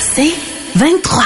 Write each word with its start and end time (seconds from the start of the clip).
C'est 0.00 0.32
23. 0.76 1.22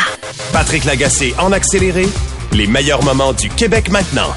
Patrick 0.52 0.84
Lagacé 0.84 1.34
en 1.38 1.52
accéléré, 1.52 2.06
les 2.52 2.66
meilleurs 2.66 3.02
moments 3.02 3.32
du 3.32 3.48
Québec 3.48 3.90
maintenant. 3.90 4.34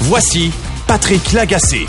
Voici 0.00 0.50
Patrick 0.86 1.32
Lagacé. 1.32 1.86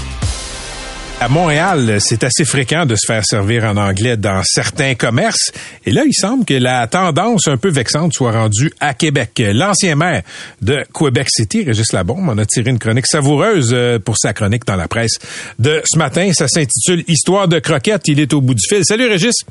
À 1.19 1.29
Montréal, 1.29 1.97
c'est 1.99 2.23
assez 2.23 2.43
fréquent 2.43 2.85
de 2.85 2.95
se 2.95 3.05
faire 3.07 3.23
servir 3.25 3.63
en 3.63 3.77
anglais 3.77 4.17
dans 4.17 4.41
certains 4.43 4.93
commerces. 4.93 5.51
Et 5.85 5.91
là, 5.91 6.03
il 6.05 6.13
semble 6.13 6.43
que 6.43 6.53
la 6.53 6.85
tendance 6.87 7.47
un 7.47 7.57
peu 7.57 7.69
vexante 7.69 8.13
soit 8.13 8.33
rendue 8.33 8.73
à 8.79 8.93
Québec. 8.93 9.41
L'ancien 9.53 9.95
maire 9.95 10.23
de 10.61 10.83
Québec 10.93 11.27
City, 11.29 11.63
Régis 11.63 11.93
Labombe, 11.93 12.29
en 12.29 12.37
a 12.37 12.45
tiré 12.45 12.71
une 12.71 12.79
chronique 12.79 13.07
savoureuse 13.07 13.71
euh, 13.73 13.99
pour 13.99 14.17
sa 14.17 14.33
chronique 14.33 14.65
dans 14.65 14.75
la 14.75 14.87
presse 14.87 15.17
de 15.59 15.81
ce 15.85 15.97
matin. 15.97 16.31
Ça 16.33 16.47
s'intitule 16.47 17.05
Histoire 17.07 17.47
de 17.47 17.59
croquette. 17.59 18.07
Il 18.07 18.19
est 18.19 18.33
au 18.33 18.41
bout 18.41 18.53
du 18.53 18.63
fil. 18.67 18.83
Salut, 18.83 19.07
Régis. 19.07 19.45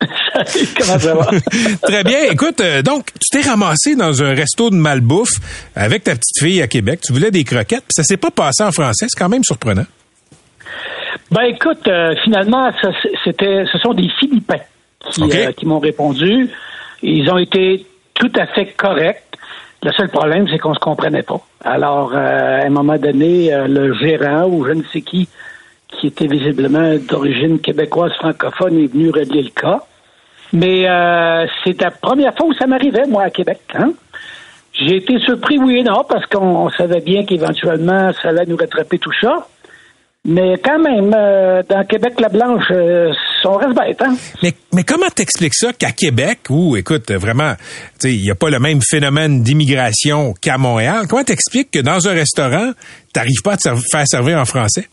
Salut, 0.00 0.68
comment 0.78 0.98
ça 0.98 1.14
va? 1.14 1.30
Très 1.82 2.04
bien. 2.04 2.24
Écoute, 2.30 2.60
euh, 2.60 2.82
donc, 2.82 3.06
tu 3.14 3.30
t'es 3.30 3.48
ramassé 3.48 3.96
dans 3.96 4.22
un 4.22 4.34
resto 4.34 4.70
de 4.70 4.76
malbouffe 4.76 5.38
avec 5.74 6.04
ta 6.04 6.12
petite 6.12 6.38
fille 6.38 6.62
à 6.62 6.68
Québec. 6.68 7.00
Tu 7.04 7.12
voulais 7.12 7.30
des 7.30 7.44
croquettes, 7.44 7.84
puis 7.84 7.94
ça 7.94 8.02
s'est 8.02 8.16
pas 8.16 8.30
passé 8.30 8.62
en 8.62 8.72
français. 8.72 9.06
C'est 9.08 9.18
quand 9.18 9.28
même 9.28 9.44
surprenant. 9.44 9.86
Ben 11.30 11.42
écoute, 11.44 11.88
euh, 11.88 12.14
finalement, 12.24 12.70
ça, 12.80 12.90
c'était, 13.24 13.64
ce 13.72 13.78
sont 13.78 13.94
des 13.94 14.08
Philippins 14.20 14.60
qui, 15.10 15.22
euh, 15.22 15.52
qui 15.52 15.66
m'ont 15.66 15.78
répondu. 15.78 16.50
Ils 17.02 17.30
ont 17.30 17.38
été 17.38 17.86
tout 18.14 18.32
à 18.36 18.46
fait 18.46 18.66
corrects. 18.76 19.22
Le 19.82 19.92
seul 19.92 20.08
problème, 20.08 20.46
c'est 20.50 20.58
qu'on 20.58 20.74
se 20.74 20.80
comprenait 20.80 21.22
pas. 21.22 21.40
Alors, 21.64 22.12
euh, 22.12 22.62
à 22.62 22.66
un 22.66 22.70
moment 22.70 22.96
donné, 22.96 23.52
euh, 23.52 23.66
le 23.68 23.94
gérant 23.94 24.46
ou 24.48 24.64
je 24.64 24.72
ne 24.72 24.82
sais 24.92 25.02
qui, 25.02 25.28
qui 25.88 26.08
était 26.08 26.26
visiblement 26.26 26.94
d'origine 27.08 27.58
québécoise 27.60 28.12
francophone, 28.14 28.78
est 28.78 28.92
venu 28.92 29.10
régler 29.10 29.42
le 29.42 29.50
cas. 29.50 29.80
Mais 30.52 30.88
euh, 30.88 31.46
c'est 31.64 31.80
la 31.80 31.90
première 31.90 32.34
fois 32.36 32.46
où 32.46 32.54
ça 32.54 32.66
m'arrivait, 32.66 33.06
moi, 33.06 33.24
à 33.24 33.30
Québec. 33.30 33.60
Hein? 33.74 33.92
J'ai 34.72 34.96
été 34.96 35.18
surpris, 35.20 35.58
oui 35.58 35.78
et 35.78 35.82
non, 35.82 36.04
parce 36.08 36.26
qu'on 36.26 36.66
on 36.66 36.70
savait 36.70 37.00
bien 37.00 37.24
qu'éventuellement, 37.24 38.12
ça 38.20 38.28
allait 38.28 38.46
nous 38.46 38.56
rattraper 38.56 38.98
tout 38.98 39.12
ça. 39.20 39.46
Mais 40.28 40.54
quand 40.62 40.80
même, 40.80 41.14
euh, 41.16 41.62
dans 41.68 41.84
Québec, 41.84 42.14
la 42.18 42.28
Blanche, 42.28 42.64
euh, 42.72 43.12
on 43.44 43.56
reste 43.58 43.76
bête, 43.76 44.02
hein? 44.02 44.16
Mais, 44.42 44.54
mais 44.72 44.82
comment 44.82 45.08
t'expliques 45.08 45.54
ça 45.54 45.72
qu'à 45.72 45.92
Québec, 45.92 46.40
où, 46.50 46.76
écoute, 46.76 47.12
vraiment, 47.12 47.54
il 48.02 48.20
n'y 48.22 48.30
a 48.30 48.34
pas 48.34 48.50
le 48.50 48.58
même 48.58 48.80
phénomène 48.82 49.42
d'immigration 49.42 50.34
qu'à 50.40 50.58
Montréal, 50.58 51.06
comment 51.08 51.22
t'expliques 51.22 51.70
que 51.70 51.78
dans 51.78 52.08
un 52.08 52.12
restaurant, 52.12 52.72
t'arrives 53.12 53.42
pas 53.44 53.52
à 53.52 53.56
te 53.56 53.68
faire 53.90 54.06
servir 54.06 54.38
en 54.38 54.44
français? 54.44 54.88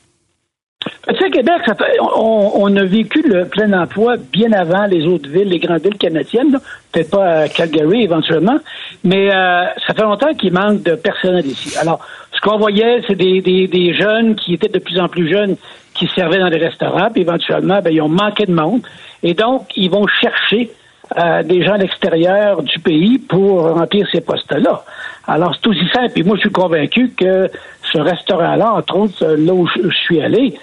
Tu 1.09 1.16
sais, 1.18 1.30
Québec, 1.32 1.56
ça 1.66 1.76
fait- 1.76 2.00
on, 2.16 2.52
on 2.56 2.76
a 2.78 2.84
vécu 2.86 3.22
le 3.28 3.46
plein 3.46 3.73
emploi 3.73 4.16
bien 4.32 4.54
avant 4.54 4.86
les 4.86 5.06
autres 5.06 5.28
villes, 5.30 5.50
les 5.50 5.60
grandes 5.60 5.82
villes 5.84 5.98
canadiennes, 5.98 6.58
peut-être 6.94 7.12
pas 7.12 7.26
à 7.40 7.48
Calgary 7.50 8.04
éventuellement, 8.04 8.58
mais 9.04 9.30
euh, 9.36 9.66
ça 9.86 9.94
fait 9.94 10.02
longtemps 10.04 10.34
qu'il 10.34 10.54
manque 10.54 10.82
de 10.84 10.95
personnel 10.95 11.45
ici. 11.45 11.78
Alors, 11.78 12.00
ce 12.32 12.40
qu'on 12.40 12.58
voyait, 12.58 13.02
c'est 13.05 13.16
des, 13.16 13.42
des, 13.42 13.67
des 13.67 13.94
jeunes 13.94 14.36
qui 14.36 14.54
étaient 14.54 14.70
de 14.70 14.80
plus 14.80 14.98
en 14.98 15.10
plus 15.10 15.30
jeunes 15.30 15.58
qui 15.94 16.08
servaient 16.16 16.39
dans 16.39 16.50
des 16.50 16.58
restaurants, 16.58 17.10
puis 17.11 17.23
éventuellement, 17.23 17.82
ben, 17.82 17.92
ils 17.94 18.02
ont 18.02 18.08
manqué 18.08 18.45
de 18.45 18.54
monde, 18.54 18.82
et 19.23 19.33
donc, 19.33 19.67
ils 19.76 19.92
vont 19.92 20.08
chercher 20.08 20.72
euh, 21.17 21.44
des 21.44 21.64
gens 21.66 21.73
à 21.73 21.77
l'extérieur 21.80 22.64
du 22.64 22.80
pays 22.80 23.17
pour 23.20 23.61
remplir 23.73 24.08
ces 24.10 24.22
postes-là. 24.22 24.86
Alors, 25.27 25.54
c'est 25.54 25.67
aussi 25.67 25.88
simple. 25.94 26.14
Et 26.16 26.23
moi, 26.23 26.38
je 26.38 26.42
suis 26.42 26.50
convaincu 26.50 27.11
que 27.16 27.50
ce 27.92 28.00
restaurant-là, 28.00 28.73
entre 28.73 28.95
autres, 28.98 29.22
euh, 29.23 29.36
là 29.38 29.54
où 29.54 29.67
je 29.67 29.89
suis 30.06 30.22
allé, 30.22 30.56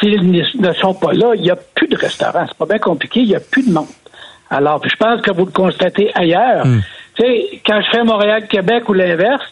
s'ils 0.00 0.30
ne 0.30 0.72
sont 0.74 0.94
pas 0.94 1.12
là, 1.12 1.32
il 1.34 1.42
n'y 1.42 1.50
a 1.50 1.56
plus 1.56 1.88
de 1.88 1.96
restaurants. 1.96 2.44
C'est 2.48 2.58
pas 2.58 2.66
bien 2.66 2.78
compliqué, 2.78 3.20
il 3.20 3.28
n'y 3.28 3.36
a 3.36 3.40
plus 3.40 3.66
de 3.66 3.72
monde. 3.72 3.86
Alors, 4.50 4.82
je 4.86 4.94
pense 4.96 5.20
que 5.22 5.32
vous 5.32 5.46
le 5.46 5.50
constatez 5.50 6.10
ailleurs. 6.14 6.64
Tu 7.14 7.22
sais, 7.22 7.60
quand 7.66 7.80
je 7.80 7.90
fais 7.90 8.04
Montréal-Québec 8.04 8.88
ou 8.88 8.92
l'inverse, 8.92 9.42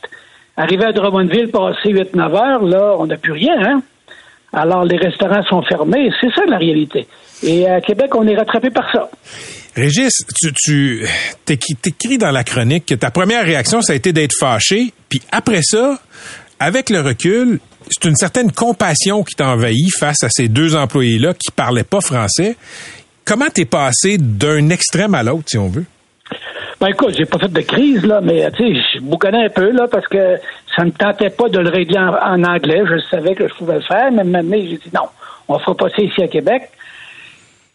arriver 0.57 0.85
à 0.85 0.93
Drummondville, 0.93 1.51
passer 1.51 1.93
8-9 1.93 2.21
heures, 2.35 2.63
là, 2.63 2.95
on 2.99 3.07
n'a 3.07 3.17
plus 3.17 3.33
rien, 3.33 3.57
hein? 3.61 3.83
Alors, 4.53 4.85
les 4.85 4.97
restaurants 4.97 5.43
sont 5.43 5.63
fermés. 5.63 6.11
C'est 6.21 6.33
ça, 6.33 6.43
la 6.47 6.59
réalité. 6.59 7.09
Et 7.43 7.69
à 7.69 7.81
Québec, 7.81 8.15
on 8.15 8.27
est 8.29 8.37
rattrapé 8.37 8.71
par 8.71 8.91
ça. 8.93 9.11
Régis, 9.75 10.25
tu, 10.41 10.53
tu 10.53 11.05
t'écris 11.45 12.19
dans 12.19 12.31
la 12.31 12.45
chronique 12.45 12.87
que 12.87 12.95
ta 12.95 13.11
première 13.11 13.45
réaction, 13.45 13.83
ça 13.83 13.95
a 13.95 13.97
été 13.97 14.13
d'être 14.13 14.35
fâché, 14.39 14.93
puis 15.09 15.21
après 15.33 15.63
ça, 15.63 15.99
avec 16.61 16.91
le 16.91 17.01
recul, 17.01 17.59
c'est 17.91 18.09
une 18.09 18.17
certaine 18.17 18.51
compassion 18.53 19.23
qui 19.23 19.35
t'envahit 19.35 19.91
face 19.99 20.23
à 20.25 20.29
ces 20.31 20.49
deux 20.49 20.75
employés-là 20.77 21.35
qui 21.35 21.51
parlaient 21.51 21.85
pas 21.85 22.01
français. 22.01 22.57
Comment 23.25 23.49
t'es 23.53 23.65
passé 23.65 24.19
d'un 24.19 24.69
extrême 24.71 25.15
à 25.15 25.23
l'autre, 25.23 25.45
si 25.47 25.59
on 25.59 25.69
veut? 25.69 25.85
Ben 26.81 26.89
écoute, 26.89 27.15
j'ai 27.17 27.25
pas 27.25 27.39
fait 27.39 27.53
de 27.53 27.61
crise, 27.61 28.05
là, 28.05 28.21
mais 28.21 28.51
tu 28.53 28.75
sais, 28.75 28.81
je 28.95 29.01
bouconnais 29.01 29.45
un 29.47 29.49
peu, 29.49 29.71
là, 29.71 29.87
parce 29.91 30.07
que 30.09 30.37
ça 30.77 30.85
ne 30.85 30.91
tentait 30.91 31.31
pas 31.31 31.49
de 31.49 31.59
le 31.59 31.71
régler 31.71 31.99
en, 31.99 32.09
en 32.15 32.43
anglais. 32.45 32.83
Je 32.87 32.99
savais 33.11 33.35
que 33.35 33.49
je 33.49 33.55
pouvais 33.55 33.77
le 33.77 33.81
faire, 33.83 34.11
mais 34.13 34.25
maintenant, 34.25 34.57
j'ai 34.59 34.77
dit 34.77 34.91
non, 34.93 35.09
on 35.49 35.59
fera 35.59 35.75
pas 35.77 35.89
ça 35.91 36.03
ici 36.03 36.23
à 36.23 36.29
Québec. 36.29 36.63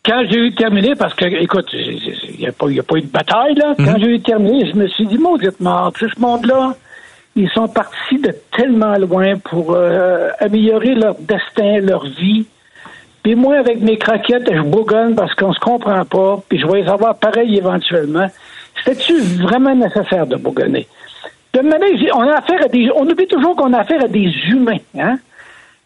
Quand 0.05 0.23
j'ai 0.29 0.37
eu 0.39 0.53
terminé, 0.55 0.95
parce 0.95 1.13
que, 1.13 1.25
écoute, 1.25 1.67
il 1.73 2.37
n'y 2.39 2.47
a, 2.47 2.51
pas- 2.51 2.69
y 2.71 2.79
a 2.79 2.83
pas 2.83 2.95
eu 2.97 3.01
de 3.01 3.07
bataille, 3.07 3.55
là, 3.55 3.73
quand 3.77 3.95
j'ai 3.99 4.07
eu 4.15 4.21
terminé, 4.21 4.69
je 4.71 4.77
me 4.77 4.87
suis 4.87 5.05
dit, 5.07 5.17
mauditement, 5.17 5.91
tout 5.91 6.09
ce 6.09 6.19
monde-là, 6.19 6.75
ils 7.39 7.49
sont 7.51 7.67
partis 7.67 8.19
de 8.19 8.35
tellement 8.55 8.97
loin 8.97 9.37
pour 9.37 9.73
euh, 9.73 10.29
améliorer 10.39 10.93
leur 10.93 11.15
destin, 11.15 11.79
leur 11.79 12.05
vie. 12.05 12.45
Puis 13.23 13.35
moi, 13.35 13.57
avec 13.57 13.81
mes 13.81 13.97
craquettes, 13.97 14.51
je 14.51 14.61
bougonne 14.61 15.15
parce 15.15 15.33
qu'on 15.35 15.53
se 15.53 15.59
comprend 15.59 16.03
pas, 16.05 16.41
puis 16.49 16.59
je 16.59 16.67
vais 16.67 16.81
les 16.81 16.89
avoir 16.89 17.17
pareil 17.17 17.57
éventuellement. 17.57 18.27
C'était-tu 18.77 19.19
vraiment 19.41 19.75
nécessaire 19.75 20.27
de 20.27 20.35
bougonner? 20.35 20.87
De 21.53 21.61
manière, 21.61 22.15
on 22.15 22.21
a 22.21 22.37
affaire 22.37 22.63
à 22.63 22.67
des, 22.67 22.89
on 22.95 23.07
oublie 23.07 23.27
toujours 23.27 23.55
qu'on 23.55 23.73
a 23.73 23.79
affaire 23.79 24.03
à 24.03 24.07
des 24.07 24.31
humains, 24.49 24.77
hein? 24.97 25.17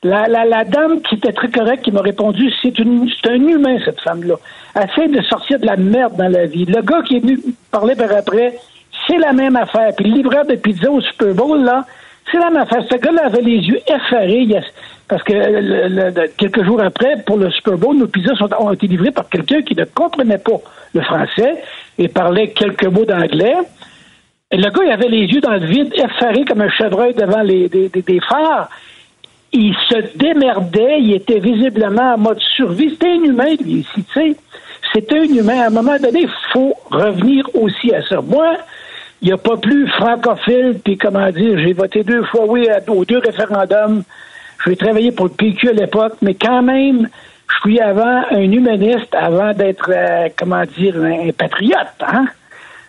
La, 0.03 0.66
dame 0.66 1.02
qui 1.02 1.16
était 1.16 1.31
très 1.31 1.50
correcte, 1.50 1.86
qui 1.86 1.92
m'a 1.94 2.02
répondu, 2.02 2.52
c'est 2.62 2.78
un 2.78 3.47
humain, 3.47 3.78
cette 3.86 4.02
femme-là. 4.02 4.36
Elle 4.75 5.12
de 5.12 5.22
sortir 5.22 5.59
de 5.59 5.66
la 5.66 5.78
merde 5.78 6.18
dans 6.18 6.28
la 6.28 6.46
vie. 6.46 6.66
Le 6.66 6.81
gars 6.81 7.02
qui 7.03 7.16
est 7.16 7.19
venu 7.19 7.40
parler 7.72 7.96
par 7.96 8.12
après, 8.12 8.59
c'est 9.08 9.18
la 9.18 9.34
même 9.34 9.56
affaire. 9.56 9.91
Puis 9.96 10.06
le 10.09 10.16
livreur 10.18 10.46
de 10.46 10.56
pizza 10.56 10.90
au 10.91 11.02
Super 11.02 11.34
Bowl, 11.34 11.64
là, 11.64 11.86
c'est 12.31 12.38
la 12.38 12.50
même 12.50 12.64
affaire. 12.64 12.84
Ce 12.90 12.96
gars-là 12.97 13.25
avait 13.25 13.41
les 13.41 13.58
yeux 13.58 13.80
effarés, 13.88 14.47
parce 15.08 15.24
que 15.24 16.28
quelques 16.38 16.64
jours 16.64 16.81
après, 16.81 17.22
pour 17.25 17.38
le 17.38 17.52
Super 17.52 17.78
Bowl, 17.78 17.97
nos 17.97 18.08
pizzas 18.08 18.36
sont- 18.36 18.50
ont 18.59 18.72
été 18.72 18.88
livrées 18.88 19.12
par 19.12 19.28
quelqu'un 19.30 19.62
qui 19.62 19.75
ne 19.75 19.84
comprenait 19.86 20.38
pas 20.38 20.58
le 20.94 21.02
français 21.02 21.62
et 21.97 22.08
parlait 22.08 22.50
quelques 22.52 22.86
mots 22.86 23.06
d'anglais. 23.06 23.56
Et 24.52 24.58
le 24.58 24.69
gars, 24.69 24.84
il 24.86 24.92
avait 24.92 25.09
les 25.09 25.25
yeux 25.25 25.42
dans 25.42 25.52
le 25.53 25.66
vide, 25.66 25.92
effaré 25.96 26.46
comme 26.46 26.62
un 26.62 26.69
chevreuil 26.69 27.13
devant 27.13 27.42
les, 27.42 27.68
des, 27.69 27.90
des- 27.90 28.19
phares. 28.22 28.69
Il 29.52 29.75
se 29.90 30.18
démerdait, 30.18 31.00
il 31.00 31.13
était 31.13 31.40
visiblement 31.40 32.13
en 32.13 32.18
mode 32.18 32.40
survie. 32.40 32.90
C'était 32.92 33.12
un 33.12 33.24
humain, 33.24 33.56
lui, 33.63 33.80
ici, 33.81 34.03
tu 34.03 34.13
sais. 34.13 34.36
C'était 34.94 35.19
un 35.19 35.24
humain. 35.25 35.59
À 35.62 35.68
un 35.68 35.69
moment 35.69 35.97
donné, 35.97 36.22
il 36.22 36.30
faut 36.51 36.74
revenir 36.89 37.45
aussi 37.54 37.94
à 37.94 38.01
ça. 38.04 38.19
Moi, 38.22 38.54
il 39.24 39.28
n'y 39.28 39.31
a 39.31 39.38
pas 39.38 39.56
plus 39.56 39.88
francophile, 39.88 40.80
puis 40.84 40.98
comment 40.98 41.30
dire, 41.31 41.58
j'ai 41.58 41.72
voté 41.72 42.04
deux 42.04 42.24
fois 42.25 42.44
oui 42.46 42.68
aux 42.90 43.06
deux 43.06 43.20
référendums. 43.20 44.04
J'ai 44.66 44.75
travaillé 44.75 45.14
pour 45.14 45.25
le 45.28 45.31
PQ 45.31 45.70
à 45.70 45.72
l'époque, 45.72 46.16
mais 46.22 46.34
quand 46.34 46.62
même, 46.62 47.08
je 47.48 47.56
suis 47.62 47.80
avant 47.80 48.24
un 48.31 48.52
humaniste, 48.52 49.16
avant 49.16 49.54
d'être, 49.54 49.90
euh, 49.90 50.28
comment 50.38 50.64
dire, 50.78 50.98
un, 50.98 51.31
patriote, 51.31 51.78
hein? 52.02 52.25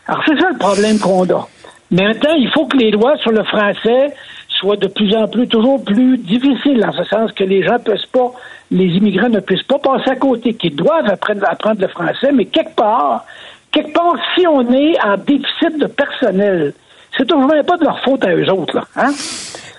Alors, 0.09 0.23
c'est 0.27 0.39
ça 0.41 0.51
le 0.51 0.59
problème 0.59 0.99
qu'on 0.99 1.23
a. 1.23 1.49
Maintenant, 1.93 2.35
il 2.37 2.51
faut 2.53 2.67
que 2.67 2.79
les 2.79 2.91
lois 2.91 3.17
sur 3.19 3.31
le 3.31 3.45
français 3.45 4.13
soient 4.49 4.77
de 4.77 4.89
plus 4.89 5.15
en 5.15 5.29
plus, 5.29 5.47
toujours 5.47 5.85
plus 5.85 6.19
difficiles, 6.19 6.85
en 6.85 6.93
ce 6.93 7.05
sens 7.05 7.31
que 7.31 7.45
les 7.45 7.63
gens 7.63 7.75
ne 7.75 7.79
puissent 7.79 8.07
pas, 8.07 8.33
les 8.73 8.87
immigrants 8.87 9.29
ne 9.29 9.41
puissent 9.41 9.63
pas 9.63 9.79
passer 9.79 10.11
à 10.11 10.17
côté, 10.17 10.55
qu'ils 10.55 10.75
doivent 10.75 11.09
apprendre 11.09 11.81
le 11.81 11.89
français, 11.89 12.33
mais 12.33 12.47
quelque 12.47 12.75
part, 12.75 13.25
quelque 13.75 13.93
part, 13.93 14.15
si 14.35 14.47
on 14.47 14.73
est 14.73 14.99
en 15.03 15.17
déficit 15.17 15.79
de 15.79 15.87
personnel, 15.87 16.73
c'est 17.17 17.26
toujours 17.26 17.49
pas 17.67 17.76
de 17.76 17.85
leur 17.85 18.00
faute 18.03 18.25
à 18.25 18.35
eux 18.35 18.49
autres, 18.50 18.76
là, 18.76 18.85
hein? 18.97 19.12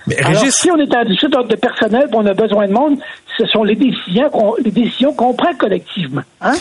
Mais 0.06 0.16
Alors, 0.18 0.44
si 0.50 0.70
on 0.70 0.76
est 0.76 0.94
en 0.94 1.02
déficit 1.02 1.30
de 1.30 1.56
personnel, 1.56 2.08
on 2.12 2.24
a 2.26 2.34
besoin 2.34 2.68
de 2.68 2.72
monde, 2.72 2.98
ce 3.36 3.44
sont 3.46 3.64
les 3.64 3.74
décisions 3.74 4.30
qu'on, 4.30 4.54
les 4.62 4.70
décisions 4.70 5.12
qu'on 5.12 5.34
prend 5.34 5.52
collectivement, 5.54 6.22
hein? 6.40 6.54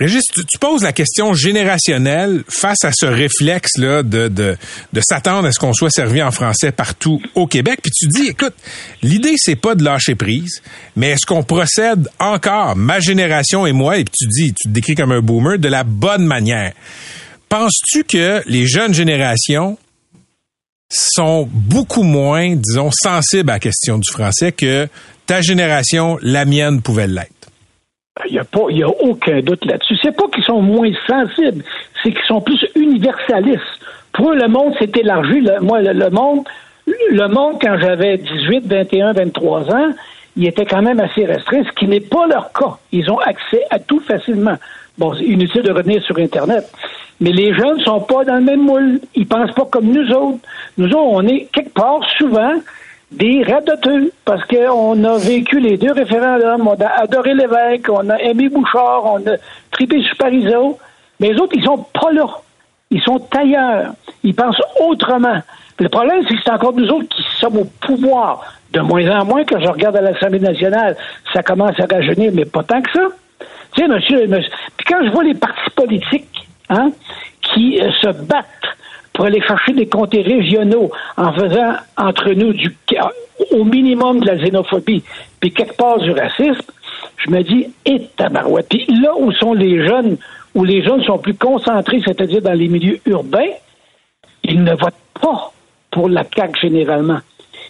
Régis, 0.00 0.22
tu, 0.32 0.44
tu 0.44 0.58
poses 0.58 0.82
la 0.82 0.92
question 0.92 1.34
générationnelle 1.34 2.42
face 2.48 2.84
à 2.84 2.90
ce 2.92 3.06
réflexe-là 3.06 4.02
de, 4.02 4.26
de, 4.26 4.56
de 4.92 5.00
s'attendre 5.00 5.46
à 5.46 5.52
ce 5.52 5.60
qu'on 5.60 5.72
soit 5.72 5.90
servi 5.90 6.20
en 6.20 6.32
français 6.32 6.72
partout 6.72 7.22
au 7.36 7.46
Québec. 7.46 7.78
Puis 7.80 7.92
tu 7.92 8.08
dis, 8.08 8.28
écoute, 8.28 8.54
l'idée, 9.02 9.34
c'est 9.36 9.54
pas 9.54 9.76
de 9.76 9.84
lâcher 9.84 10.16
prise, 10.16 10.62
mais 10.96 11.10
est-ce 11.10 11.26
qu'on 11.26 11.44
procède 11.44 12.08
encore, 12.18 12.74
ma 12.74 12.98
génération 12.98 13.66
et 13.66 13.72
moi, 13.72 13.98
et 13.98 14.04
puis 14.04 14.14
tu 14.18 14.26
dis, 14.26 14.52
tu 14.52 14.68
te 14.68 14.72
décris 14.72 14.96
comme 14.96 15.12
un 15.12 15.20
boomer, 15.20 15.58
de 15.58 15.68
la 15.68 15.84
bonne 15.84 16.26
manière? 16.26 16.72
Penses-tu 17.48 18.02
que 18.02 18.42
les 18.46 18.66
jeunes 18.66 18.94
générations 18.94 19.78
sont 20.90 21.48
beaucoup 21.52 22.02
moins, 22.02 22.56
disons, 22.56 22.90
sensibles 22.92 23.50
à 23.50 23.54
la 23.54 23.60
question 23.60 23.98
du 23.98 24.10
français 24.10 24.50
que 24.50 24.88
ta 25.26 25.40
génération, 25.40 26.18
la 26.20 26.44
mienne, 26.44 26.82
pouvait 26.82 27.06
l'être? 27.06 27.43
Il 28.26 28.32
n'y 28.32 28.38
a, 28.38 28.44
pas, 28.44 28.66
il 28.70 28.82
a 28.84 28.88
aucun 28.88 29.40
doute 29.40 29.64
là-dessus. 29.64 29.96
C'est 30.00 30.16
pas 30.16 30.28
qu'ils 30.28 30.44
sont 30.44 30.62
moins 30.62 30.90
sensibles, 31.04 31.64
c'est 32.00 32.12
qu'ils 32.12 32.24
sont 32.28 32.40
plus 32.40 32.64
universalistes. 32.76 33.60
Pour 34.12 34.30
eux, 34.30 34.36
le 34.36 34.46
monde 34.46 34.72
s'est 34.78 34.92
élargi. 34.94 35.44
Moi, 35.60 35.82
le, 35.82 36.10
monde, 36.10 36.46
le 36.86 37.26
monde, 37.26 37.56
quand 37.60 37.76
j'avais 37.76 38.18
18, 38.18 38.66
21, 38.66 39.14
23 39.14 39.74
ans, 39.74 39.88
il 40.36 40.46
était 40.46 40.64
quand 40.64 40.82
même 40.82 41.00
assez 41.00 41.24
restreint, 41.24 41.64
ce 41.64 41.72
qui 41.72 41.88
n'est 41.88 41.98
pas 41.98 42.28
leur 42.28 42.52
cas. 42.52 42.78
Ils 42.92 43.10
ont 43.10 43.18
accès 43.18 43.62
à 43.70 43.80
tout 43.80 43.98
facilement. 43.98 44.58
Bon, 44.96 45.12
c'est 45.14 45.24
inutile 45.24 45.62
de 45.62 45.72
revenir 45.72 46.00
sur 46.04 46.16
Internet. 46.18 46.70
Mais 47.20 47.32
les 47.32 47.52
jeunes 47.52 47.80
sont 47.80 48.00
pas 48.00 48.24
dans 48.24 48.36
le 48.36 48.42
même 48.42 48.62
moule. 48.62 49.00
Ils 49.16 49.26
pensent 49.26 49.54
pas 49.54 49.64
comme 49.64 49.86
nous 49.86 50.08
autres. 50.12 50.38
Nous 50.78 50.86
autres, 50.86 50.98
on 50.98 51.26
est 51.26 51.48
quelque 51.52 51.74
part, 51.74 52.00
souvent, 52.16 52.60
des 53.12 53.42
radoteux, 53.44 54.12
parce 54.24 54.44
qu'on 54.44 55.04
a 55.04 55.18
vécu 55.18 55.60
les 55.60 55.76
deux 55.76 55.92
référendums, 55.92 56.66
on 56.66 56.80
a 56.80 57.02
adoré 57.02 57.34
l'évêque, 57.34 57.88
on 57.88 58.08
a 58.10 58.16
aimé 58.18 58.48
Bouchard, 58.48 59.04
on 59.04 59.18
a 59.18 59.36
tripé 59.70 60.02
sur 60.02 60.16
Parizeau, 60.16 60.78
mais 61.20 61.32
les 61.32 61.40
autres, 61.40 61.54
ils 61.54 61.64
sont 61.64 61.86
pas 61.92 62.12
là. 62.12 62.26
Ils 62.90 63.02
sont 63.02 63.20
ailleurs. 63.36 63.92
Ils 64.22 64.34
pensent 64.34 64.60
autrement. 64.80 65.40
Le 65.78 65.88
problème, 65.88 66.22
c'est 66.28 66.34
que 66.34 66.40
c'est 66.44 66.50
encore 66.50 66.74
nous 66.74 66.88
autres 66.88 67.08
qui 67.08 67.22
sommes 67.38 67.58
au 67.58 67.64
pouvoir. 67.80 68.44
De 68.72 68.80
moins 68.80 69.20
en 69.20 69.24
moins, 69.24 69.44
quand 69.44 69.60
je 69.60 69.68
regarde 69.68 69.96
à 69.96 70.00
l'Assemblée 70.00 70.40
nationale, 70.40 70.96
ça 71.32 71.42
commence 71.42 71.78
à 71.78 71.86
rajeunir, 71.86 72.32
mais 72.34 72.44
pas 72.44 72.62
tant 72.62 72.82
que 72.82 72.90
ça. 72.92 73.06
Tu 73.74 73.82
sais, 73.82 73.88
monsieur, 73.88 74.26
monsieur 74.26 74.50
puis 74.76 74.86
quand 74.86 75.04
je 75.04 75.10
vois 75.10 75.24
les 75.24 75.34
partis 75.34 75.70
politiques, 75.74 76.48
hein, 76.70 76.90
qui 77.42 77.80
euh, 77.80 77.90
se 78.00 78.08
battent 78.08 78.46
pour 79.14 79.24
aller 79.26 79.40
chercher 79.40 79.72
des 79.72 79.86
comtés 79.86 80.22
régionaux 80.22 80.90
en 81.16 81.32
faisant 81.32 81.74
entre 81.96 82.30
nous 82.32 82.52
du, 82.52 82.76
au 83.52 83.64
minimum 83.64 84.20
de 84.20 84.26
la 84.26 84.36
xénophobie, 84.36 85.02
puis 85.40 85.52
quelque 85.52 85.76
part 85.76 85.98
du 85.98 86.10
racisme, 86.10 86.70
je 87.16 87.30
me 87.30 87.42
dis, 87.42 87.68
et 87.86 88.08
tabarouette. 88.16 88.68
Puis 88.68 88.86
là 89.00 89.14
où 89.16 89.32
sont 89.32 89.54
les 89.54 89.86
jeunes, 89.86 90.18
où 90.54 90.64
les 90.64 90.84
jeunes 90.84 91.02
sont 91.04 91.18
plus 91.18 91.34
concentrés, 91.34 92.02
c'est-à-dire 92.04 92.42
dans 92.42 92.52
les 92.52 92.68
milieux 92.68 93.00
urbains, 93.06 93.50
ils 94.42 94.62
ne 94.62 94.72
votent 94.72 94.94
pas 95.20 95.52
pour 95.90 96.08
la 96.08 96.24
CAQ 96.24 96.58
généralement. 96.60 97.20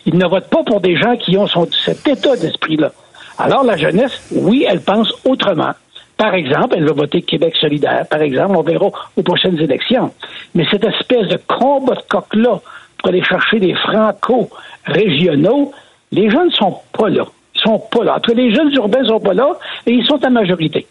Ils 0.06 0.16
ne 0.16 0.26
votent 0.26 0.50
pas 0.50 0.64
pour 0.64 0.80
des 0.80 0.96
gens 0.96 1.16
qui 1.16 1.36
ont 1.36 1.46
cet 1.46 2.08
état 2.08 2.36
d'esprit-là. 2.36 2.90
Alors 3.38 3.64
la 3.64 3.76
jeunesse, 3.76 4.28
oui, 4.32 4.66
elle 4.68 4.80
pense 4.80 5.12
autrement. 5.24 5.72
Par 6.16 6.34
exemple, 6.34 6.74
elle 6.76 6.86
va 6.86 6.92
voter 6.92 7.22
Québec 7.22 7.54
solidaire. 7.60 8.06
Par 8.08 8.22
exemple, 8.22 8.56
on 8.56 8.62
verra 8.62 8.86
aux 9.16 9.22
prochaines 9.22 9.58
élections. 9.60 10.12
Mais 10.54 10.64
cette 10.70 10.84
espèce 10.84 11.28
de 11.28 11.38
combat 11.48 11.94
de 11.94 12.02
coq-là 12.08 12.60
pour 12.98 13.08
aller 13.08 13.22
chercher 13.22 13.58
des 13.58 13.74
franco-régionaux, 13.74 15.72
les 16.12 16.30
jeunes 16.30 16.46
ne 16.46 16.52
sont 16.52 16.78
pas 16.96 17.08
là. 17.08 17.24
Ils 17.54 17.60
sont 17.60 17.78
pas 17.78 18.04
là. 18.04 18.16
En 18.16 18.20
tout 18.20 18.32
cas, 18.32 18.36
les 18.36 18.54
jeunes 18.54 18.72
urbains 18.74 19.02
ne 19.02 19.08
sont 19.08 19.20
pas 19.20 19.34
là 19.34 19.58
et 19.86 19.92
ils 19.92 20.06
sont 20.06 20.24
en 20.24 20.30
majorité. 20.30 20.86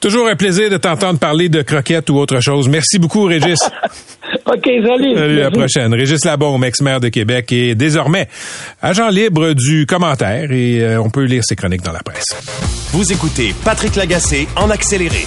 Toujours 0.00 0.28
un 0.28 0.36
plaisir 0.36 0.70
de 0.70 0.78
t'entendre 0.78 1.18
parler 1.18 1.50
de 1.50 1.60
croquettes 1.60 2.08
ou 2.08 2.16
autre 2.16 2.40
chose. 2.40 2.68
Merci 2.68 2.98
beaucoup, 2.98 3.24
Régis. 3.24 3.58
OK, 4.46 4.64
salut. 4.64 5.14
Salut, 5.14 5.40
à 5.40 5.44
la 5.44 5.50
prochaine. 5.50 5.92
Régis 5.92 6.24
Labaume, 6.24 6.64
ex-maire 6.64 7.00
de 7.00 7.08
Québec 7.08 7.52
et 7.52 7.74
désormais 7.74 8.28
agent 8.80 9.08
libre 9.10 9.52
du 9.52 9.84
commentaire 9.86 10.50
et 10.52 10.82
euh, 10.82 11.02
on 11.02 11.10
peut 11.10 11.24
lire 11.24 11.44
ses 11.44 11.54
chroniques 11.54 11.82
dans 11.82 11.92
la 11.92 12.02
presse. 12.02 12.24
Vous 12.92 13.12
écoutez 13.12 13.54
Patrick 13.64 13.96
Lagacé 13.96 14.48
en 14.56 14.70
accéléré. 14.70 15.26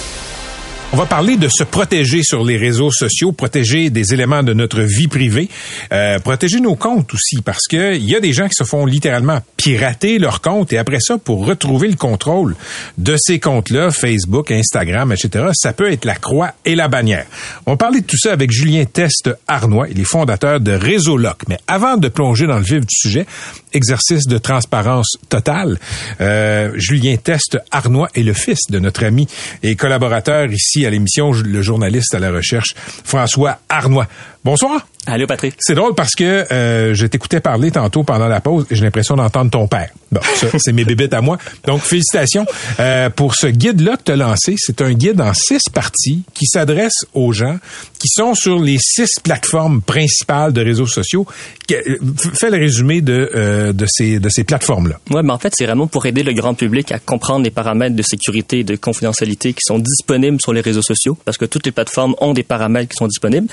On 0.92 0.96
va 0.96 1.06
parler 1.06 1.36
de 1.36 1.48
se 1.48 1.64
protéger 1.64 2.22
sur 2.22 2.44
les 2.44 2.56
réseaux 2.56 2.92
sociaux, 2.92 3.32
protéger 3.32 3.90
des 3.90 4.14
éléments 4.14 4.44
de 4.44 4.52
notre 4.52 4.80
vie 4.80 5.08
privée, 5.08 5.48
euh, 5.92 6.20
protéger 6.20 6.60
nos 6.60 6.76
comptes 6.76 7.12
aussi, 7.12 7.42
parce 7.44 7.66
que 7.68 7.96
il 7.96 8.08
y 8.08 8.14
a 8.14 8.20
des 8.20 8.32
gens 8.32 8.46
qui 8.46 8.54
se 8.54 8.62
font 8.62 8.86
littéralement 8.86 9.40
pirater 9.56 10.18
leurs 10.18 10.40
comptes 10.40 10.72
et 10.72 10.78
après 10.78 11.00
ça, 11.00 11.18
pour 11.18 11.46
retrouver 11.46 11.88
le 11.88 11.96
contrôle 11.96 12.54
de 12.96 13.16
ces 13.18 13.40
comptes-là, 13.40 13.90
Facebook, 13.90 14.52
Instagram, 14.52 15.10
etc., 15.10 15.46
ça 15.52 15.72
peut 15.72 15.90
être 15.90 16.04
la 16.04 16.14
croix 16.14 16.52
et 16.64 16.76
la 16.76 16.86
bannière. 16.86 17.26
On 17.66 17.72
va 17.72 17.76
parler 17.76 18.00
de 18.00 18.06
tout 18.06 18.18
ça 18.18 18.32
avec 18.32 18.52
Julien 18.52 18.84
Teste 18.84 19.30
Arnois, 19.48 19.88
il 19.90 19.98
est 19.98 20.04
fondateur 20.04 20.60
de 20.60 20.72
Réseau 20.72 21.16
Loc. 21.16 21.38
Mais 21.48 21.58
avant 21.66 21.96
de 21.96 22.08
plonger 22.08 22.46
dans 22.46 22.58
le 22.58 22.64
vif 22.64 22.80
du 22.80 22.94
sujet, 22.94 23.26
exercice 23.72 24.28
de 24.28 24.38
transparence 24.38 25.16
totale, 25.28 25.78
euh, 26.20 26.70
Julien 26.76 27.16
Teste 27.16 27.58
Arnois 27.72 28.10
est 28.14 28.22
le 28.22 28.34
fils 28.34 28.70
de 28.70 28.78
notre 28.78 29.04
ami 29.04 29.26
et 29.64 29.74
collaborateur 29.74 30.52
ici 30.52 30.73
à 30.82 30.90
l'émission, 30.90 31.32
le 31.32 31.62
journaliste 31.62 32.14
à 32.14 32.18
la 32.18 32.32
recherche, 32.32 32.74
François 32.76 33.58
Arnois. 33.68 34.08
Bonsoir. 34.44 34.86
Allô, 35.06 35.26
Patrick. 35.26 35.54
C'est 35.58 35.74
drôle 35.74 35.94
parce 35.94 36.14
que 36.14 36.52
euh, 36.52 36.92
je 36.92 37.06
t'écoutais 37.06 37.40
parler 37.40 37.70
tantôt 37.70 38.04
pendant 38.04 38.28
la 38.28 38.40
pause 38.40 38.66
et 38.70 38.74
j'ai 38.74 38.84
l'impression 38.84 39.16
d'entendre 39.16 39.50
ton 39.50 39.66
père. 39.66 39.88
Bon, 40.12 40.20
ça, 40.34 40.48
c'est 40.58 40.72
mes 40.72 40.84
bébites 40.84 41.14
à 41.14 41.22
moi. 41.22 41.38
Donc, 41.66 41.80
félicitations 41.80 42.44
euh, 42.78 43.08
pour 43.08 43.34
ce 43.34 43.46
guide-là 43.46 43.96
que 43.96 44.02
tu 44.04 44.12
as 44.12 44.16
lancé. 44.16 44.54
C'est 44.58 44.82
un 44.82 44.92
guide 44.92 45.22
en 45.22 45.32
six 45.32 45.62
parties 45.72 46.24
qui 46.34 46.44
s'adresse 46.46 47.06
aux 47.14 47.32
gens 47.32 47.58
qui 47.98 48.08
sont 48.08 48.34
sur 48.34 48.60
les 48.60 48.76
six 48.78 49.08
plateformes 49.22 49.80
principales 49.80 50.52
de 50.52 50.62
réseaux 50.62 50.86
sociaux. 50.86 51.26
Euh, 51.70 51.96
Fais 52.38 52.50
le 52.50 52.58
résumé 52.58 53.00
de, 53.00 53.30
euh, 53.34 53.72
de 53.72 53.86
ces, 53.88 54.20
de 54.20 54.28
ces 54.28 54.44
plateformes-là. 54.44 55.00
Ouais, 55.10 55.22
mais 55.22 55.32
en 55.32 55.38
fait, 55.38 55.54
c'est 55.56 55.64
vraiment 55.64 55.86
pour 55.86 56.04
aider 56.04 56.22
le 56.22 56.34
grand 56.34 56.52
public 56.52 56.92
à 56.92 56.98
comprendre 56.98 57.44
les 57.44 57.50
paramètres 57.50 57.96
de 57.96 58.02
sécurité 58.02 58.58
et 58.58 58.64
de 58.64 58.76
confidentialité 58.76 59.54
qui 59.54 59.62
sont 59.62 59.78
disponibles 59.78 60.38
sur 60.40 60.52
les 60.52 60.60
réseaux 60.60 60.82
sociaux, 60.82 61.16
parce 61.24 61.38
que 61.38 61.46
toutes 61.46 61.64
les 61.64 61.72
plateformes 61.72 62.14
ont 62.20 62.34
des 62.34 62.42
paramètres 62.42 62.90
qui 62.90 62.96
sont 62.96 63.08
disponibles. 63.08 63.48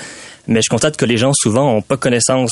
Mais 0.48 0.60
je 0.62 0.68
constate 0.68 0.96
que 0.96 1.04
les 1.04 1.16
gens 1.16 1.32
souvent 1.34 1.74
ont 1.76 1.82
pas 1.82 1.96
connaissance 1.96 2.50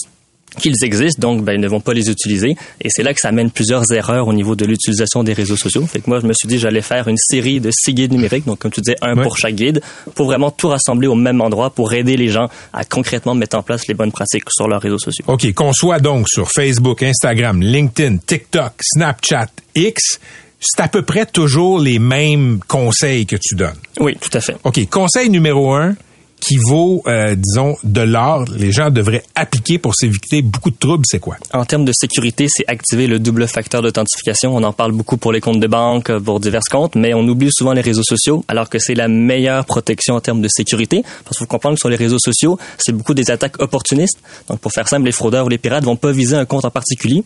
qu'ils 0.61 0.83
existent, 0.85 1.21
donc 1.21 1.45
ben, 1.45 1.53
ils 1.53 1.61
ne 1.61 1.69
vont 1.69 1.81
pas 1.81 1.93
les 1.95 2.11
utiliser. 2.11 2.57
Et 2.81 2.89
c'est 2.91 3.05
là 3.05 3.15
que 3.15 3.21
ça 3.21 3.29
amène 3.29 3.53
plusieurs 3.53 3.85
erreurs 3.93 4.27
au 4.27 4.33
niveau 4.33 4.57
de 4.57 4.65
l'utilisation 4.65 5.23
des 5.23 5.33
réseaux 5.33 5.57
sociaux. 5.57 5.87
Fait 5.87 6.01
que 6.01 6.11
moi, 6.11 6.19
je 6.19 6.27
me 6.27 6.33
suis 6.33 6.49
dit, 6.49 6.59
j'allais 6.59 6.83
faire 6.83 7.07
une 7.07 7.17
série 7.19 7.61
de 7.61 7.71
six 7.73 7.95
guides 7.95 8.11
numériques, 8.13 8.47
donc 8.47 8.59
comme 8.59 8.73
tu 8.73 8.81
disais, 8.81 8.97
un 9.01 9.17
Ouais. 9.17 9.23
pour 9.23 9.39
chaque 9.39 9.55
guide, 9.55 9.81
pour 10.17 10.27
vraiment 10.27 10.51
tout 10.51 10.67
rassembler 10.67 11.07
au 11.07 11.15
même 11.15 11.41
endroit, 11.41 11.71
pour 11.71 11.93
aider 11.93 12.17
les 12.17 12.29
gens 12.29 12.49
à 12.73 12.85
concrètement 12.85 13.37
mettre 13.37 13.57
en 13.57 13.63
place 13.63 13.87
les 13.87 13.95
bonnes 13.95 14.11
pratiques 14.11 14.43
sur 14.51 14.67
leurs 14.67 14.83
réseaux 14.83 14.99
sociaux. 14.99 15.25
OK, 15.29 15.53
qu'on 15.55 15.73
soit 15.73 16.01
donc 16.01 16.29
sur 16.29 16.51
Facebook, 16.51 17.05
Instagram, 17.05 17.63
LinkedIn, 17.63 18.17
TikTok, 18.17 18.73
Snapchat, 18.83 19.47
X, 19.77 20.19
c'est 20.59 20.83
à 20.83 20.89
peu 20.89 21.03
près 21.03 21.27
toujours 21.27 21.79
les 21.79 22.01
mêmes 22.01 22.59
conseils 22.67 23.25
que 23.25 23.37
tu 23.41 23.55
donnes. 23.55 23.79
Oui, 24.01 24.17
tout 24.21 24.37
à 24.37 24.41
fait. 24.41 24.57
OK, 24.65 24.85
conseil 24.91 25.31
numéro 25.31 25.73
un 25.75 25.95
qui 26.41 26.57
vaut, 26.57 27.03
euh, 27.07 27.35
disons, 27.35 27.77
de 27.85 28.01
l'or, 28.01 28.45
les 28.57 28.73
gens 28.73 28.91
devraient 28.91 29.23
appliquer 29.35 29.79
pour 29.79 29.95
s'éviter 29.95 30.43
beaucoup 30.43 30.71
de 30.71 30.77
troubles, 30.77 31.05
c'est 31.07 31.21
quoi? 31.21 31.37
En 31.53 31.65
termes 31.65 31.85
de 31.85 31.93
sécurité, 31.93 32.47
c'est 32.49 32.65
activer 32.67 33.07
le 33.07 33.19
double 33.19 33.47
facteur 33.47 33.83
d'authentification. 33.83 34.57
On 34.57 34.63
en 34.63 34.73
parle 34.73 34.93
beaucoup 34.93 35.17
pour 35.17 35.33
les 35.33 35.41
comptes 35.41 35.61
de 35.61 35.67
banque, 35.67 36.11
pour 36.19 36.41
divers 36.41 36.63
comptes, 36.71 36.95
mais 36.95 37.15
on 37.15 37.27
oublie 37.29 37.51
souvent 37.53 37.73
les 37.73 37.81
réseaux 37.81 38.03
sociaux, 38.03 38.45
alors 38.49 38.69
que 38.69 38.79
c'est 38.79 38.95
la 38.95 39.09
meilleure 39.09 39.65
protection 39.65 40.15
en 40.15 40.21
termes 40.21 40.41
de 40.41 40.49
sécurité. 40.49 41.03
Parce 41.25 41.37
qu'il 41.37 41.47
faut 41.47 41.51
comprendre 41.51 41.77
que 41.77 41.81
sur 41.81 41.91
les 41.91 41.97
réseaux 41.97 42.19
sociaux, 42.19 42.59
c'est 42.79 42.93
beaucoup 42.93 43.15
des 43.15 43.31
attaques 43.31 43.61
opportunistes. 43.63 44.19
Donc, 44.49 44.61
pour 44.61 44.73
faire 44.73 44.89
simple, 44.89 45.05
les 45.05 45.13
fraudeurs 45.13 45.47
ou 45.47 45.49
les 45.49 45.59
pirates 45.59 45.85
vont 45.85 45.97
pas 45.97 46.13
viser 46.13 46.37
un 46.37 46.45
compte 46.45 46.65
en 46.65 46.71
particulier. 46.71 47.23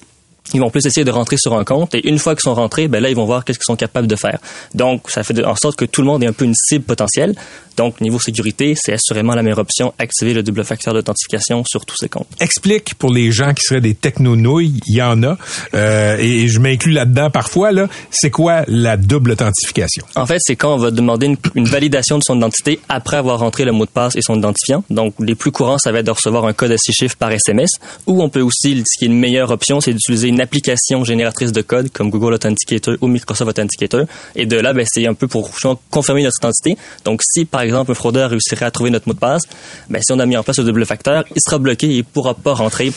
Ils 0.52 0.60
vont 0.60 0.70
plus 0.70 0.84
essayer 0.84 1.04
de 1.04 1.10
rentrer 1.10 1.36
sur 1.38 1.54
un 1.54 1.64
compte 1.64 1.94
et 1.94 2.06
une 2.06 2.18
fois 2.18 2.34
qu'ils 2.34 2.42
sont 2.42 2.54
rentrés, 2.54 2.86
ben 2.86 3.02
là, 3.02 3.08
ils 3.08 3.16
vont 3.16 3.24
voir 3.24 3.44
qu'est-ce 3.44 3.58
qu'ils 3.58 3.64
sont 3.64 3.76
capables 3.76 4.06
de 4.06 4.16
faire. 4.16 4.38
Donc, 4.74 5.10
ça 5.10 5.22
fait 5.22 5.42
en 5.44 5.56
sorte 5.56 5.76
que 5.76 5.86
tout 5.86 6.02
le 6.02 6.06
monde 6.06 6.22
est 6.22 6.26
un 6.26 6.32
peu 6.32 6.44
une 6.44 6.54
cible 6.54 6.84
potentielle. 6.84 7.34
Donc, 7.76 8.00
niveau 8.00 8.20
sécurité, 8.20 8.74
c'est 8.76 8.92
assurément 8.92 9.34
la 9.34 9.42
meilleure 9.42 9.58
option, 9.58 9.94
activer 9.98 10.32
le 10.32 10.42
double 10.42 10.64
facteur 10.64 10.94
d'authentification 10.94 11.64
sur 11.66 11.84
tous 11.84 11.96
ces 11.96 12.08
comptes. 12.08 12.28
Explique 12.40 12.94
pour 12.94 13.12
les 13.12 13.32
gens 13.32 13.52
qui 13.52 13.62
seraient 13.62 13.80
des 13.80 13.94
techno-nouilles, 13.94 14.80
il 14.86 14.96
y 14.96 15.02
en 15.02 15.22
a, 15.24 15.36
euh, 15.74 16.16
et 16.18 16.46
je 16.46 16.60
m'inclus 16.60 16.92
là-dedans 16.92 17.30
parfois, 17.30 17.72
là, 17.72 17.88
c'est 18.10 18.30
quoi 18.30 18.62
la 18.68 18.96
double 18.96 19.32
authentification? 19.32 20.04
En 20.14 20.26
fait, 20.26 20.38
c'est 20.40 20.54
quand 20.54 20.74
on 20.74 20.78
va 20.78 20.90
demander 20.92 21.26
une, 21.26 21.36
une 21.56 21.66
validation 21.66 22.18
de 22.18 22.22
son 22.24 22.36
identité 22.36 22.78
après 22.88 23.16
avoir 23.16 23.40
rentré 23.40 23.64
le 23.64 23.72
mot 23.72 23.86
de 23.86 23.90
passe 23.90 24.14
et 24.14 24.22
son 24.22 24.36
identifiant. 24.36 24.84
Donc, 24.90 25.14
les 25.18 25.34
plus 25.34 25.50
courants, 25.50 25.78
ça 25.78 25.90
va 25.90 25.98
être 25.98 26.06
de 26.06 26.12
recevoir 26.12 26.44
un 26.44 26.52
code 26.52 26.70
à 26.70 26.78
six 26.78 26.92
chiffres 26.92 27.16
par 27.16 27.32
SMS. 27.32 27.70
Ou 28.06 28.22
on 28.22 28.28
peut 28.28 28.40
aussi, 28.40 28.82
ce 28.86 28.98
qui 28.98 29.06
est 29.06 29.08
une 29.08 29.18
meilleure 29.18 29.50
option, 29.50 29.80
c'est 29.80 29.92
d'utiliser 29.92 30.28
une 30.34 30.40
application 30.40 31.04
génératrice 31.04 31.52
de 31.52 31.62
code 31.62 31.90
comme 31.90 32.10
Google 32.10 32.34
Authenticator 32.34 32.96
ou 33.00 33.06
Microsoft 33.06 33.48
Authenticator. 33.50 34.06
Et 34.34 34.46
de 34.46 34.56
là, 34.56 34.72
ben, 34.72 34.84
c'est 34.88 35.06
un 35.06 35.14
peu 35.14 35.28
pour 35.28 35.50
confirmer 35.90 36.22
notre 36.22 36.38
identité. 36.38 36.76
Donc, 37.04 37.20
si 37.22 37.44
par 37.44 37.62
exemple 37.62 37.92
un 37.92 37.94
fraudeur 37.94 38.30
réussirait 38.30 38.66
à 38.66 38.70
trouver 38.70 38.90
notre 38.90 39.08
mot 39.08 39.14
de 39.14 39.18
passe, 39.18 39.42
ben, 39.88 40.02
si 40.02 40.12
on 40.12 40.18
a 40.18 40.26
mis 40.26 40.36
en 40.36 40.42
place 40.42 40.58
le 40.58 40.64
double 40.64 40.84
facteur, 40.84 41.24
il 41.34 41.40
sera 41.40 41.58
bloqué 41.58 41.86
et 41.86 41.96
il 41.98 42.04
pourra 42.04 42.34
pas 42.34 42.54
rentrer 42.54 42.92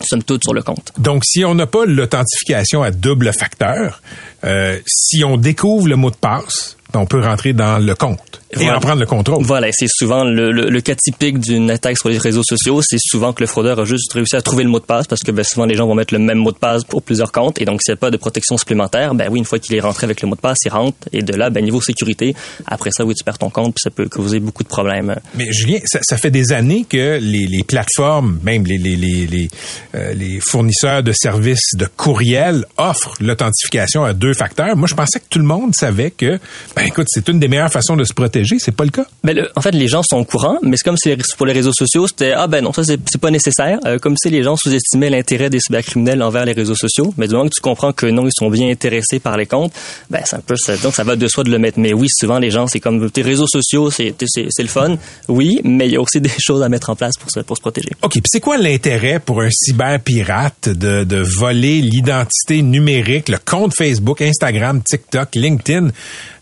somme 0.00 0.22
toute 0.22 0.42
sur 0.42 0.54
le 0.54 0.62
compte. 0.62 0.92
Donc, 0.98 1.24
si 1.24 1.44
on 1.44 1.54
n'a 1.54 1.66
pas 1.66 1.84
l'authentification 1.86 2.82
à 2.82 2.90
double 2.90 3.32
facteur, 3.32 4.02
euh, 4.44 4.78
si 4.86 5.24
on 5.24 5.36
découvre 5.36 5.88
le 5.88 5.96
mot 5.96 6.10
de 6.10 6.16
passe, 6.16 6.76
ben, 6.92 7.00
on 7.00 7.06
peut 7.06 7.20
rentrer 7.20 7.54
dans 7.54 7.78
le 7.78 7.94
compte. 7.94 8.41
Et 8.52 8.56
Voilà. 8.64 8.76
en 8.76 8.80
prendre 8.80 9.00
le 9.00 9.06
contrôle. 9.06 9.42
Voilà, 9.44 9.68
c'est 9.72 9.88
souvent 9.88 10.24
le, 10.24 10.52
le, 10.52 10.68
le 10.68 10.80
cas 10.80 10.94
typique 10.94 11.38
d'une 11.38 11.70
attaque 11.70 11.96
sur 11.98 12.08
les 12.10 12.18
réseaux 12.18 12.42
sociaux, 12.42 12.80
c'est 12.82 12.98
souvent 13.00 13.32
que 13.32 13.42
le 13.42 13.46
fraudeur 13.46 13.78
a 13.80 13.84
juste 13.84 14.12
réussi 14.12 14.36
à 14.36 14.42
trouver 14.42 14.62
le 14.64 14.68
mot 14.70 14.78
de 14.78 14.84
passe 14.84 15.06
parce 15.06 15.22
que 15.22 15.30
ben, 15.30 15.42
souvent 15.44 15.64
les 15.66 15.74
gens 15.74 15.86
vont 15.86 15.94
mettre 15.94 16.12
le 16.12 16.20
même 16.20 16.38
mot 16.38 16.52
de 16.52 16.58
passe 16.58 16.84
pour 16.84 17.02
plusieurs 17.02 17.32
comptes 17.32 17.60
et 17.60 17.64
donc 17.64 17.80
s'il 17.82 17.92
n'y 17.92 17.96
a 17.96 18.00
pas 18.00 18.10
de 18.10 18.16
protection 18.16 18.58
supplémentaire, 18.58 19.14
ben 19.14 19.28
oui, 19.30 19.38
une 19.38 19.44
fois 19.44 19.58
qu'il 19.58 19.74
est 19.74 19.80
rentré 19.80 20.04
avec 20.04 20.20
le 20.22 20.28
mot 20.28 20.34
de 20.34 20.40
passe, 20.40 20.58
il 20.66 20.70
rentre 20.70 20.96
et 21.12 21.22
de 21.22 21.34
là, 21.34 21.48
ben 21.50 21.64
niveau 21.64 21.80
sécurité, 21.80 22.34
après 22.66 22.90
ça, 22.92 23.04
oui, 23.04 23.14
tu 23.14 23.24
perds 23.24 23.38
ton 23.38 23.48
compte 23.50 23.74
puis 23.74 23.82
ça 23.82 23.90
peut 23.90 24.08
causer 24.08 24.38
beaucoup 24.38 24.62
de 24.62 24.68
problèmes. 24.68 25.16
Mais 25.34 25.50
Julien, 25.50 25.78
ça, 25.86 26.00
ça 26.02 26.16
fait 26.18 26.30
des 26.30 26.52
années 26.52 26.84
que 26.88 27.18
les, 27.20 27.46
les 27.46 27.64
plateformes, 27.64 28.38
même 28.42 28.64
les, 28.66 28.76
les, 28.78 28.96
les, 28.96 29.26
les, 29.26 29.48
euh, 29.94 30.12
les 30.12 30.40
fournisseurs 30.40 31.02
de 31.02 31.12
services 31.12 31.74
de 31.74 31.86
courriel 31.96 32.66
offrent 32.76 33.14
l'authentification 33.20 34.04
à 34.04 34.12
deux 34.12 34.34
facteurs. 34.34 34.76
Moi, 34.76 34.88
je 34.88 34.94
pensais 34.94 35.20
que 35.20 35.24
tout 35.30 35.38
le 35.38 35.44
monde 35.46 35.74
savait 35.74 36.10
que, 36.10 36.38
ben 36.76 36.84
écoute, 36.86 37.06
c'est 37.08 37.28
une 37.28 37.38
des 37.40 37.48
meilleures 37.48 37.72
façons 37.72 37.96
de 37.96 38.04
se 38.04 38.12
protéger. 38.12 38.41
C'est 38.58 38.74
pas 38.74 38.84
le 38.84 38.90
cas. 38.90 39.04
Le- 39.24 39.48
en 39.56 39.60
fait, 39.60 39.72
les 39.72 39.88
gens 39.88 40.02
sont 40.02 40.16
au 40.18 40.24
courant, 40.24 40.58
mais 40.62 40.76
c'est 40.76 40.84
comme 40.84 40.96
si 40.96 41.14
pour 41.36 41.46
les 41.46 41.52
réseaux 41.52 41.72
sociaux, 41.72 42.06
c'était 42.06 42.32
ah 42.32 42.46
ben 42.46 42.62
non, 42.62 42.72
ça 42.72 42.82
c'est 42.84 43.20
pas 43.20 43.30
nécessaire. 43.30 43.78
Euh, 43.86 43.98
comme 43.98 44.16
si 44.16 44.30
les 44.30 44.42
gens 44.42 44.56
sous-estimaient 44.56 45.10
l'intérêt 45.10 45.50
des 45.50 45.60
cybercriminels 45.60 46.22
envers 46.22 46.44
les 46.44 46.52
réseaux 46.52 46.74
sociaux. 46.74 47.12
Mais 47.16 47.26
du 47.28 47.34
moment 47.34 47.48
que 47.48 47.54
tu 47.54 47.60
comprends 47.60 47.92
que 47.92 48.06
non, 48.06 48.26
ils 48.26 48.30
sont 48.36 48.50
bien 48.50 48.68
intéressés 48.70 49.18
par 49.20 49.36
les 49.36 49.46
comptes, 49.46 49.72
ben 50.10 50.20
c'est 50.24 50.36
un 50.36 50.40
peu 50.40 50.56
ça. 50.56 50.76
Donc 50.78 50.94
ça 50.94 51.04
va 51.04 51.16
de 51.16 51.28
soi 51.28 51.44
de 51.44 51.50
le 51.50 51.58
mettre. 51.58 51.78
Mais 51.78 51.92
oui, 51.92 52.08
souvent 52.10 52.38
les 52.38 52.50
gens, 52.50 52.66
c'est 52.66 52.80
comme 52.80 53.10
tes 53.10 53.22
réseaux 53.22 53.46
sociaux, 53.46 53.90
c'est 53.90 54.14
le 54.58 54.66
fun, 54.68 54.96
oui, 55.28 55.60
mais 55.64 55.86
il 55.88 55.92
y 55.92 55.96
a 55.96 56.00
aussi 56.00 56.20
des 56.20 56.30
choses 56.40 56.62
à 56.62 56.68
mettre 56.68 56.90
en 56.90 56.96
place 56.96 57.16
pour 57.18 57.30
se 57.30 57.40
pour 57.40 57.56
se 57.56 57.62
protéger. 57.62 57.90
OK, 58.02 58.12
puis 58.12 58.22
c'est 58.26 58.40
quoi 58.40 58.58
l'intérêt 58.58 59.20
pour 59.20 59.40
un 59.42 59.48
cyberpirate 59.50 60.68
de, 60.68 61.04
de 61.04 61.16
voler 61.16 61.80
l'identité 61.80 62.62
numérique, 62.62 63.28
le 63.28 63.38
compte 63.44 63.74
Facebook, 63.74 64.22
Instagram, 64.22 64.82
TikTok, 64.82 65.34
LinkedIn 65.34 65.88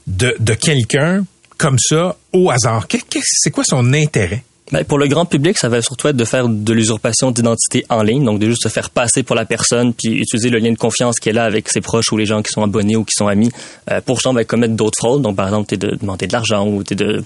de, 0.06 0.34
de 0.38 0.54
quelqu'un 0.54 1.24
comme 1.60 1.78
ça 1.78 2.16
au 2.32 2.50
hasard? 2.50 2.86
C'est 3.22 3.50
quoi 3.50 3.64
son 3.66 3.92
intérêt? 3.92 4.42
Ben, 4.72 4.84
pour 4.84 4.98
le 4.98 5.08
grand 5.08 5.26
public, 5.26 5.58
ça 5.58 5.68
va 5.68 5.82
surtout 5.82 6.08
être 6.08 6.16
de 6.16 6.24
faire 6.24 6.48
de 6.48 6.72
l'usurpation 6.72 7.32
d'identité 7.32 7.84
en 7.90 8.02
ligne, 8.02 8.24
donc 8.24 8.38
de 8.38 8.46
juste 8.46 8.62
se 8.62 8.68
faire 8.68 8.88
passer 8.88 9.24
pour 9.24 9.34
la 9.36 9.44
personne, 9.44 9.92
puis 9.92 10.20
utiliser 10.20 10.48
le 10.48 10.58
lien 10.58 10.70
de 10.70 10.78
confiance 10.78 11.16
qu'elle 11.16 11.38
a 11.38 11.44
avec 11.44 11.68
ses 11.68 11.80
proches 11.80 12.12
ou 12.12 12.16
les 12.16 12.24
gens 12.24 12.40
qui 12.40 12.52
sont 12.52 12.62
abonnés 12.62 12.96
ou 12.96 13.04
qui 13.04 13.14
sont 13.14 13.26
amis, 13.26 13.50
euh, 13.90 14.00
pour 14.00 14.16
justement 14.16 14.34
ben, 14.34 14.44
commettre 14.44 14.74
d'autres 14.74 14.96
fraudes. 14.96 15.22
Donc, 15.22 15.36
par 15.36 15.48
exemple, 15.48 15.66
t'es 15.68 15.76
de 15.76 15.96
demander 15.96 16.28
de 16.28 16.32
l'argent 16.32 16.66
ou 16.66 16.84
t'es 16.84 16.94
de 16.94 17.22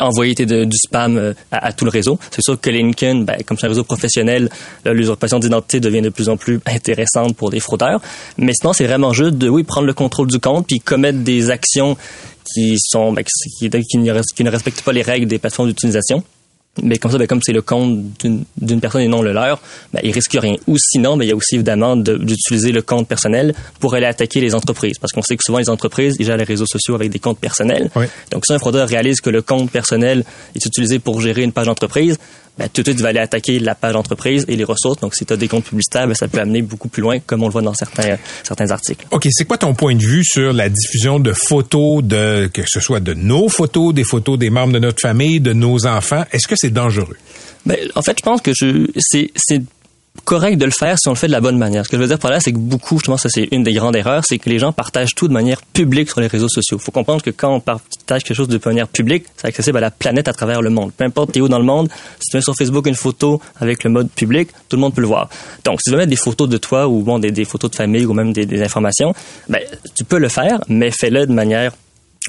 envoyer 0.00 0.34
du 0.34 0.76
spam 0.76 1.16
euh, 1.16 1.34
à, 1.50 1.72
tout 1.72 1.84
le 1.84 1.90
réseau. 1.90 2.18
C'est 2.30 2.42
sûr 2.42 2.60
que 2.60 2.70
LinkedIn, 2.70 3.22
ben, 3.22 3.36
comme 3.46 3.56
c'est 3.58 3.66
un 3.66 3.70
réseau 3.70 3.84
professionnel, 3.84 4.48
l'usurpation 4.84 5.38
d'identité 5.38 5.80
devient 5.80 6.02
de 6.02 6.08
plus 6.08 6.28
en 6.28 6.36
plus 6.36 6.60
intéressante 6.66 7.36
pour 7.36 7.50
des 7.50 7.60
fraudeurs. 7.60 8.00
Mais 8.38 8.52
sinon, 8.54 8.72
c'est 8.72 8.86
vraiment 8.86 9.12
juste 9.12 9.34
de, 9.34 9.48
oui, 9.48 9.62
prendre 9.62 9.86
le 9.86 9.94
contrôle 9.94 10.28
du 10.28 10.38
compte, 10.38 10.66
puis 10.66 10.80
commettre 10.80 11.18
des 11.18 11.50
actions 11.50 11.96
qui 12.52 12.76
sont 12.78 13.12
ben, 13.12 13.24
qui, 13.24 13.68
ne 13.98 14.22
qui 14.34 14.44
ne 14.44 14.50
respectent 14.50 14.82
pas 14.82 14.92
les 14.92 15.02
règles 15.02 15.26
des 15.26 15.38
plateformes 15.38 15.68
d'utilisation. 15.68 16.22
Mais 16.82 16.98
comme 16.98 17.10
ça, 17.10 17.18
ben, 17.18 17.26
comme 17.26 17.42
c'est 17.42 17.52
le 17.52 17.62
compte 17.62 17.98
d'une 18.22 18.80
personne 18.80 19.02
et 19.02 19.08
non 19.08 19.22
le 19.22 19.32
leur, 19.32 19.60
ben, 19.92 20.00
il 20.04 20.12
risque 20.12 20.36
rien. 20.40 20.54
Ou 20.68 20.76
sinon, 20.78 21.16
ben, 21.16 21.24
il 21.24 21.28
y 21.28 21.32
a 21.32 21.36
aussi 21.36 21.56
évidemment 21.56 21.96
de- 21.96 22.16
d'utiliser 22.16 22.70
le 22.70 22.80
compte 22.80 23.08
personnel 23.08 23.54
pour 23.80 23.94
aller 23.94 24.06
attaquer 24.06 24.40
les 24.40 24.54
entreprises. 24.54 24.98
Parce 24.98 25.12
qu'on 25.12 25.20
sait 25.22 25.36
que 25.36 25.42
souvent 25.44 25.58
les 25.58 25.68
entreprises, 25.68 26.14
ils 26.20 26.26
gèrent 26.26 26.36
les 26.36 26.44
réseaux 26.44 26.66
sociaux 26.66 26.94
avec 26.94 27.10
des 27.10 27.18
comptes 27.18 27.40
personnels. 27.40 27.90
Oui. 27.96 28.06
Donc 28.30 28.44
si 28.46 28.52
un 28.52 28.58
fraudeur 28.60 28.88
réalise 28.88 29.20
que 29.20 29.30
le 29.30 29.42
compte 29.42 29.70
personnel 29.70 30.24
est 30.54 30.64
utilisé 30.64 31.00
pour 31.00 31.20
gérer 31.20 31.42
une 31.42 31.52
page 31.52 31.66
d'entreprise, 31.66 32.18
ben, 32.58 32.68
tout 32.68 32.82
de 32.82 32.88
suite, 32.88 32.98
il 32.98 33.02
va 33.02 33.08
aller 33.08 33.20
attaquer 33.20 33.58
la 33.58 33.74
page 33.74 33.94
d'entreprise 33.94 34.44
et 34.48 34.56
les 34.56 34.64
ressources. 34.64 35.00
Donc 35.00 35.14
si 35.14 35.24
tu 35.24 35.32
as 35.32 35.36
des 35.36 35.48
comptes 35.48 35.64
publicitaires, 35.64 36.06
ben, 36.06 36.14
ça 36.14 36.28
peut 36.28 36.40
amener 36.40 36.62
beaucoup 36.62 36.88
plus 36.88 37.02
loin, 37.02 37.18
comme 37.20 37.42
on 37.42 37.46
le 37.46 37.52
voit 37.52 37.62
dans 37.62 37.74
certains, 37.74 38.16
certains 38.42 38.70
articles. 38.70 39.06
OK, 39.10 39.26
c'est 39.30 39.44
quoi 39.44 39.58
ton 39.58 39.74
point 39.74 39.94
de 39.94 40.02
vue 40.02 40.24
sur 40.24 40.52
la 40.52 40.68
diffusion 40.68 41.20
de 41.20 41.32
photos, 41.32 42.02
de 42.02 42.50
que 42.52 42.62
ce 42.66 42.80
soit 42.80 43.00
de 43.00 43.14
nos 43.14 43.48
photos, 43.48 43.94
des 43.94 44.04
photos 44.04 44.38
des 44.38 44.50
membres 44.50 44.72
de 44.72 44.78
notre 44.78 45.00
famille, 45.00 45.40
de 45.40 45.52
nos 45.52 45.86
enfants? 45.86 46.24
Est-ce 46.32 46.46
que 46.46 46.54
c'est 46.56 46.70
dangereux? 46.70 47.16
Ben, 47.66 47.76
en 47.94 48.02
fait, 48.02 48.16
je 48.18 48.22
pense 48.22 48.40
que 48.40 48.52
je, 48.54 48.86
c'est, 48.96 49.30
c'est 49.36 49.62
correct 50.24 50.56
de 50.56 50.64
le 50.64 50.70
faire 50.70 50.98
si 50.98 51.08
on 51.08 51.12
le 51.12 51.16
fait 51.16 51.26
de 51.26 51.32
la 51.32 51.40
bonne 51.40 51.58
manière. 51.58 51.84
Ce 51.84 51.90
que 51.90 51.96
je 51.96 52.02
veux 52.02 52.08
dire 52.08 52.18
par 52.18 52.30
là, 52.30 52.40
c'est 52.40 52.52
que 52.52 52.58
beaucoup, 52.58 52.96
justement, 52.98 53.16
ça 53.16 53.28
c'est 53.28 53.48
une 53.52 53.62
des 53.62 53.72
grandes 53.72 53.96
erreurs, 53.96 54.24
c'est 54.26 54.38
que 54.38 54.48
les 54.48 54.58
gens 54.58 54.72
partagent 54.72 55.14
tout 55.14 55.28
de 55.28 55.32
manière 55.32 55.62
publique 55.62 56.10
sur 56.10 56.20
les 56.20 56.26
réseaux 56.26 56.48
sociaux. 56.48 56.78
Il 56.80 56.84
faut 56.84 56.92
comprendre 56.92 57.22
que 57.22 57.30
quand 57.30 57.54
on 57.54 57.60
partage 57.60 58.24
quelque 58.24 58.36
chose 58.36 58.48
de 58.48 58.60
manière 58.64 58.88
publique, 58.88 59.24
c'est 59.36 59.48
accessible 59.48 59.78
à 59.78 59.80
la 59.80 59.90
planète 59.90 60.28
à 60.28 60.32
travers 60.32 60.62
le 60.62 60.70
monde. 60.70 60.92
Peu 60.96 61.04
importe 61.04 61.32
t'es 61.32 61.40
où 61.40 61.48
dans 61.48 61.58
le 61.58 61.64
monde, 61.64 61.88
si 62.20 62.30
tu 62.30 62.36
mets 62.36 62.42
sur 62.42 62.54
Facebook 62.54 62.86
une 62.86 62.94
photo 62.94 63.40
avec 63.60 63.84
le 63.84 63.90
mode 63.90 64.10
public, 64.10 64.50
tout 64.68 64.76
le 64.76 64.80
monde 64.80 64.94
peut 64.94 65.00
le 65.00 65.06
voir. 65.06 65.28
Donc, 65.64 65.80
si 65.80 65.84
tu 65.84 65.90
veux 65.90 65.96
mettre 65.96 66.10
des 66.10 66.16
photos 66.16 66.48
de 66.48 66.56
toi 66.56 66.88
ou 66.88 67.02
bon, 67.02 67.18
des, 67.18 67.44
photos 67.44 67.70
de 67.70 67.76
famille 67.76 68.04
ou 68.04 68.12
même 68.12 68.32
des, 68.32 68.46
des 68.46 68.62
informations, 68.62 69.14
ben, 69.48 69.60
tu 69.94 70.04
peux 70.04 70.18
le 70.18 70.28
faire, 70.28 70.60
mais 70.68 70.90
fais-le 70.90 71.26
de 71.26 71.32
manière 71.32 71.72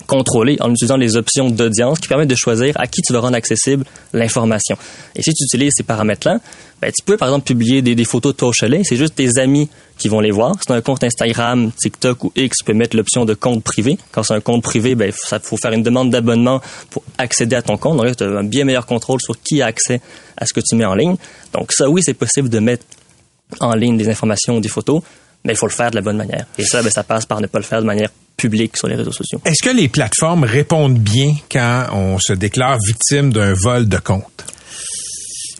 contrôlé 0.07 0.57
en 0.59 0.71
utilisant 0.71 0.97
les 0.97 1.15
options 1.15 1.49
d'audience 1.49 1.99
qui 1.99 2.07
permettent 2.07 2.29
de 2.29 2.35
choisir 2.35 2.73
à 2.79 2.87
qui 2.87 3.01
tu 3.01 3.13
vas 3.13 3.19
rendre 3.19 3.35
accessible 3.35 3.85
l'information. 4.13 4.77
Et 5.15 5.21
si 5.21 5.33
tu 5.33 5.43
utilises 5.43 5.73
ces 5.75 5.83
paramètres-là, 5.83 6.39
ben, 6.81 6.91
tu 6.91 7.03
peux 7.05 7.15
par 7.15 7.27
exemple 7.27 7.45
publier 7.45 7.81
des, 7.81 8.05
photos 8.05 8.33
de 8.33 8.37
toi 8.37 8.49
au 8.49 8.53
chalet, 8.53 8.81
c'est 8.83 8.95
juste 8.95 9.15
tes 9.15 9.37
amis 9.37 9.69
qui 9.99 10.07
vont 10.07 10.19
les 10.19 10.31
voir. 10.31 10.55
As 10.67 10.73
un 10.73 10.81
compte 10.81 11.03
Instagram, 11.03 11.71
TikTok 11.71 12.23
ou 12.23 12.31
X, 12.35 12.57
tu 12.57 12.63
peux 12.63 12.73
mettre 12.73 12.97
l'option 12.97 13.23
de 13.23 13.35
compte 13.35 13.63
privé. 13.63 13.99
Quand 14.11 14.23
c'est 14.23 14.33
un 14.33 14.41
compte 14.41 14.63
privé, 14.63 14.95
ben, 14.95 15.11
ça 15.13 15.39
faut 15.39 15.57
faire 15.57 15.73
une 15.73 15.83
demande 15.83 16.09
d'abonnement 16.09 16.59
pour 16.89 17.03
accéder 17.19 17.55
à 17.55 17.61
ton 17.61 17.77
compte. 17.77 17.97
Donc 17.97 18.05
là, 18.07 18.15
tu 18.15 18.23
as 18.23 18.27
un 18.27 18.43
bien 18.43 18.65
meilleur 18.65 18.87
contrôle 18.87 19.21
sur 19.21 19.39
qui 19.41 19.61
a 19.61 19.67
accès 19.67 20.01
à 20.37 20.47
ce 20.47 20.53
que 20.53 20.59
tu 20.59 20.75
mets 20.75 20.85
en 20.85 20.95
ligne. 20.95 21.17
Donc 21.53 21.71
ça, 21.71 21.87
oui, 21.87 22.01
c'est 22.03 22.15
possible 22.15 22.49
de 22.49 22.59
mettre 22.59 22.85
en 23.59 23.75
ligne 23.75 23.97
des 23.97 24.09
informations 24.09 24.57
ou 24.57 24.59
des 24.59 24.69
photos, 24.69 25.01
mais 25.43 25.53
il 25.53 25.57
faut 25.57 25.67
le 25.67 25.71
faire 25.73 25.91
de 25.91 25.95
la 25.95 26.01
bonne 26.01 26.17
manière. 26.17 26.45
Et 26.57 26.63
ça, 26.63 26.81
ben, 26.83 26.89
ça 26.89 27.03
passe 27.03 27.25
par 27.25 27.41
ne 27.41 27.47
pas 27.47 27.59
le 27.59 27.63
faire 27.65 27.81
de 27.81 27.85
manière 27.87 28.09
publique 28.37 28.77
sur 28.77 28.87
les 28.87 28.95
réseaux 28.95 29.11
sociaux. 29.11 29.39
Est-ce 29.45 29.61
que 29.63 29.75
les 29.75 29.87
plateformes 29.87 30.43
répondent 30.43 30.97
bien 30.97 31.33
quand 31.51 31.87
on 31.93 32.17
se 32.19 32.33
déclare 32.33 32.77
victime 32.85 33.31
d'un 33.31 33.53
vol 33.53 33.87
de 33.87 33.97
compte? 33.97 34.45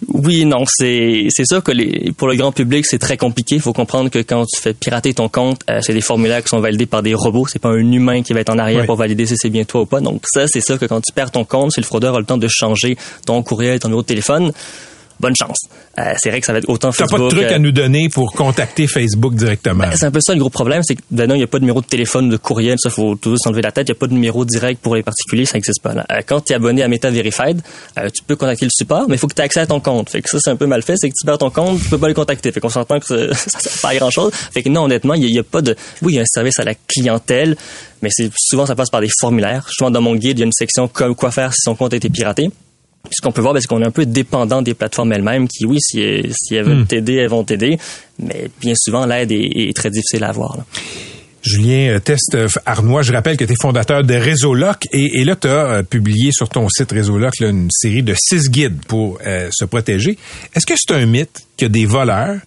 Oui, 0.07 0.45
non, 0.45 0.63
c'est 0.67 1.27
c'est 1.29 1.45
sûr 1.45 1.61
que 1.63 1.71
les, 1.71 2.11
pour 2.17 2.27
le 2.27 2.35
grand 2.35 2.51
public 2.51 2.87
c'est 2.87 2.97
très 2.97 3.17
compliqué. 3.17 3.55
Il 3.55 3.61
faut 3.61 3.71
comprendre 3.71 4.09
que 4.09 4.17
quand 4.19 4.45
tu 4.47 4.59
fais 4.59 4.73
pirater 4.73 5.13
ton 5.13 5.29
compte, 5.29 5.61
euh, 5.69 5.79
c'est 5.81 5.93
des 5.93 6.01
formulaires 6.01 6.41
qui 6.41 6.49
sont 6.49 6.59
validés 6.59 6.87
par 6.87 7.03
des 7.03 7.13
robots. 7.13 7.45
C'est 7.47 7.59
pas 7.59 7.69
un 7.69 7.91
humain 7.91 8.23
qui 8.23 8.33
va 8.33 8.39
être 8.39 8.49
en 8.49 8.57
arrière 8.57 8.79
Oui. 8.81 8.85
pour 8.87 8.95
valider 8.95 9.27
si 9.27 9.35
c'est 9.37 9.51
bien 9.51 9.63
toi 9.63 9.81
ou 9.81 9.85
pas. 9.85 9.99
Donc 10.01 10.23
ça, 10.25 10.47
c'est 10.47 10.61
sûr 10.61 10.79
que 10.79 10.85
quand 10.85 11.01
tu 11.01 11.13
perds 11.13 11.29
ton 11.29 11.45
compte, 11.45 11.73
si 11.73 11.79
le 11.79 11.85
fraudeur 11.85 12.15
a 12.15 12.19
le 12.19 12.25
temps 12.25 12.39
de 12.39 12.47
changer 12.47 12.97
ton 13.27 13.43
courriel, 13.43 13.79
ton 13.79 13.89
numéro 13.89 14.01
de 14.01 14.07
téléphone, 14.07 14.51
bonne 15.21 15.35
chance. 15.35 15.59
Euh, 15.97 16.13
c'est 16.17 16.29
vrai 16.29 16.39
que 16.39 16.45
ça 16.45 16.53
va 16.53 16.59
être 16.59 16.69
autant 16.69 16.89
T'as 16.89 17.05
Facebook. 17.05 17.19
pas 17.19 17.23
de 17.25 17.29
truc 17.29 17.51
euh, 17.51 17.55
à 17.55 17.59
nous 17.59 17.71
donner 17.71 18.09
pour 18.09 18.33
contacter 18.33 18.87
Facebook 18.87 19.35
directement. 19.35 19.85
ben, 19.85 19.95
c'est 19.95 20.05
un 20.05 20.11
peu 20.11 20.19
ça 20.21 20.33
le 20.33 20.39
gros 20.39 20.49
problème, 20.49 20.81
c'est 20.83 20.95
que 20.95 21.01
d'un, 21.11 21.27
il 21.29 21.37
n'y 21.37 21.43
a 21.43 21.47
pas 21.47 21.59
de 21.59 21.63
numéro 21.63 21.81
de 21.81 21.85
téléphone, 21.85 22.29
de 22.29 22.37
courriel, 22.37 22.77
ça 22.79 22.89
faut 22.89 23.15
toujours 23.15 23.39
s'enlever 23.39 23.61
la 23.61 23.71
tête. 23.71 23.87
Il 23.87 23.91
n'y 23.91 23.97
a 23.97 23.99
pas 23.99 24.07
de 24.07 24.13
numéro 24.13 24.45
direct 24.45 24.81
pour 24.81 24.95
les 24.95 25.03
particuliers, 25.03 25.45
ça 25.45 25.55
n'existe 25.55 25.81
pas. 25.81 25.93
Là. 25.93 26.05
Euh, 26.11 26.21
quand 26.25 26.41
tu 26.41 26.53
es 26.53 26.55
abonné 26.55 26.83
à 26.83 26.87
Meta 26.87 27.09
Verified, 27.09 27.61
euh, 27.97 28.09
tu 28.13 28.23
peux 28.23 28.35
contacter 28.35 28.65
le 28.65 28.71
support, 28.73 29.05
mais 29.07 29.15
il 29.15 29.17
faut 29.17 29.27
que 29.27 29.33
tu 29.33 29.41
aies 29.41 29.45
accès 29.45 29.61
à 29.61 29.67
ton 29.67 29.79
compte. 29.79 30.09
Fait 30.09 30.21
que 30.21 30.29
ça, 30.29 30.39
c'est 30.39 30.49
un 30.49 30.55
peu 30.55 30.67
mal 30.67 30.81
fait, 30.81 30.95
c'est 30.97 31.09
que 31.09 31.15
tu 31.19 31.25
perds 31.25 31.37
ton 31.37 31.49
compte, 31.49 31.81
tu 31.81 31.89
peux 31.89 31.97
pas 31.97 32.07
les 32.07 32.13
contacter. 32.13 32.51
Fait 32.51 32.59
qu'on 32.59 32.69
s'entend 32.69 32.99
que 32.99 33.05
ça, 33.05 33.33
ça 33.33 33.59
sert 33.59 33.81
pas 33.81 33.89
à 33.89 33.95
grand 33.95 34.09
chose. 34.09 34.31
Fait 34.53 34.63
que 34.63 34.69
non, 34.69 34.83
honnêtement, 34.83 35.13
il 35.13 35.25
n'y 35.25 35.39
a, 35.39 35.43
pas 35.43 35.61
de. 35.61 35.75
Oui, 36.01 36.13
il 36.13 36.15
y 36.15 36.19
a 36.19 36.23
un 36.23 36.25
service 36.25 36.59
à 36.59 36.63
la 36.63 36.73
clientèle, 36.75 37.55
mais 38.01 38.09
c'est 38.11 38.31
souvent 38.35 38.65
ça 38.65 38.75
passe 38.75 38.89
par 38.89 39.01
des 39.01 39.09
formulaires. 39.19 39.65
Justement, 39.67 39.91
dans 39.91 40.01
mon 40.01 40.15
guide, 40.15 40.37
il 40.37 40.41
y 40.41 40.43
a 40.43 40.45
une 40.45 40.51
section 40.51 40.87
comme 40.87 41.15
quoi 41.15 41.31
faire 41.31 41.53
si 41.53 41.61
son 41.63 41.75
compte 41.75 41.93
a 41.93 41.97
été 41.97 42.09
piraté. 42.09 42.49
Ce 43.09 43.21
qu'on 43.21 43.31
peut 43.31 43.41
voir, 43.41 43.53
ben, 43.53 43.59
c'est 43.59 43.67
qu'on 43.67 43.81
est 43.81 43.85
un 43.87 43.91
peu 43.91 44.05
dépendant 44.05 44.61
des 44.61 44.73
plateformes 44.73 45.11
elles-mêmes 45.13 45.47
qui, 45.47 45.65
oui, 45.65 45.77
si, 45.81 45.99
elles- 46.01 46.31
si 46.33 46.55
elles 46.55 46.65
veulent 46.65 46.85
t'aider, 46.85 47.15
elles 47.15 47.29
vont 47.29 47.43
t'aider. 47.43 47.77
Mais 48.19 48.49
bien 48.61 48.73
souvent, 48.75 49.05
l'aide 49.05 49.31
est, 49.31 49.69
est 49.69 49.75
très 49.75 49.89
difficile 49.89 50.23
à 50.23 50.29
avoir. 50.29 50.57
là. 50.57 50.65
Julien 51.43 51.95
euh, 51.95 51.99
Test 51.99 52.35
euh, 52.35 52.47
Arnois, 52.67 53.01
je 53.01 53.11
rappelle 53.11 53.35
que 53.35 53.43
tu 53.45 53.53
es 53.53 53.55
fondateur 53.59 54.03
de 54.03 54.13
Résoloc 54.13 54.87
et, 54.93 55.19
et 55.21 55.25
là, 55.25 55.35
tu 55.35 55.47
as 55.47 55.81
publié 55.81 56.31
sur 56.31 56.47
ton 56.49 56.69
site 56.69 56.91
Résoloc 56.91 57.39
là, 57.39 57.49
une 57.49 57.69
série 57.71 58.03
de 58.03 58.13
six 58.15 58.49
guides 58.49 58.77
pour 58.87 59.17
euh, 59.25 59.49
se 59.51 59.65
protéger. 59.65 60.17
Est-ce 60.55 60.67
que 60.67 60.75
c'est 60.77 60.93
un 60.93 61.05
mythe 61.07 61.39
que 61.57 61.65
des 61.65 61.85
voleurs 61.87 62.37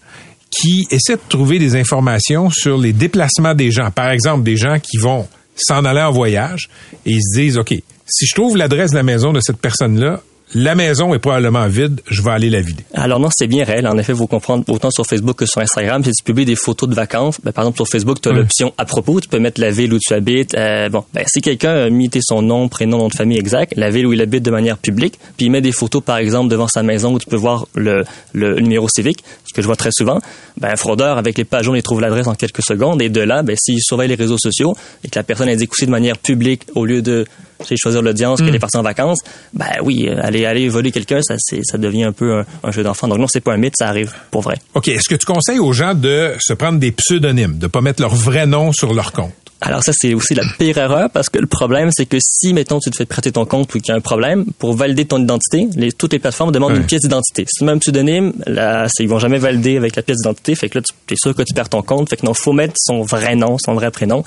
qui 0.49 0.87
essaient 0.93 1.17
de 1.17 1.21
trouver 1.29 1.59
des 1.59 1.75
informations 1.75 2.51
sur 2.51 2.79
les 2.79 2.93
déplacements 2.93 3.55
des 3.55 3.73
gens, 3.73 3.91
par 3.91 4.11
exemple 4.11 4.45
des 4.45 4.57
gens 4.57 4.79
qui 4.79 4.99
vont 4.99 5.27
s'en 5.57 5.85
aller 5.85 6.01
en 6.03 6.13
voyage 6.13 6.69
et 7.05 7.11
ils 7.11 7.21
se 7.23 7.41
disent, 7.41 7.59
OK, 7.59 7.71
si 8.07 8.27
je 8.27 8.35
trouve 8.35 8.57
l'adresse 8.57 8.93
de 8.93 8.97
la 8.97 9.03
maison 9.03 9.33
de 9.33 9.41
cette 9.41 9.59
personne-là, 9.59 10.21
la 10.55 10.75
maison 10.75 11.13
est 11.15 11.19
probablement 11.19 11.67
vide, 11.67 12.01
je 12.09 12.23
vais 12.23 12.31
aller 12.31 12.49
la 12.49 12.61
vider. 12.61 12.85
Alors 12.95 13.19
non, 13.19 13.29
c'est 13.33 13.49
bien 13.49 13.65
réel. 13.65 13.89
En 13.89 13.99
effet, 13.99 14.13
vous 14.13 14.29
comprendre 14.29 14.65
autant 14.69 14.91
sur 14.91 15.05
Facebook 15.05 15.37
que 15.37 15.47
sur 15.47 15.61
Instagram. 15.61 16.05
Si 16.05 16.13
tu 16.13 16.23
publies 16.23 16.45
des 16.45 16.55
photos 16.55 16.89
de 16.89 16.95
vacances, 16.95 17.41
ben, 17.43 17.53
par 17.53 17.65
exemple 17.65 17.79
sur 17.79 17.89
Facebook, 17.89 18.21
tu 18.21 18.29
as 18.29 18.33
l'option 18.33 18.73
à 18.79 18.85
propos. 18.85 19.21
Tu 19.21 19.29
peux 19.29 19.41
mettre 19.41 19.61
la 19.61 19.71
ville 19.71 19.93
où 19.93 19.99
tu 19.99 20.15
habites. 20.15 20.55
Euh, 20.55 20.89
bon, 20.89 21.05
ben, 21.13 21.25
si 21.27 21.41
quelqu'un 21.41 21.75
a 21.75 21.91
mis 21.91 22.09
son 22.21 22.43
nom, 22.43 22.69
prénom, 22.69 22.99
nom 22.99 23.09
de 23.09 23.15
famille 23.15 23.39
exact, 23.39 23.75
la 23.77 23.91
ville 23.91 24.07
où 24.07 24.13
il 24.13 24.23
habite 24.23 24.45
de 24.45 24.51
manière 24.51 24.79
publique, 24.79 25.19
puis 25.37 25.47
il 25.47 25.51
met 25.51 25.61
des 25.61 25.73
photos 25.73 26.03
par 26.03 26.19
exemple 26.19 26.49
devant 26.49 26.69
sa 26.69 26.83
maison 26.85 27.13
où 27.15 27.19
tu 27.19 27.27
peux 27.27 27.37
voir 27.37 27.67
le, 27.75 28.05
le 28.33 28.61
numéro 28.61 28.89
civique, 28.89 29.25
ce 29.45 29.53
que 29.53 29.61
je 29.61 29.67
vois 29.67 29.77
très 29.77 29.91
souvent, 29.93 30.21
ben, 30.59 30.71
un 30.73 30.77
fraudeur 30.77 31.19
avec 31.19 31.37
les 31.37 31.45
pages 31.45 31.65
jaunes, 31.65 31.77
il 31.77 31.83
trouve 31.83 32.01
l'adresse 32.01 32.29
en 32.29 32.35
quelques 32.35 32.63
secondes. 32.63 33.03
Et 33.03 33.09
de 33.09 33.21
là, 33.21 33.43
ben, 33.43 33.57
s'il 33.59 33.81
surveille 33.81 34.09
les 34.09 34.15
réseaux 34.15 34.39
sociaux 34.39 34.75
et 35.03 35.09
que 35.09 35.19
la 35.19 35.25
personne 35.25 35.49
indique 35.49 35.73
aussi 35.73 35.87
de 35.87 35.91
manière 35.91 36.17
publique 36.17 36.63
au 36.75 36.85
lieu 36.85 37.03
de 37.03 37.27
sais, 37.65 37.77
choisir 37.77 38.03
l'audience 38.03 38.41
qu'elle 38.41 38.55
est 38.55 38.59
partie 38.59 38.77
en 38.77 38.83
vacances, 38.83 39.19
ben 39.53 39.67
oui, 39.83 40.09
aller 40.09 40.45
aller 40.47 40.69
voler 40.69 40.91
quelqu'un, 40.93 41.21
ça 41.23 41.37
ça 41.39 41.79
devient 41.79 42.05
un 42.05 42.13
peu 42.13 42.39
un, 42.41 42.45
un 42.63 42.71
jeu 42.71 42.83
d'enfant. 42.83 43.09
Donc 43.09 43.19
non, 43.19 43.27
c'est 43.29 43.41
pas 43.41 43.53
un 43.53 43.57
mythe, 43.59 43.75
ça 43.79 43.89
arrive 43.89 44.13
pour 44.31 44.43
vrai. 44.43 44.57
OK, 44.75 44.89
est-ce 44.89 45.09
que 45.09 45.15
tu 45.15 45.27
conseilles 45.27 45.59
aux 45.61 45.73
gens 45.73 45.95
de 45.95 46.35
se 46.41 46.53
prendre 46.53 46.79
des 46.79 46.93
pseudonymes, 46.93 47.59
de 47.59 47.67
pas 47.67 47.81
mettre 47.81 48.03
leur 48.03 48.15
vrai 48.15 48.47
nom 48.47 48.73
sur 48.73 48.93
leur 48.95 49.13
compte? 49.13 49.33
Alors 49.61 49.83
ça, 49.83 49.93
c'est 49.95 50.13
aussi 50.13 50.35
la 50.35 50.43
pire 50.59 50.77
erreur 50.77 51.09
parce 51.11 51.31
que 51.31 51.39
le 51.39 51.47
problème, 51.47 51.89
c'est 51.91 52.05
que 52.05 52.19
si, 52.21 52.53
mettons, 52.53 52.81
tu 52.81 52.91
te 52.91 52.97
fais 52.97 53.07
prêter 53.07 53.33
ton 53.33 53.47
compte 53.47 53.75
ou 53.75 53.79
qu'il 53.79 53.89
y 53.89 53.93
a 53.93 53.95
un 53.97 54.01
problème, 54.01 54.45
pour 54.59 54.75
valider 54.75 55.07
ton 55.07 55.19
identité, 55.23 55.69
les, 55.77 55.91
toutes 55.91 56.13
les 56.13 56.19
plateformes 56.19 56.53
demandent 56.53 56.73
Ouais. 56.73 56.79
une 56.79 56.85
pièce 56.87 57.01
d'identité. 57.03 57.47
Si 57.49 57.61
tu 57.61 57.65
mets 57.65 57.73
un 57.73 57.79
pseudonyme, 57.79 58.35
là, 58.47 58.89
ils 58.99 59.09
vont 59.09 59.19
jamais 59.21 59.39
valider 59.39 59.79
avec 59.79 59.97
la 59.97 60.03
pièce 60.03 60.19
d'identité. 60.19 60.55
Fait 60.55 60.69
que 60.69 60.79
là, 60.79 60.85
tu 61.07 61.15
es 61.15 61.17
sûr 61.17 61.35
que 61.35 61.43
tu 61.43 61.55
perds 61.55 61.71
ton 61.71 61.81
compte. 61.81 62.11
Fait 62.11 62.17
que 62.17 62.27
non, 62.27 62.35
faut 62.35 62.53
mettre 62.53 62.75
son 62.77 63.03
vrai 63.03 63.37
nom, 63.37 63.57
son 63.59 63.73
vrai 63.73 63.91
prénom. 63.91 64.23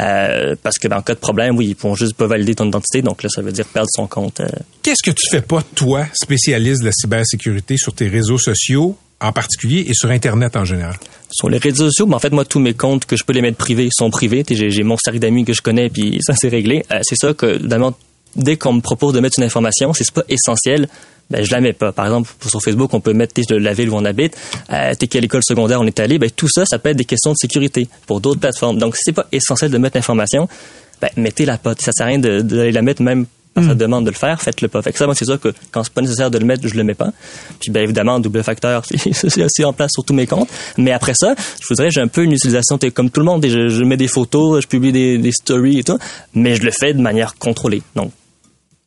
Euh, 0.00 0.54
parce 0.62 0.78
que, 0.78 0.88
ben, 0.88 0.96
en 0.98 1.02
cas 1.02 1.14
de 1.14 1.18
problème, 1.20 1.56
oui, 1.56 1.68
ils 1.68 1.76
vont 1.76 1.94
juste 1.94 2.14
pas 2.14 2.26
valider 2.26 2.54
ton 2.54 2.66
identité. 2.66 3.02
Donc 3.02 3.22
là, 3.22 3.28
ça 3.28 3.42
veut 3.42 3.52
dire 3.52 3.66
perdre 3.66 3.88
son 3.92 4.06
compte. 4.06 4.40
euh, 4.40 4.48
Qu'est-ce 4.82 5.02
que 5.02 5.10
tu 5.14 5.28
fais 5.30 5.42
pas, 5.42 5.62
toi, 5.74 6.06
spécialiste 6.14 6.80
de 6.80 6.86
la 6.86 6.92
cybersécurité, 6.92 7.76
sur 7.76 7.92
tes 7.92 8.08
réseaux 8.08 8.38
sociaux 8.38 8.96
en 9.20 9.32
particulier 9.32 9.84
et 9.88 9.94
sur 9.94 10.10
Internet 10.10 10.56
en 10.56 10.64
général? 10.64 10.96
sur 11.34 11.48
les 11.48 11.56
réseaux 11.56 11.86
sociaux, 11.86 12.04
ben 12.06 12.16
en 12.16 12.18
fait, 12.18 12.30
moi, 12.30 12.44
tous 12.44 12.58
mes 12.60 12.74
comptes 12.74 13.06
que 13.06 13.16
je 13.16 13.24
peux 13.24 13.32
les 13.32 13.40
mettre 13.40 13.56
privés 13.56 13.88
sont 13.90 14.10
privés. 14.10 14.44
J'ai 14.50 14.82
mon 14.82 14.98
cercle 14.98 15.18
d'amis 15.18 15.46
que 15.46 15.54
je 15.54 15.62
connais, 15.62 15.88
puis 15.88 16.18
ça, 16.20 16.34
c'est 16.36 16.48
réglé. 16.50 16.84
Euh, 16.92 16.98
c'est 17.02 17.16
ça 17.16 17.32
que, 17.32 17.46
évidemment, 17.54 17.94
dès 18.36 18.56
qu'on 18.56 18.74
me 18.74 18.80
propose 18.80 19.12
de 19.14 19.20
mettre 19.20 19.38
une 19.38 19.44
information, 19.44 19.92
si 19.92 20.04
c'est 20.04 20.14
pas 20.14 20.24
essentiel, 20.28 20.88
ben, 21.30 21.44
je 21.44 21.50
la 21.50 21.60
mets 21.60 21.72
pas. 21.72 21.92
Par 21.92 22.04
exemple, 22.06 22.30
sur 22.46 22.62
Facebook, 22.62 22.92
on 22.94 23.00
peut 23.00 23.12
mettre 23.14 23.32
t'sais, 23.34 23.58
la 23.58 23.72
ville 23.72 23.88
où 23.90 23.94
on 23.96 24.04
habite, 24.04 24.36
euh, 24.70 24.92
t'es 24.98 25.06
quelle 25.06 25.24
école 25.24 25.42
secondaire 25.44 25.80
on 25.80 25.86
est 25.86 26.00
allé, 26.00 26.18
ben, 26.18 26.30
tout 26.30 26.48
ça, 26.48 26.64
ça 26.66 26.78
peut 26.78 26.90
être 26.90 26.96
des 26.96 27.04
questions 27.04 27.32
de 27.32 27.36
sécurité 27.36 27.88
pour 28.06 28.20
d'autres 28.20 28.40
plateformes. 28.40 28.78
Donc, 28.78 28.96
si 28.96 29.02
c'est 29.04 29.12
pas 29.12 29.26
essentiel 29.32 29.70
de 29.70 29.78
mettre 29.78 29.96
l'information, 29.96 30.48
ben, 31.00 31.08
mettez-la 31.16 31.58
pas. 31.58 31.74
Ça 31.78 31.92
sert 31.92 32.06
à 32.06 32.08
rien 32.10 32.18
de- 32.18 32.40
d'aller 32.42 32.72
la 32.72 32.82
mettre 32.82 33.02
même 33.02 33.26
par 33.54 33.64
sa 33.64 33.74
demande 33.74 34.06
de 34.06 34.10
le 34.10 34.16
faire, 34.16 34.40
faites-le 34.40 34.68
pas. 34.68 34.80
Fait 34.80 34.92
que 34.92 34.98
ça, 34.98 35.04
moi, 35.04 35.14
c'est 35.14 35.26
sûr 35.26 35.38
que 35.38 35.52
quand 35.72 35.84
c'est 35.84 35.92
pas 35.92 36.00
nécessaire 36.00 36.30
de 36.30 36.38
le 36.38 36.46
mettre, 36.46 36.66
je 36.66 36.74
le 36.74 36.84
mets 36.84 36.94
pas. 36.94 37.10
Puis, 37.60 37.70
bien 37.70 37.82
évidemment, 37.82 38.18
double 38.18 38.42
facteur, 38.42 38.82
c'est 39.12 39.44
aussi 39.44 39.62
en 39.64 39.74
place 39.74 39.90
sur 39.92 40.04
tous 40.04 40.14
mes 40.14 40.26
comptes. 40.26 40.48
Mais 40.78 40.90
après 40.90 41.12
ça, 41.14 41.34
je 41.60 41.66
vous 41.68 41.74
dirais, 41.74 41.90
j'ai 41.90 42.00
un 42.00 42.08
peu 42.08 42.24
une 42.24 42.32
utilisation, 42.32 42.78
comme 42.94 43.10
tout 43.10 43.20
le 43.20 43.26
monde, 43.26 43.44
je, 43.46 43.68
je 43.68 43.84
mets 43.84 43.98
des 43.98 44.08
photos, 44.08 44.62
je 44.62 44.66
publie 44.66 44.90
des, 44.92 45.18
des 45.18 45.32
stories 45.32 45.80
et 45.80 45.84
tout, 45.84 45.98
mais 46.34 46.56
je 46.56 46.62
le 46.62 46.70
fais 46.70 46.94
de 46.94 47.00
manière 47.02 47.34
contrôlée. 47.36 47.82
Donc, 47.94 48.10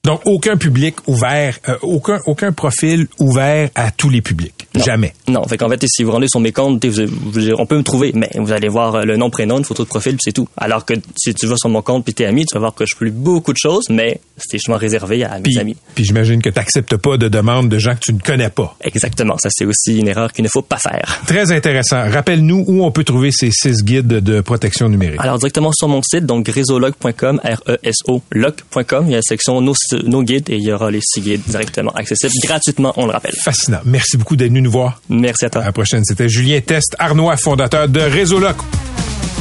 Donc, 0.06 0.22
aucun 0.26 0.56
public 0.56 0.96
ouvert, 1.08 1.58
euh, 1.68 1.78
aucun, 1.82 2.20
aucun 2.28 2.52
profil 2.52 3.08
ouvert 3.18 3.70
à 3.74 3.90
tous 3.90 4.12
les 4.12 4.22
publics. 4.22 4.65
Non. 4.76 4.84
Jamais. 4.84 5.14
Non, 5.28 5.44
fait 5.48 5.58
qu'en 5.58 5.70
fait, 5.70 5.84
si 5.88 6.04
vous 6.04 6.12
rendez 6.12 6.28
sur 6.28 6.40
mes 6.40 6.52
comptes, 6.52 6.80
t'sais, 6.82 6.90
vous- 7.06 7.32
vous- 7.32 7.52
on 7.58 7.66
peut 7.66 7.78
me 7.78 7.84
trouver, 7.84 8.12
mais 8.14 8.30
vous 8.36 8.52
allez 8.52 8.68
voir 8.68 8.96
euh, 8.96 9.04
le 9.04 9.18
nom, 9.18 9.30
prénom, 9.30 9.58
une 9.58 9.64
photo 9.66 9.84
de 9.84 9.88
profil, 9.88 10.18
c'est 10.20 10.32
tout. 10.34 10.48
Alors 10.58 10.86
que 10.86 10.94
si 11.18 11.34
tu 11.34 11.46
vas 11.48 11.56
sur 11.58 11.70
mon 11.70 11.82
compte 11.82 12.04
puis 12.04 12.14
t'es 12.14 12.26
ami, 12.26 12.46
tu 12.46 12.54
vas 12.56 12.60
voir 12.60 12.74
que 12.76 12.86
je 12.86 12.96
publie 12.96 13.12
beaucoup 13.12 13.54
de 13.54 13.58
choses, 13.58 13.86
mais 13.90 14.20
c'est 14.38 14.58
justement 14.58 14.78
réservé 14.78 15.24
à 15.24 15.38
mes 15.38 15.44
Puis, 15.44 15.58
amis. 15.60 15.76
puis 15.96 16.04
j'imagine 16.06 16.42
que 16.42 16.50
tu 16.50 16.58
n'acceptes 16.60 16.98
pas 16.98 17.18
de 17.18 17.28
demandes 17.28 17.70
de 17.70 17.78
gens 17.80 17.94
que 17.96 18.00
tu 18.02 18.14
ne 18.14 18.20
connais 18.20 18.50
pas. 18.50 18.76
Exactement, 18.84 19.38
ça 19.38 19.50
c'est 19.52 19.66
aussi 19.66 19.98
une 19.98 20.08
erreur 20.08 20.32
qu'il 20.34 20.44
ne 20.44 20.50
faut 20.50 20.62
pas 20.62 20.78
faire. 20.78 21.22
Très 21.28 21.52
intéressant. 21.52 22.10
Rappelle-nous 22.10 22.66
où 22.68 22.84
on 22.84 22.92
peut 22.92 23.04
trouver 23.04 23.32
ces 23.32 23.52
six 23.52 23.84
guides 23.84 24.08
de 24.08 24.42
protection 24.42 24.90
numérique. 24.90 25.20
Alors 25.20 25.38
directement 25.38 25.72
sur 25.72 25.88
mon 25.88 26.02
site, 26.04 26.26
donc 26.26 26.48
réseaulog.com, 26.48 27.40
R-E-S-O 27.44 28.22
log.com, 28.32 29.06
il 29.08 29.12
y 29.12 29.14
a 29.14 29.18
la 29.18 29.22
section 29.22 29.62
nos, 29.62 29.74
nos 30.06 30.24
guides 30.24 30.50
et 30.50 30.56
il 30.58 30.64
y 30.64 30.72
aura 30.72 30.92
les 30.92 31.00
six 31.02 31.22
guides 31.22 31.42
directement 31.48 31.92
accessibles 31.92 32.34
gratuitement, 32.44 32.94
on 32.98 33.06
le 33.06 33.12
rappelle. 33.12 33.36
Fascinant. 33.44 33.80
Merci 33.86 34.18
beaucoup 34.18 34.36
d'être 34.36 34.50
venu 34.50 34.62
nous 34.66 34.72
voir. 34.72 35.02
Merci 35.10 35.46
à 35.46 35.50
toi. 35.50 35.62
À 35.62 35.66
la 35.66 35.72
prochaine. 35.72 36.04
C'était 36.04 36.28
Julien 36.28 36.60
Test 36.62 36.96
Arnois, 37.00 37.38
fondateur 37.38 37.88
de 37.88 38.02
Réseau 38.02 38.40
Loc. 38.40 38.58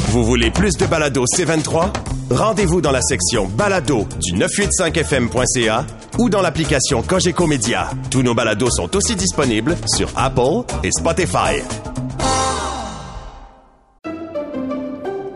Vous 0.09 0.25
voulez 0.25 0.51
plus 0.51 0.73
de 0.73 0.87
balado 0.87 1.25
C23? 1.25 1.91
Rendez-vous 2.31 2.81
dans 2.81 2.93
la 2.93 3.03
section 3.03 3.47
balado 3.47 4.07
du 4.23 4.33
985fm.ca 4.35 5.87
ou 6.19 6.29
dans 6.31 6.41
l'application 6.41 7.03
Cogeco 7.03 7.47
Média. 7.47 7.91
Tous 8.11 8.23
nos 8.23 8.35
balados 8.35 8.71
sont 8.71 8.95
aussi 8.97 9.17
disponibles 9.17 9.77
sur 9.87 10.09
Apple 10.17 10.65
et 10.83 10.91
Spotify. 10.93 11.61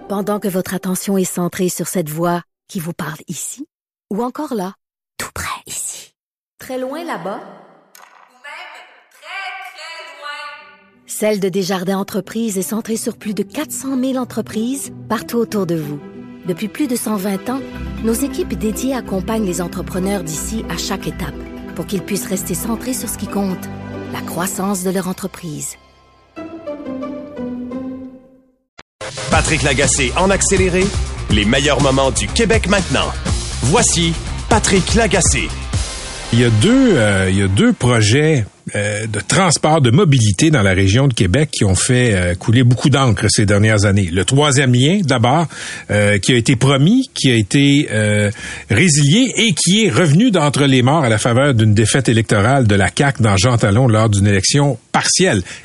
Pendant 0.08 0.40
que 0.40 0.48
votre 0.48 0.74
attention 0.74 1.18
est 1.18 1.24
centrée 1.24 1.68
sur 1.68 1.86
cette 1.86 2.08
voix 2.08 2.42
qui 2.68 2.80
vous 2.80 2.94
parle 2.94 3.18
ici, 3.28 3.66
ou 4.10 4.22
encore 4.22 4.54
là, 4.54 4.72
tout 5.18 5.30
près 5.34 5.62
ici, 5.66 6.14
très 6.58 6.78
loin 6.78 7.04
là-bas, 7.04 7.40
Ou 7.40 8.38
même 8.42 8.74
très, 9.12 9.44
très 9.74 10.00
loin. 10.16 10.97
Celle 11.10 11.40
de 11.40 11.48
Desjardins 11.48 11.96
Entreprises 11.96 12.58
est 12.58 12.62
centrée 12.62 12.98
sur 12.98 13.16
plus 13.16 13.32
de 13.32 13.42
400 13.42 13.98
000 13.98 14.16
entreprises 14.16 14.92
partout 15.08 15.38
autour 15.38 15.64
de 15.64 15.74
vous. 15.74 15.98
Depuis 16.46 16.68
plus 16.68 16.86
de 16.86 16.96
120 16.96 17.48
ans, 17.48 17.60
nos 18.04 18.12
équipes 18.12 18.52
dédiées 18.52 18.92
accompagnent 18.92 19.46
les 19.46 19.62
entrepreneurs 19.62 20.22
d'ici 20.22 20.66
à 20.68 20.76
chaque 20.76 21.08
étape 21.08 21.34
pour 21.74 21.86
qu'ils 21.86 22.02
puissent 22.02 22.26
rester 22.26 22.52
centrés 22.52 22.92
sur 22.92 23.08
ce 23.08 23.16
qui 23.16 23.26
compte, 23.26 23.64
la 24.12 24.20
croissance 24.20 24.84
de 24.84 24.90
leur 24.90 25.08
entreprise. 25.08 25.76
Patrick 29.30 29.62
Lagacé 29.62 30.12
en 30.18 30.28
accéléré, 30.28 30.84
les 31.30 31.46
meilleurs 31.46 31.80
moments 31.80 32.10
du 32.10 32.26
Québec 32.26 32.68
maintenant. 32.68 33.10
Voici 33.62 34.12
Patrick 34.50 34.94
Lagacé. 34.94 35.48
Il 36.34 36.40
y 36.40 36.44
a 36.44 36.50
deux, 36.50 36.98
euh, 36.98 37.30
il 37.30 37.38
y 37.38 37.42
a 37.42 37.48
deux 37.48 37.72
projets 37.72 38.44
de 38.74 39.20
transport, 39.26 39.80
de 39.80 39.90
mobilité 39.90 40.50
dans 40.50 40.62
la 40.62 40.72
région 40.72 41.08
de 41.08 41.14
Québec 41.14 41.50
qui 41.52 41.64
ont 41.64 41.74
fait 41.74 42.14
euh, 42.14 42.34
couler 42.34 42.62
beaucoup 42.62 42.90
d'encre 42.90 43.26
ces 43.28 43.46
dernières 43.46 43.84
années. 43.84 44.08
Le 44.12 44.24
troisième 44.24 44.74
lien, 44.74 45.00
d'abord, 45.02 45.46
euh, 45.90 46.18
qui 46.18 46.32
a 46.32 46.36
été 46.36 46.56
promis, 46.56 47.10
qui 47.14 47.30
a 47.30 47.34
été 47.34 47.88
euh, 47.92 48.30
résilié 48.70 49.32
et 49.36 49.52
qui 49.52 49.84
est 49.84 49.90
revenu 49.90 50.30
d'entre 50.30 50.64
les 50.64 50.82
morts 50.82 51.04
à 51.04 51.08
la 51.08 51.18
faveur 51.18 51.54
d'une 51.54 51.74
défaite 51.74 52.08
électorale 52.08 52.66
de 52.66 52.74
la 52.74 52.88
CAQ 52.96 53.22
dans 53.22 53.36
Jean 53.36 53.56
Talon 53.56 53.88
lors 53.88 54.08
d'une 54.08 54.26
élection 54.26 54.78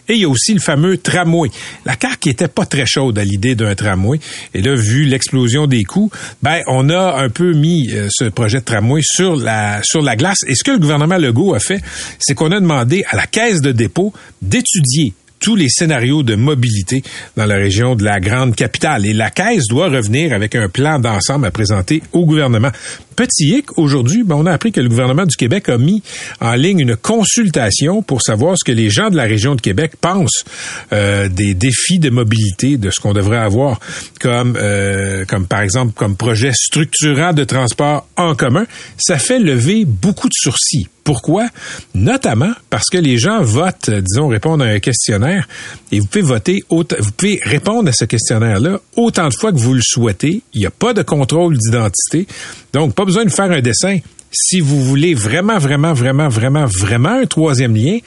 Et 0.09 0.13
il 0.13 0.21
y 0.21 0.25
a 0.25 0.29
aussi 0.29 0.53
le 0.53 0.59
fameux 0.59 0.97
tramway. 0.97 1.49
La 1.85 1.95
CAQ 1.99 2.17
qui 2.19 2.29
était 2.29 2.47
pas 2.47 2.65
très 2.65 2.85
chaude 2.85 3.17
à 3.17 3.23
l'idée 3.23 3.55
d'un 3.55 3.75
tramway. 3.75 4.19
Et 4.53 4.61
là, 4.61 4.75
vu 4.75 5.05
l'explosion 5.05 5.67
des 5.67 5.83
coûts, 5.83 6.11
ben 6.41 6.61
on 6.67 6.89
a 6.89 7.21
un 7.21 7.29
peu 7.29 7.53
mis 7.53 7.91
euh, 7.91 8.07
ce 8.11 8.25
projet 8.25 8.59
de 8.59 8.65
tramway 8.65 9.01
sur 9.03 9.35
la 9.35 9.81
sur 9.83 10.01
la 10.01 10.15
glace. 10.15 10.39
Et 10.47 10.55
ce 10.55 10.63
que 10.63 10.71
le 10.71 10.79
gouvernement 10.79 11.17
Legault 11.17 11.53
a 11.53 11.59
fait, 11.59 11.81
c'est 12.19 12.35
qu'on 12.35 12.51
a 12.51 12.59
demandé 12.59 13.03
à 13.09 13.15
la 13.15 13.27
caisse 13.27 13.61
de 13.61 13.71
dépôt 13.71 14.13
d'étudier 14.41 15.13
tous 15.43 15.57
les 15.57 15.67
scénarios 15.67 16.23
de 16.23 16.35
mobilité 16.35 17.03
dans 17.35 17.45
la 17.45 17.55
région 17.55 17.95
de 17.95 18.05
la 18.05 18.21
grande 18.21 18.55
capitale. 18.55 19.05
Et 19.05 19.11
la 19.11 19.29
Caisse 19.29 19.67
doit 19.67 19.89
revenir 19.89 20.31
avec 20.31 20.55
un 20.55 20.69
plan 20.69 20.99
d'ensemble 20.99 21.45
à 21.45 21.51
présenter 21.51 22.01
au 22.13 22.25
gouvernement. 22.25 22.71
Petit 23.15 23.49
hic, 23.58 23.78
aujourd'hui, 23.78 24.23
ben, 24.23 24.36
on 24.36 24.45
a 24.45 24.52
appris 24.52 24.71
que 24.71 24.82
le 24.82 24.89
gouvernement 24.89 25.26
du 25.26 25.36
Québec 25.36 25.69
a 25.69 25.78
mis 25.78 26.02
en 26.41 26.54
ligne 26.54 26.80
une 26.80 26.95
consultation 26.95 28.02
pour 28.02 28.21
savoir 28.21 28.58
ce 28.58 28.63
que 28.63 28.71
les 28.71 28.89
gens 28.89 29.10
de 29.10 29.15
la 29.15 29.23
région 29.23 29.56
de 29.56 29.62
Québec 29.62 29.93
pensent 30.02 30.43
euh, 30.91 31.30
des 31.30 31.54
défis 31.54 31.99
de 31.99 32.10
mobilité, 32.10 32.78
de 32.78 32.89
ce 32.89 32.99
qu'on 32.99 33.13
devrait 33.13 33.38
avoir 33.38 33.80
comme, 34.19 34.58
euh, 34.60 35.26
comme 35.26 35.45
par 35.47 35.62
exemple, 35.62 35.93
comme 35.95 36.15
projet 36.15 36.52
structurant 36.54 37.34
de 37.34 37.43
transport 37.43 38.08
en 38.17 38.36
commun. 38.36 38.65
Ça 38.97 39.17
fait 39.17 39.39
lever 39.39 39.86
beaucoup 39.86 40.28
de 40.28 40.34
sourcils. 40.36 40.88
Pourquoi? 41.04 41.47
Notamment 41.93 42.52
parce 42.69 42.89
que 42.89 42.97
les 42.97 43.17
gens 43.17 43.41
votent, 43.41 43.89
disons, 43.89 44.30
répondent 44.30 44.62
à 44.62 44.65
un 44.67 44.80
questionnaire 44.80 45.47
et 45.91 45.99
vous 45.99 46.06
pouvez 46.06 46.21
voter, 46.21 46.63
autant- 46.69 46.95
vous 46.99 47.12
pouvez 47.12 47.39
répondre 47.43 47.89
à 47.89 47.91
ce 47.91 48.06
questionnaire-là 48.06 48.80
autant 48.95 49.28
de 49.28 49.34
fois 49.34 49.52
que 49.52 49.58
vous 49.58 49.73
le 49.73 49.82
souhaitez. 49.84 50.41
Il 50.54 50.62
n'y 50.62 50.65
a 50.65 50.71
pas 50.71 50.93
de 50.93 51.02
contrôle 51.02 51.58
d'identité. 51.58 52.26
Donc, 52.73 52.95
pas 52.95 53.05
besoin 53.05 53.23
de 53.23 53.29
faire 53.29 53.51
un 53.51 53.62
dessin. 53.62 53.99
Si 54.31 54.59
vous 54.59 54.81
voulez 54.81 55.13
vraiment, 55.13 55.59
vraiment, 55.59 55.93
vraiment, 55.93 56.27
vraiment, 56.27 56.65
vraiment 56.65 57.21
un 57.21 57.25
troisième 57.27 57.75
lien, 57.75 57.99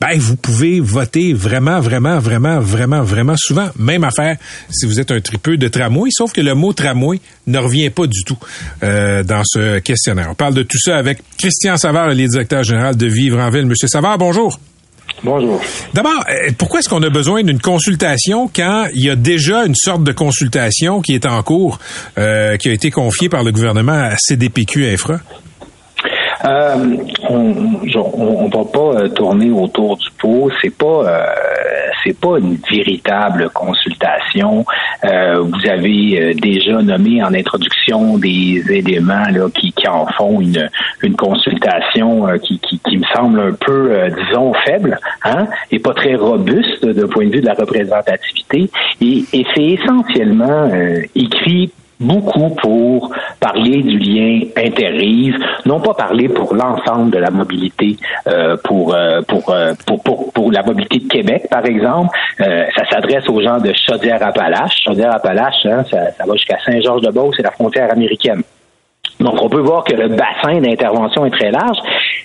ben, 0.00 0.18
vous 0.18 0.36
pouvez 0.36 0.80
voter 0.80 1.34
vraiment, 1.34 1.78
vraiment, 1.80 2.18
vraiment, 2.18 2.58
vraiment, 2.58 3.02
vraiment 3.02 3.34
souvent. 3.36 3.68
Même 3.78 4.02
affaire 4.02 4.38
si 4.70 4.86
vous 4.86 4.98
êtes 4.98 5.10
un 5.10 5.20
tripeux 5.20 5.58
de 5.58 5.68
tramway, 5.68 6.08
sauf 6.10 6.32
que 6.32 6.40
le 6.40 6.54
mot 6.54 6.72
tramway 6.72 7.20
ne 7.46 7.58
revient 7.58 7.90
pas 7.90 8.06
du 8.06 8.24
tout 8.24 8.38
euh, 8.82 9.22
dans 9.22 9.42
ce 9.44 9.78
questionnaire. 9.80 10.28
On 10.30 10.34
parle 10.34 10.54
de 10.54 10.62
tout 10.62 10.78
ça 10.78 10.96
avec 10.96 11.18
Christian 11.36 11.76
Savard, 11.76 12.08
le 12.08 12.14
directeur 12.14 12.62
général 12.62 12.96
de 12.96 13.06
Vivre 13.06 13.38
en 13.38 13.50
Ville. 13.50 13.66
Monsieur 13.66 13.88
Savard, 13.88 14.16
bonjour. 14.16 14.58
D'abord, 15.94 16.24
euh, 16.28 16.50
pourquoi 16.58 16.80
est-ce 16.80 16.88
qu'on 16.88 17.02
a 17.02 17.08
besoin 17.08 17.42
d'une 17.42 17.60
consultation 17.60 18.50
quand 18.54 18.86
il 18.94 19.04
y 19.04 19.10
a 19.10 19.16
déjà 19.16 19.64
une 19.64 19.74
sorte 19.74 20.04
de 20.04 20.12
consultation 20.12 21.00
qui 21.00 21.14
est 21.14 21.26
en 21.26 21.42
cours, 21.42 21.78
euh, 22.18 22.56
qui 22.56 22.68
a 22.68 22.72
été 22.72 22.90
confiée 22.90 23.28
par 23.28 23.42
le 23.42 23.52
gouvernement 23.52 23.92
à 23.92 24.16
CDPQ 24.18 24.86
Infra? 24.86 25.20
Euh, 26.44 26.96
on, 27.30 27.54
on 27.94 28.48
va 28.48 28.64
pas 28.70 29.00
euh, 29.00 29.08
tourner 29.08 29.50
autour 29.50 29.96
du 29.96 30.10
pot. 30.18 30.50
C'est 30.60 30.76
pas, 30.76 31.08
euh, 31.08 31.26
c'est 32.02 32.18
pas 32.18 32.38
une 32.38 32.58
véritable 32.70 33.48
consultation. 33.50 34.64
Euh, 35.04 35.40
vous 35.40 35.68
avez 35.68 36.20
euh, 36.20 36.34
déjà 36.34 36.82
nommé 36.82 37.22
en 37.22 37.32
introduction 37.32 38.18
des 38.18 38.62
éléments 38.68 39.24
là 39.30 39.48
qui, 39.54 39.72
qui 39.72 39.88
en 39.88 40.06
font 40.06 40.40
une, 40.40 40.68
une 41.02 41.16
consultation 41.16 42.26
qui, 42.42 42.96
me 42.96 43.04
semble 43.14 43.40
un 43.40 43.52
peu, 43.52 43.96
disons, 44.10 44.52
faible, 44.64 44.98
hein, 45.24 45.46
et 45.70 45.78
pas 45.78 45.94
très 45.94 46.14
robuste 46.14 46.84
d'un 46.84 47.08
point 47.08 47.26
de 47.26 47.32
vue 47.32 47.40
de 47.40 47.46
la 47.46 47.54
représentativité. 47.54 48.70
Et, 49.00 49.24
c'est 49.54 49.62
essentiellement 49.62 50.70
écrit 51.14 51.70
beaucoup 52.04 52.50
pour 52.56 53.10
parler 53.40 53.82
du 53.82 53.98
lien 53.98 54.40
interrive, 54.56 55.36
non 55.66 55.80
pas 55.80 55.94
parler 55.94 56.28
pour 56.28 56.54
l'ensemble 56.54 57.10
de 57.10 57.18
la 57.18 57.30
mobilité, 57.30 57.96
euh, 58.26 58.56
pour, 58.62 58.94
euh, 58.94 59.22
pour, 59.22 59.50
euh, 59.50 59.72
pour, 59.86 60.32
pour, 60.32 60.52
la 60.52 60.62
mobilité 60.62 60.98
de 60.98 61.08
Québec, 61.08 61.46
par 61.50 61.64
exemple. 61.64 62.16
ça 62.38 62.84
s'adresse 62.90 63.28
aux 63.28 63.40
gens 63.40 63.58
de 63.58 63.72
Chaudière-Appalaches. 63.72 64.84
Chaudière-Appalaches, 64.84 65.66
hein, 65.66 65.84
ça, 65.90 66.12
ça 66.12 66.24
va 66.26 66.34
jusqu'à 66.34 66.58
Saint-Georges-de-Beauce, 66.64 67.34
c'est 67.36 67.42
la 67.42 67.50
frontière 67.50 67.90
américaine. 67.90 68.42
Donc, 69.20 69.42
on 69.42 69.48
peut 69.48 69.60
voir 69.60 69.84
que 69.84 69.94
le 69.94 70.08
bassin 70.08 70.60
d'intervention 70.60 71.24
est 71.24 71.30
très 71.30 71.50
large 71.50 71.78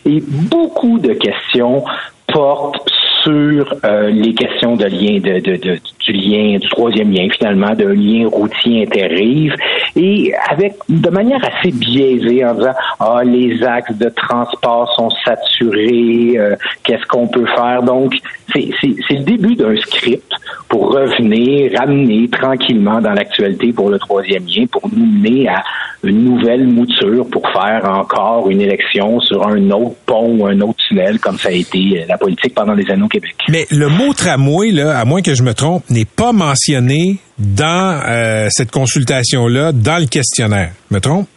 et 0.05 0.21
beaucoup 0.21 0.99
de 0.99 1.13
questions 1.13 1.83
portent 2.27 2.89
sur 3.23 3.75
euh, 3.84 4.10
les 4.10 4.34
questions 4.34 4.75
de 4.75 4.86
lien, 4.86 5.19
de, 5.19 5.39
de, 5.39 5.55
de, 5.58 5.79
du 6.05 6.12
lien, 6.12 6.58
du 6.58 6.69
troisième 6.69 7.12
lien 7.12 7.27
finalement, 7.38 7.73
d'un 7.73 7.93
lien 7.93 8.27
routier 8.27 8.84
interrive, 8.84 9.55
et 9.95 10.34
avec 10.49 10.73
de 10.88 11.10
manière 11.10 11.41
assez 11.43 11.71
biaisée 11.71 12.45
en 12.45 12.53
disant 12.53 12.73
ah 12.99 13.21
les 13.23 13.63
axes 13.63 13.97
de 13.97 14.10
transport 14.10 14.91
sont 14.95 15.10
saturés, 15.25 16.38
euh, 16.38 16.55
qu'est-ce 16.84 17.05
qu'on 17.08 17.27
peut 17.27 17.45
faire? 17.45 17.84
Donc 17.84 18.15
c'est 18.53 18.69
le 19.10 19.23
début 19.23 19.55
d'un 19.55 19.75
script 19.77 20.32
pour 20.69 20.93
revenir, 20.93 21.71
ramener 21.77 22.29
tranquillement 22.29 23.01
dans 23.01 23.12
l'actualité 23.12 23.73
pour 23.73 23.89
le 23.89 23.97
troisième 23.97 24.45
lien, 24.45 24.65
pour 24.71 24.88
nous 24.93 25.05
mener 25.05 25.47
à 25.49 25.63
une 26.03 26.23
nouvelle 26.23 26.67
mouture 26.67 27.27
pour 27.29 27.43
faire 27.51 27.82
encore 27.86 28.49
une 28.49 28.62
élection 28.62 29.19
sur 29.19 29.45
un 29.45 29.69
autre 29.71 29.95
pont 30.05 30.38
ou 30.38 30.45
un 30.45 30.62
autre 30.62 30.77
tunnel, 30.88 31.19
comme 31.19 31.38
ça 31.38 31.49
a 31.49 31.51
été 31.51 32.05
la 32.08 32.17
politique 32.17 32.53
pendant 32.53 32.73
les 32.73 32.89
années 32.89 33.03
au 33.03 33.08
Québec. 33.08 33.36
Mais 33.49 33.65
le 33.71 33.89
mot 33.89 34.13
tramway, 34.13 34.71
là, 34.71 34.97
à 34.97 35.05
moins 35.05 35.21
que 35.21 35.34
je 35.34 35.43
me 35.43 35.53
trompe, 35.53 35.84
n'est 35.89 36.05
pas 36.05 36.32
mentionné 36.32 37.17
dans 37.38 37.99
euh, 38.08 38.47
cette 38.49 38.71
consultation-là, 38.71 39.71
dans 39.71 39.99
le 39.99 40.05
questionnaire. 40.05 40.71
Me 40.91 40.99
trompe? 40.99 41.27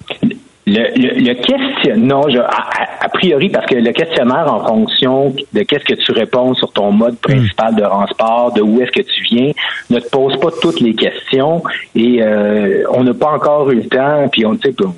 Le, 0.66 0.95
le, 0.97 1.35
non, 1.97 2.29
je, 2.29 2.38
a, 2.38 3.09
priori, 3.12 3.49
parce 3.49 3.66
que 3.66 3.75
le 3.75 3.92
questionnaire, 3.92 4.53
en 4.53 4.66
fonction 4.66 5.35
de 5.53 5.62
qu'est-ce 5.62 5.85
que 5.85 5.95
tu 5.95 6.12
réponds 6.12 6.55
sur 6.55 6.73
ton 6.73 6.92
mode 6.92 7.18
principal 7.18 7.75
de 7.75 7.83
transport, 7.83 8.53
de 8.53 8.62
où 8.62 8.81
est-ce 8.81 8.92
que 8.92 9.03
tu 9.03 9.23
viens, 9.25 9.53
ne 9.90 9.99
te 9.99 10.09
pose 10.11 10.38
pas 10.40 10.51
toutes 10.61 10.81
les 10.81 10.95
questions 10.95 11.62
et 11.95 12.23
euh, 12.23 12.85
on 12.90 13.05
n'a 13.05 13.14
pas 13.14 13.33
encore 13.33 13.71
eu 13.71 13.77
le 13.77 13.88
temps, 13.88 14.29
puis 14.31 14.47
on, 14.47 14.53
on, 14.53 14.95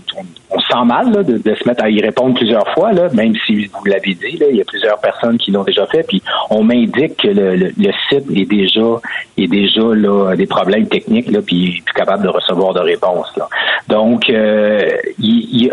on 0.55 0.61
se 0.61 0.68
sent 0.68 0.85
mal 0.85 1.25
de, 1.25 1.55
se 1.55 1.68
mettre 1.68 1.85
à 1.85 1.90
y 1.90 2.01
répondre 2.01 2.35
plusieurs 2.35 2.68
fois, 2.75 2.92
là, 2.92 3.09
même 3.12 3.35
si 3.47 3.66
vous 3.66 3.85
l'avez 3.87 4.14
dit, 4.14 4.37
là, 4.38 4.47
il 4.51 4.57
y 4.57 4.61
a 4.61 4.64
plusieurs 4.64 4.99
personnes 5.01 5.37
qui 5.38 5.51
l'ont 5.51 5.64
déjà 5.64 5.87
fait, 5.87 6.05
puis 6.07 6.23
on 6.51 6.62
m'indique 6.62 7.16
que 7.16 7.29
le, 7.29 7.73
site 8.09 8.25
est 8.35 8.49
déjà 8.49 9.01
est 9.37 9.47
déjà 9.49 9.83
là, 9.83 10.37
des 10.37 10.47
problèmes 10.47 10.87
techniques, 10.87 11.31
là, 11.31 11.40
puis 11.44 11.83
plus 11.85 11.94
capable 11.94 12.23
de 12.23 12.29
recevoir 12.29 12.73
de 12.73 12.81
réponses. 12.81 13.33
Là. 13.37 13.49
Donc, 13.88 14.31
euh, 14.31 14.90
il, 15.18 15.73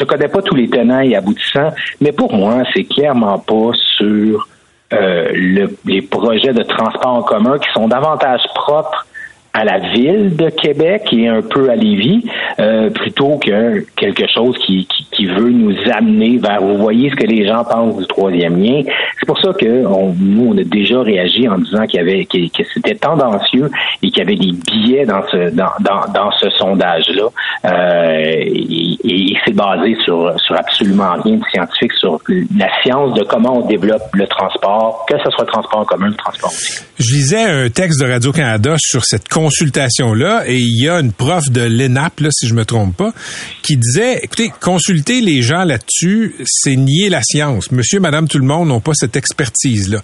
je 0.00 0.04
connais 0.06 0.28
pas 0.28 0.40
tous 0.42 0.54
les 0.54 0.68
tenants 0.68 1.00
et 1.00 1.14
aboutissants, 1.14 1.72
mais 2.00 2.12
pour 2.12 2.32
moi, 2.32 2.62
c'est 2.74 2.84
clairement 2.84 3.38
pas 3.38 3.70
sur 3.96 4.48
euh, 4.92 5.66
les 5.84 6.02
projets 6.02 6.52
de 6.52 6.62
transport 6.62 7.14
en 7.14 7.22
commun 7.22 7.58
qui 7.58 7.70
sont 7.72 7.86
davantage 7.86 8.40
propres 8.54 9.06
à 9.52 9.64
la 9.64 9.78
ville 9.78 10.36
de 10.36 10.48
Québec 10.50 11.08
et 11.12 11.28
un 11.28 11.42
peu 11.42 11.70
à 11.70 11.74
Lévis, 11.74 12.24
euh, 12.60 12.90
plutôt 12.90 13.38
que 13.38 13.84
quelque 13.96 14.24
chose 14.32 14.56
qui, 14.64 14.86
qui, 14.86 15.06
qui, 15.10 15.26
veut 15.26 15.50
nous 15.50 15.74
amener 15.92 16.38
vers, 16.38 16.60
vous 16.60 16.78
voyez 16.78 17.10
ce 17.10 17.16
que 17.16 17.26
les 17.26 17.46
gens 17.46 17.64
pensent 17.64 17.96
du 17.96 18.06
troisième 18.06 18.62
lien. 18.62 18.82
C'est 19.18 19.26
pour 19.26 19.40
ça 19.40 19.52
que 19.52 19.84
on, 19.86 20.14
nous, 20.18 20.52
on 20.52 20.58
a 20.58 20.64
déjà 20.64 21.02
réagi 21.02 21.48
en 21.48 21.58
disant 21.58 21.86
qu'il 21.86 21.98
y 21.98 22.02
avait 22.02 22.24
que, 22.24 22.38
c'était 22.72 22.94
tendancieux 22.94 23.70
et 24.02 24.10
qu'il 24.10 24.18
y 24.18 24.20
avait 24.20 24.36
des 24.36 24.52
billets 24.52 25.04
dans 25.04 25.22
ce 25.30 25.50
dans, 25.50 25.72
dans, 25.80 26.12
dans 26.12 26.30
ce 26.32 26.48
sondage-là. 26.50 27.28
Euh, 27.64 28.22
et, 28.22 28.98
et 29.04 29.36
c'est 29.44 29.54
basé 29.54 29.96
sur, 30.04 30.32
sur 30.40 30.56
absolument 30.56 31.14
rien 31.22 31.36
de 31.36 31.44
scientifique, 31.52 31.92
sur 31.94 32.20
la 32.56 32.68
science 32.82 33.14
de 33.14 33.24
comment 33.24 33.58
on 33.58 33.66
développe 33.66 34.02
le 34.14 34.26
transport, 34.26 35.04
que 35.08 35.16
ce 35.18 35.30
soit 35.30 35.44
le 35.44 35.50
transport 35.50 35.80
en 35.80 35.84
commun, 35.84 36.08
le 36.08 36.14
transport 36.14 36.50
aussi. 36.50 36.84
Je 36.98 37.14
lisais 37.14 37.42
un 37.42 37.68
texte 37.68 38.00
de 38.00 38.10
Radio-Canada 38.10 38.74
sur 38.78 39.04
cette 39.04 39.28
consultation-là 39.40 40.44
et 40.46 40.58
il 40.58 40.84
y 40.84 40.88
a 40.88 41.00
une 41.00 41.12
prof 41.12 41.48
de 41.50 41.62
l'ENAP, 41.62 42.20
si 42.30 42.46
je 42.46 42.52
me 42.54 42.66
trompe 42.66 42.94
pas, 42.94 43.14
qui 43.62 43.78
disait, 43.78 44.20
écoutez, 44.22 44.52
consulter 44.60 45.22
les 45.22 45.40
gens 45.40 45.64
là-dessus, 45.64 46.34
c'est 46.44 46.76
nier 46.76 47.08
la 47.08 47.22
science. 47.22 47.72
Monsieur, 47.72 48.00
madame, 48.00 48.28
tout 48.28 48.38
le 48.38 48.44
monde 48.44 48.68
n'ont 48.68 48.80
pas 48.80 48.92
cette 48.94 49.16
expertise-là. 49.16 50.02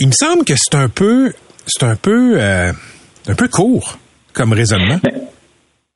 Il 0.00 0.08
me 0.08 0.12
semble 0.12 0.44
que 0.44 0.54
c'est 0.56 0.74
un 0.74 0.88
peu, 0.88 1.32
c'est 1.66 1.84
un 1.84 1.94
peu, 1.94 2.40
euh, 2.40 2.72
un 3.28 3.34
peu 3.34 3.46
court 3.46 3.98
comme 4.32 4.52
raisonnement. 4.52 4.98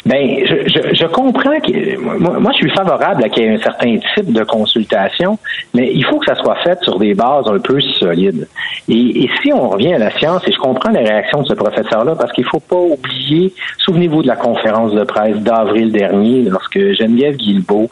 Ben, 0.07 0.45
je, 0.47 0.69
je, 0.69 0.95
je, 0.95 1.07
comprends 1.07 1.59
que 1.61 1.97
moi, 1.99 2.53
je 2.53 2.59
suis 2.59 2.71
favorable 2.71 3.25
à 3.25 3.29
qu'il 3.31 3.43
y 3.43 3.47
ait 3.47 3.55
un 3.55 3.59
certain 3.59 3.97
type 4.15 4.33
de 4.33 4.45
consultation, 4.45 5.39
mais 5.73 5.91
il 5.95 6.05
faut 6.05 6.19
que 6.19 6.27
ça 6.27 6.35
soit 6.35 6.57
fait 6.57 6.79
sur 6.83 6.99
des 6.99 7.15
bases 7.15 7.49
un 7.49 7.59
peu 7.59 7.81
solides. 7.81 8.47
Et, 8.87 9.25
et 9.25 9.31
si 9.43 9.51
on 9.53 9.71
revient 9.71 9.95
à 9.95 9.99
la 9.99 10.11
science, 10.11 10.47
et 10.47 10.53
je 10.53 10.59
comprends 10.59 10.91
les 10.91 11.05
réactions 11.05 11.41
de 11.41 11.49
ce 11.49 11.55
professeur-là, 11.55 12.17
parce 12.17 12.33
qu'il 12.33 12.45
faut 12.45 12.61
pas 12.61 12.77
oublier, 12.77 13.55
souvenez-vous 13.79 14.23
de 14.23 14.29
la 14.29 14.37
conférence 14.37 14.93
de 14.93 15.05
presse 15.05 15.39
d'avril 15.39 15.91
dernier, 15.91 16.43
lorsque 16.43 16.79
Geneviève 16.79 17.37
Guilbeault 17.37 17.89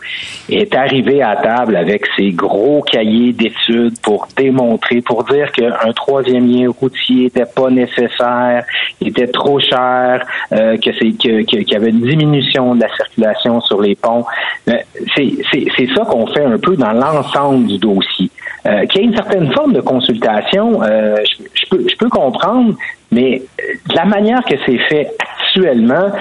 est 0.50 0.74
arrivée 0.74 1.22
à 1.22 1.36
table 1.36 1.76
avec 1.76 2.04
ses 2.16 2.30
gros 2.30 2.82
cahiers 2.82 3.32
d'études 3.32 3.98
pour 4.02 4.28
démontrer, 4.36 5.00
pour 5.00 5.24
dire 5.24 5.50
qu'un 5.52 5.92
troisième 5.94 6.46
lien 6.46 6.70
routier 6.78 7.26
était 7.26 7.46
pas 7.46 7.70
nécessaire, 7.70 8.64
était 9.00 9.28
trop 9.28 9.58
cher, 9.60 10.26
euh, 10.52 10.76
que 10.76 10.90
c'est 10.98 11.12
que 11.12 11.42
qu'il 11.42 11.70
y 11.70 11.76
avait 11.76 11.90
une 11.90 12.01
diminution 12.06 12.74
de 12.74 12.80
la 12.80 12.94
circulation 12.94 13.60
sur 13.60 13.80
les 13.80 13.94
ponts. 13.94 14.24
Euh, 14.68 14.74
c'est 15.16 15.94
ça 15.94 16.04
qu'on 16.04 16.26
fait 16.26 16.44
un 16.44 16.58
peu 16.58 16.76
dans 16.76 16.92
l'ensemble 16.92 17.66
du 17.66 17.78
dossier. 17.78 18.30
Euh, 18.66 18.86
qu'il 18.86 19.00
y 19.00 19.04
ait 19.04 19.08
une 19.08 19.16
certaine 19.16 19.52
forme 19.52 19.72
de 19.72 19.80
consultation, 19.80 20.82
euh, 20.82 21.16
je, 21.54 21.68
peux, 21.68 21.84
je 21.88 21.96
peux 21.96 22.08
comprendre, 22.08 22.74
mais 23.10 23.42
de 23.88 23.94
la 23.94 24.04
manière 24.04 24.42
que 24.44 24.54
c'est 24.64 24.78
fait 24.88 25.10
actuellement, 25.18 26.12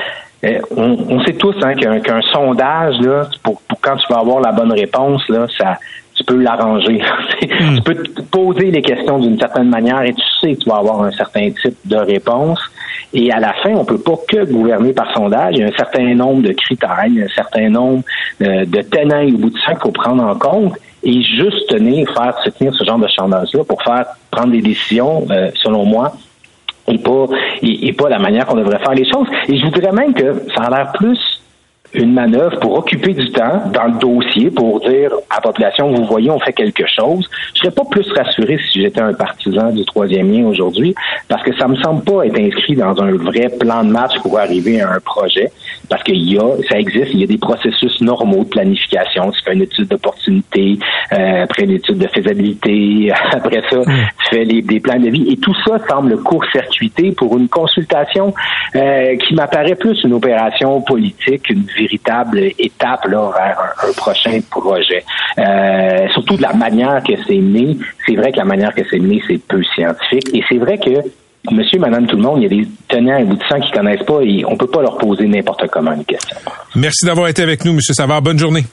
on, 0.75 1.23
sait 1.23 1.33
tous 1.33 1.55
hein, 1.61 1.75
qu'un 1.75 2.21
sondage, 2.33 2.99
là, 3.01 3.29
pour, 3.43 3.61
pour, 3.61 3.79
quand 3.79 3.95
tu 3.97 4.11
vas 4.11 4.21
avoir 4.21 4.39
la 4.39 4.51
bonne 4.51 4.71
réponse, 4.71 5.21
là, 5.29 5.45
ça, 5.55 5.77
tu 6.21 6.25
peux 6.25 6.41
l'arranger. 6.41 7.01
Hmm. 7.59 7.75
Tu 7.75 7.81
peux 7.81 7.95
te 7.95 8.21
poser 8.21 8.71
les 8.71 8.81
questions 8.81 9.19
d'une 9.19 9.37
certaine 9.37 9.69
manière 9.69 10.01
et 10.03 10.13
tu 10.13 10.21
sais 10.39 10.53
que 10.53 10.63
tu 10.63 10.69
vas 10.69 10.77
avoir 10.77 11.01
un 11.01 11.11
certain 11.11 11.49
type 11.49 11.75
de 11.85 11.95
réponse. 11.95 12.59
Et 13.13 13.31
à 13.31 13.39
la 13.39 13.53
fin, 13.53 13.71
on 13.71 13.83
peut 13.83 13.99
pas 13.99 14.15
que 14.27 14.45
gouverner 14.45 14.93
par 14.93 15.11
sondage. 15.13 15.55
Il 15.55 15.59
y 15.59 15.63
a 15.63 15.67
un 15.67 15.77
certain 15.77 16.13
nombre 16.15 16.43
de 16.43 16.53
critères, 16.53 16.97
un 16.99 17.27
certain 17.35 17.69
nombre 17.69 18.03
euh, 18.41 18.65
de 18.65 18.81
tenants 18.81 19.21
et 19.21 19.29
aboutissants 19.29 19.73
qu'il 19.73 19.81
faut 19.81 19.91
prendre 19.91 20.23
en 20.23 20.35
compte 20.35 20.75
et 21.03 21.21
juste 21.23 21.67
tenir, 21.67 22.07
faire 22.13 22.37
se 22.43 22.49
tenir 22.51 22.73
ce 22.73 22.83
genre 22.83 22.99
de 22.99 23.07
sondage-là 23.07 23.63
pour 23.63 23.81
faire 23.81 24.05
prendre 24.29 24.51
des 24.51 24.61
décisions, 24.61 25.25
euh, 25.31 25.49
selon 25.55 25.85
moi, 25.85 26.13
et 26.87 26.97
pas 26.97 27.25
et 27.63 27.93
pas 27.93 28.09
la 28.09 28.19
manière 28.19 28.45
qu'on 28.45 28.57
devrait 28.57 28.79
faire 28.79 28.93
les 28.93 29.09
choses. 29.11 29.27
Et 29.47 29.57
je 29.57 29.65
vous 29.65 29.71
dirais 29.71 29.91
même 29.91 30.13
que 30.13 30.43
ça 30.55 30.63
a 30.63 30.69
l'air 30.69 30.91
plus 30.93 31.40
une 31.93 32.13
manœuvre 32.13 32.59
pour 32.59 32.77
occuper 32.77 33.13
du 33.13 33.31
temps 33.31 33.63
dans 33.73 33.85
le 33.85 33.99
dossier 33.99 34.49
pour 34.49 34.79
dire 34.79 35.11
à 35.29 35.35
la 35.35 35.41
population, 35.41 35.91
vous 35.91 36.05
voyez, 36.05 36.29
on 36.29 36.39
fait 36.39 36.53
quelque 36.53 36.85
chose. 36.87 37.29
Je 37.53 37.59
serais 37.59 37.71
pas 37.71 37.83
plus 37.89 38.09
rassuré 38.13 38.57
si 38.69 38.81
j'étais 38.81 39.01
un 39.01 39.13
partisan 39.13 39.71
du 39.71 39.83
troisième 39.85 40.31
lien 40.31 40.45
aujourd'hui, 40.45 40.95
parce 41.27 41.43
que 41.43 41.55
ça 41.57 41.67
me 41.67 41.75
semble 41.77 42.03
pas 42.03 42.25
être 42.25 42.39
inscrit 42.39 42.75
dans 42.75 42.99
un 43.01 43.11
vrai 43.11 43.49
plan 43.59 43.83
de 43.83 43.91
match 43.91 44.17
pour 44.21 44.39
arriver 44.39 44.81
à 44.81 44.93
un 44.93 44.99
projet, 44.99 45.51
parce 45.89 46.03
qu'il 46.03 46.21
y 46.21 46.37
a, 46.37 46.45
ça 46.69 46.79
existe, 46.79 47.13
il 47.13 47.19
y 47.19 47.23
a 47.23 47.27
des 47.27 47.37
processus 47.37 47.99
normaux 48.01 48.43
de 48.43 48.49
planification. 48.49 49.31
Tu 49.31 49.41
fais 49.43 49.53
une 49.53 49.63
étude 49.63 49.87
d'opportunité, 49.87 50.77
euh, 51.11 51.43
après 51.43 51.63
une 51.63 51.71
étude 51.71 51.97
de 51.97 52.07
faisabilité, 52.07 53.11
après 53.31 53.61
ça, 53.69 53.79
mm. 53.79 53.85
tu 53.85 54.35
fais 54.35 54.43
les, 54.45 54.61
des 54.61 54.79
plans 54.79 54.99
de 54.99 55.09
vie, 55.09 55.31
et 55.31 55.37
tout 55.37 55.55
ça 55.65 55.77
semble 55.89 56.17
court-circuité 56.23 57.11
pour 57.11 57.37
une 57.37 57.49
consultation 57.49 58.33
euh, 58.75 59.17
qui 59.17 59.33
m'apparaît 59.35 59.75
plus 59.75 60.01
une 60.03 60.13
opération 60.13 60.81
politique, 60.81 61.49
une 61.49 61.63
véritable 61.81 62.51
étape 62.57 63.05
là, 63.05 63.31
vers 63.35 63.59
un, 63.87 63.93
prochain 63.93 64.39
projet. 64.49 65.03
Euh, 65.37 66.07
surtout 66.13 66.37
de 66.37 66.41
la 66.41 66.53
manière 66.53 67.01
que 67.03 67.13
c'est 67.27 67.37
né. 67.37 67.77
C'est 68.05 68.15
vrai 68.15 68.31
que 68.31 68.37
la 68.37 68.45
manière 68.45 68.73
que 68.73 68.81
c'est 68.89 68.99
né, 68.99 69.21
c'est 69.27 69.41
peu 69.47 69.61
scientifique. 69.75 70.29
Et 70.33 70.43
c'est 70.49 70.57
vrai 70.57 70.77
que 70.77 70.91
Monsieur, 71.49 71.79
Madame, 71.79 72.05
tout 72.05 72.17
le 72.17 72.21
monde, 72.21 72.37
il 72.37 72.43
y 72.43 72.45
a 72.45 72.49
des 72.49 72.67
tenants 72.87 73.17
et 73.17 73.23
aboutissants 73.23 73.59
qui 73.59 73.71
connaissent 73.71 74.03
pas 74.03 74.21
et 74.21 74.43
on 74.45 74.55
peut 74.55 74.67
pas 74.67 74.81
leur 74.83 74.95
poser 74.97 75.25
n'importe 75.27 75.67
comment 75.71 75.91
une 75.93 76.05
question. 76.05 76.37
Merci 76.75 77.05
d'avoir 77.05 77.29
été 77.29 77.41
avec 77.41 77.65
nous, 77.65 77.73
Monsieur 77.73 77.95
Savard. 77.95 78.21
Bonne 78.21 78.37
journée. 78.37 78.63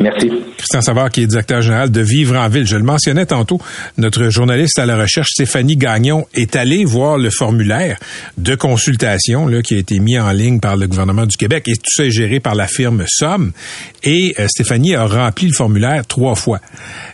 Merci. 0.00 0.28
Christian 0.56 0.80
Savard, 0.80 1.10
qui 1.10 1.22
est 1.22 1.28
directeur 1.28 1.62
général 1.62 1.88
de 1.88 2.00
Vivre 2.00 2.36
en 2.36 2.48
Ville. 2.48 2.66
Je 2.66 2.76
le 2.76 2.82
mentionnais 2.82 3.26
tantôt, 3.26 3.60
notre 3.96 4.28
journaliste 4.28 4.80
à 4.80 4.86
la 4.86 4.96
recherche, 4.96 5.28
Stéphanie 5.30 5.76
Gagnon, 5.76 6.26
est 6.34 6.56
allée 6.56 6.84
voir 6.84 7.16
le 7.16 7.30
formulaire 7.30 8.00
de 8.36 8.56
consultation 8.56 9.46
qui 9.62 9.76
a 9.76 9.78
été 9.78 10.00
mis 10.00 10.18
en 10.18 10.32
ligne 10.32 10.58
par 10.58 10.76
le 10.76 10.88
gouvernement 10.88 11.26
du 11.26 11.36
Québec 11.36 11.68
et 11.68 11.76
tout 11.76 11.90
ça 11.94 12.04
est 12.04 12.10
géré 12.10 12.40
par 12.40 12.56
la 12.56 12.66
firme 12.66 13.04
Somme. 13.06 13.52
Et 14.02 14.34
euh, 14.40 14.48
Stéphanie 14.48 14.96
a 14.96 15.06
rempli 15.06 15.46
le 15.46 15.54
formulaire 15.54 16.04
trois 16.08 16.34
fois. 16.34 16.60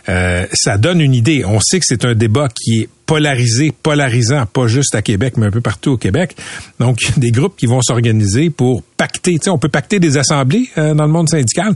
Euh, 0.09 0.47
ça 0.51 0.79
donne 0.79 1.01
une 1.01 1.13
idée. 1.13 1.45
On 1.45 1.59
sait 1.59 1.79
que 1.79 1.85
c'est 1.87 2.03
un 2.03 2.15
débat 2.15 2.47
qui 2.47 2.79
est 2.79 2.89
polarisé, 3.05 3.71
polarisant, 3.83 4.45
pas 4.45 4.67
juste 4.67 4.95
à 4.95 5.01
Québec, 5.01 5.35
mais 5.37 5.47
un 5.47 5.51
peu 5.51 5.61
partout 5.61 5.91
au 5.91 5.97
Québec. 5.97 6.35
Donc, 6.79 7.01
il 7.01 7.09
y 7.09 7.11
a 7.11 7.19
des 7.19 7.31
groupes 7.31 7.55
qui 7.57 7.65
vont 7.65 7.81
s'organiser 7.81 8.49
pour 8.49 8.83
pacter. 8.97 9.33
Tu 9.33 9.45
sais, 9.45 9.49
on 9.49 9.57
peut 9.57 9.69
pacter 9.69 9.99
des 9.99 10.17
assemblées 10.17 10.69
euh, 10.77 10.93
dans 10.93 11.05
le 11.05 11.11
monde 11.11 11.29
syndical. 11.29 11.75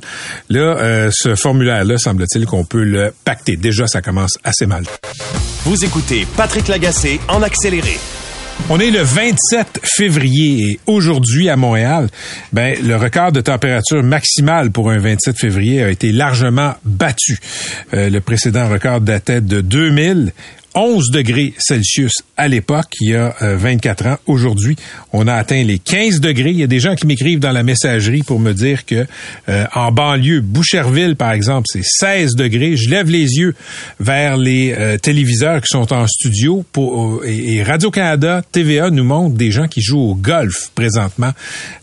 Là, 0.50 0.78
euh, 0.78 1.10
ce 1.14 1.36
formulaire-là, 1.36 1.98
semble-t-il 1.98 2.46
qu'on 2.46 2.66
peut 2.66 2.84
le 2.84 3.14
pacter. 3.24 3.58
Déjà, 3.58 3.88
ça 3.88 4.02
commence 4.02 4.38
assez 4.44 4.66
mal. 4.66 4.86
Vous 5.66 5.84
écoutez 5.84 6.28
Patrick 6.38 6.68
Lagacé 6.68 7.20
en 7.28 7.42
accéléré. 7.42 7.98
On 8.70 8.80
est 8.80 8.90
le 8.90 9.02
27 9.02 9.82
février 9.84 10.72
et 10.72 10.80
aujourd'hui 10.88 11.50
à 11.50 11.56
Montréal, 11.56 12.10
ben, 12.52 12.76
le 12.84 12.96
record 12.96 13.32
de 13.32 13.42
température 13.42 14.02
maximale 14.02 14.72
pour 14.72 14.90
un 14.90 14.98
27 14.98 15.38
février 15.38 15.84
a 15.84 15.90
été 15.90 16.12
largement 16.12 16.74
battu. 16.84 17.38
Euh, 17.94 18.10
le 18.10 18.22
précédent 18.22 18.68
record 18.68 19.02
datait 19.02 19.42
de 19.42 19.62
2000. 19.62 20.34
11 20.76 21.10
degrés 21.12 21.54
Celsius 21.58 22.14
à 22.38 22.48
l'époque, 22.48 22.88
il 23.00 23.12
y 23.12 23.16
a 23.16 23.34
24 23.40 24.08
ans. 24.08 24.18
Aujourd'hui, 24.26 24.76
on 25.14 25.28
a 25.28 25.34
atteint 25.34 25.64
les 25.64 25.80
15 25.80 26.20
degrés. 26.20 26.50
Il 26.52 26.58
y 26.58 26.64
a 26.64 26.68
des 26.68 26.82
gens 26.82 26.96
qui 26.96 27.08
m'écrivent 27.08 27.40
dans 27.40 27.54
la 27.54 27.64
messagerie 27.64 28.24
pour 28.24 28.40
me 28.40 28.54
dire 28.54 28.86
que 28.86 29.06
euh, 29.48 29.66
en 29.74 29.92
banlieue, 29.92 30.42
Boucherville, 30.42 31.16
par 31.16 31.32
exemple, 31.32 31.66
c'est 31.72 31.84
16 31.84 32.36
degrés. 32.36 32.76
Je 32.76 32.90
lève 32.90 33.10
les 33.10 33.38
yeux 33.38 33.56
vers 34.00 34.38
les 34.38 34.74
euh, 34.78 34.98
téléviseurs 34.98 35.62
qui 35.62 35.68
sont 35.70 35.94
en 35.94 36.08
studio 36.08 36.66
pour, 36.72 37.24
et, 37.26 37.64
Radio-Canada, 37.64 38.42
TVA 38.52 38.90
nous 38.90 39.04
montre 39.04 39.36
des 39.36 39.52
gens 39.52 39.68
qui 39.68 39.82
jouent 39.82 40.10
au 40.12 40.16
golf 40.16 40.72
présentement 40.76 41.32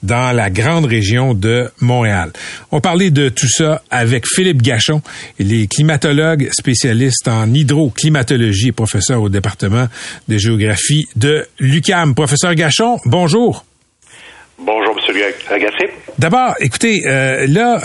dans 0.02 0.36
la 0.36 0.50
grande 0.50 0.84
région 0.84 1.34
de 1.34 1.70
Montréal. 1.80 2.32
On 2.70 2.80
parlait 2.80 3.10
de 3.10 3.28
tout 3.30 3.48
ça 3.48 3.82
avec 3.90 4.26
Philippe 4.26 4.60
Gachon. 4.60 5.00
Il 5.38 5.52
est 5.54 5.66
climatologue 5.66 6.50
spécialiste 6.52 7.28
en 7.28 7.52
hydroclimatologie 7.52 8.72
professeur 8.82 9.22
au 9.22 9.28
département 9.28 9.86
de 10.26 10.38
géographie 10.38 11.06
de 11.14 11.46
l'UCAM. 11.60 12.16
Professeur 12.16 12.52
Gachon, 12.56 12.98
bonjour. 13.04 13.64
Bonjour, 14.58 14.96
M. 15.08 15.32
Agacé. 15.50 15.90
D'abord, 16.18 16.54
écoutez, 16.58 17.02
euh, 17.06 17.46
là, 17.48 17.80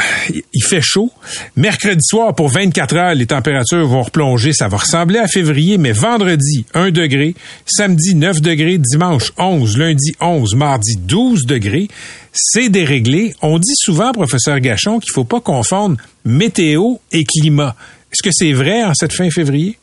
il 0.54 0.64
fait 0.64 0.82
chaud. 0.82 1.12
Mercredi 1.56 2.02
soir, 2.02 2.34
pour 2.34 2.50
24 2.50 2.96
heures, 2.96 3.14
les 3.14 3.28
températures 3.28 3.88
vont 3.88 4.02
replonger. 4.02 4.54
Ça 4.54 4.68
va 4.68 4.78
ressembler 4.78 5.20
à 5.20 5.28
février, 5.28 5.78
mais 5.78 5.92
vendredi, 5.92 6.66
1 6.74 6.90
degré. 6.90 7.36
Samedi, 7.68 8.16
9 8.16 8.42
degrés. 8.42 8.80
Dimanche, 8.80 9.32
11. 9.38 9.78
Lundi, 9.78 10.16
11. 10.20 10.56
Mardi, 10.56 10.96
12 10.98 11.46
degrés. 11.46 11.88
C'est 12.34 12.70
déréglé. 12.70 13.34
On 13.44 13.60
dit 13.60 13.76
souvent, 13.76 14.12
professeur 14.14 14.60
Gachon, 14.60 15.00
qu'il 15.00 15.12
faut 15.14 15.26
pas 15.26 15.42
confondre 15.42 15.98
météo 16.26 16.96
et 17.12 17.24
climat. 17.24 17.76
Est-ce 18.12 18.24
que 18.24 18.32
c'est 18.32 18.54
vrai 18.54 18.84
en 18.84 18.94
cette 18.96 19.14
fin 19.14 19.30
février? 19.30 19.78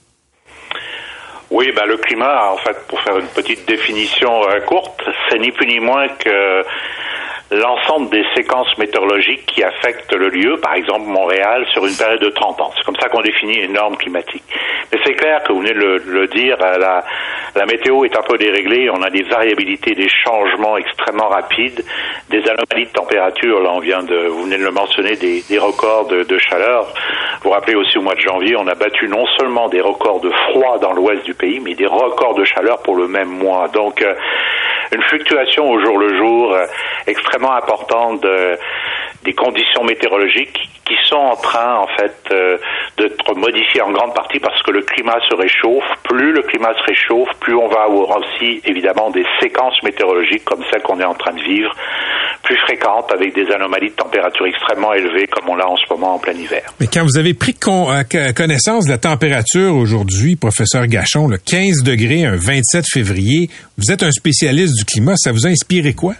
Oui, 1.64 1.72
ben 1.72 1.86
le 1.86 1.96
climat, 1.96 2.50
en 2.50 2.58
fait, 2.58 2.76
pour 2.88 3.00
faire 3.00 3.16
une 3.16 3.28
petite 3.28 3.66
définition 3.66 4.46
euh, 4.50 4.60
courte, 4.60 5.02
c'est 5.30 5.38
ni 5.38 5.50
plus 5.50 5.66
ni 5.66 5.80
moins 5.80 6.08
que 6.08 6.62
l'ensemble 7.54 8.10
des 8.10 8.24
séquences 8.34 8.76
météorologiques 8.78 9.46
qui 9.46 9.62
affectent 9.62 10.14
le 10.14 10.28
lieu, 10.28 10.56
par 10.60 10.74
exemple 10.74 11.06
Montréal, 11.06 11.64
sur 11.72 11.86
une 11.86 11.96
période 11.96 12.20
de 12.20 12.30
30 12.30 12.60
ans. 12.60 12.70
C'est 12.76 12.84
comme 12.84 12.96
ça 12.96 13.08
qu'on 13.08 13.22
définit 13.22 13.60
une 13.60 13.72
norme 13.72 13.96
climatique. 13.96 14.42
Mais 14.92 14.98
c'est 15.04 15.14
clair 15.14 15.42
que 15.42 15.52
vous 15.52 15.60
venez 15.60 15.72
de 15.72 16.02
le, 16.06 16.26
dire, 16.28 16.56
euh, 16.60 16.78
la, 16.78 17.66
météo 17.66 18.04
est 18.04 18.16
un 18.16 18.22
peu 18.22 18.36
déréglée, 18.36 18.90
on 18.90 19.02
a 19.02 19.10
des 19.10 19.22
variabilités, 19.22 19.94
des 19.94 20.08
changements 20.08 20.76
extrêmement 20.76 21.28
rapides, 21.28 21.84
des 22.30 22.42
anomalies 22.42 22.86
de 22.86 22.92
température, 22.92 23.60
là 23.60 23.70
on 23.72 23.80
vient 23.80 24.02
de, 24.02 24.26
vous 24.28 24.44
venez 24.44 24.58
de 24.58 24.64
le 24.64 24.70
mentionner, 24.70 25.16
des, 25.16 25.58
records 25.58 26.08
de, 26.08 26.22
de, 26.24 26.38
chaleur. 26.38 26.86
Vous 27.42 27.48
vous 27.48 27.50
rappelez 27.50 27.74
aussi 27.74 27.98
au 27.98 28.02
mois 28.02 28.14
de 28.14 28.20
janvier, 28.20 28.56
on 28.56 28.66
a 28.66 28.74
battu 28.74 29.08
non 29.08 29.26
seulement 29.38 29.68
des 29.68 29.80
records 29.80 30.20
de 30.20 30.30
froid 30.50 30.78
dans 30.78 30.92
l'ouest 30.92 31.24
du 31.24 31.34
pays, 31.34 31.60
mais 31.60 31.74
des 31.74 31.86
records 31.86 32.34
de 32.34 32.44
chaleur 32.44 32.82
pour 32.82 32.96
le 32.96 33.08
même 33.08 33.28
mois. 33.28 33.68
Donc, 33.68 34.02
euh, 34.02 34.14
une 34.92 35.02
fluctuation 35.02 35.70
au 35.70 35.78
jour 35.80 35.98
le 35.98 36.16
jour 36.16 36.52
euh, 36.52 36.66
extrêmement 37.06 37.54
importante 37.54 38.22
de, 38.22 38.58
des 39.24 39.32
conditions 39.32 39.82
météorologiques 39.84 40.58
qui 40.84 40.94
sont 41.08 41.16
en 41.16 41.36
train 41.36 41.78
en 41.78 41.86
fait 41.96 42.14
euh, 42.30 42.58
d'être 42.98 43.34
modifiées 43.34 43.80
en 43.80 43.90
grande 43.90 44.14
partie 44.14 44.38
parce 44.38 44.62
que 44.62 44.70
le 44.70 44.82
climat 44.82 45.16
se 45.28 45.34
réchauffe. 45.34 45.84
Plus 46.04 46.32
le 46.32 46.42
climat 46.42 46.72
se 46.74 46.84
réchauffe, 46.84 47.28
plus 47.40 47.56
on 47.56 47.68
va 47.68 47.84
avoir 47.84 48.18
aussi 48.18 48.60
évidemment 48.64 49.10
des 49.10 49.24
séquences 49.40 49.82
météorologiques 49.82 50.44
comme 50.44 50.62
celles 50.70 50.82
qu'on 50.82 51.00
est 51.00 51.04
en 51.04 51.14
train 51.14 51.32
de 51.32 51.42
vivre, 51.42 51.74
plus 52.42 52.56
fréquentes 52.66 53.10
avec 53.12 53.34
des 53.34 53.50
anomalies 53.50 53.90
de 53.90 53.96
température 53.96 54.46
extrêmement 54.46 54.92
élevées 54.92 55.26
comme 55.26 55.48
on 55.48 55.56
l'a 55.56 55.68
en 55.68 55.76
ce 55.76 55.84
moment 55.90 56.14
en 56.16 56.18
plein 56.18 56.34
hiver. 56.34 56.62
Mais 56.78 56.86
quand 56.86 57.02
vous 57.02 57.18
avez 57.18 57.32
pris 57.32 57.56
euh, 57.66 58.32
connaissance 58.32 58.84
de 58.84 58.90
la 58.90 58.98
température 58.98 59.74
aujourd'hui, 59.74 60.36
professeur 60.36 60.86
Gachon, 60.86 61.28
le 61.28 61.38
15 61.38 61.82
degrés, 61.82 62.24
un 62.24 62.36
27 62.36 62.84
février, 62.92 63.48
vous 63.78 63.90
êtes 63.90 64.02
un 64.02 64.10
spécialiste 64.10 64.74
du 64.76 64.84
climat, 64.84 65.16
ça 65.16 65.32
vous 65.32 65.46
a 65.46 65.48
inspiré 65.48 65.94
quoi? 65.94 66.14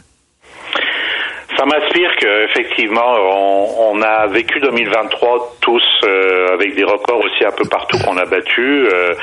Ça 1.56 1.64
m'inspire 1.66 2.10
qu'effectivement, 2.16 3.14
on, 3.16 3.92
on, 3.92 4.02
a 4.02 4.26
vécu 4.26 4.58
2023 4.60 5.56
tous 5.60 5.82
euh, 6.04 6.48
avec 6.52 6.74
des 6.74 6.84
records 6.84 7.20
aussi 7.24 7.44
un 7.44 7.52
peu 7.52 7.64
partout 7.68 7.96
qu'on 8.04 8.16
a 8.16 8.24
battus. 8.24 8.88
Euh, 8.92 9.14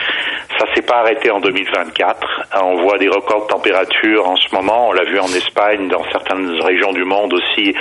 ça 0.58 0.66
s'est 0.74 0.82
pas 0.82 1.00
arrêté 1.00 1.32
en 1.32 1.40
2024. 1.40 2.44
On 2.62 2.76
voit 2.84 2.98
des 2.98 3.10
records 3.10 3.44
de 3.44 3.48
température 3.48 4.30
en 4.30 4.36
ce 4.36 4.54
moment. 4.56 4.90
On 4.90 4.92
l'a 4.94 5.04
vu 5.04 5.20
en 5.20 5.28
Espagne, 5.28 5.88
dans 5.88 6.04
certaines 6.12 6.62
régions 6.62 6.92
du 6.92 7.04
monde 7.04 7.34
aussi, 7.34 7.74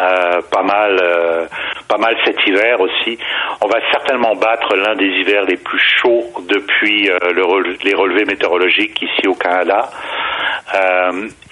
euh, 0.00 0.40
pas 0.50 0.62
mal, 0.62 0.98
euh, 1.00 1.46
pas 1.88 1.98
mal 1.98 2.16
cet 2.24 2.36
hiver 2.46 2.80
aussi. 2.80 3.18
On 3.62 3.66
va 3.68 3.78
certainement 3.92 4.34
battre 4.34 4.74
l'un 4.76 4.94
des 4.94 5.06
hivers 5.06 5.44
les 5.44 5.56
plus 5.56 5.78
chauds 5.78 6.24
depuis 6.48 7.08
euh, 7.10 7.18
le, 7.32 7.76
les 7.84 7.94
relevés 7.94 8.24
météorologiques 8.24 9.00
ici 9.00 9.28
au 9.28 9.34
Canada. 9.34 9.90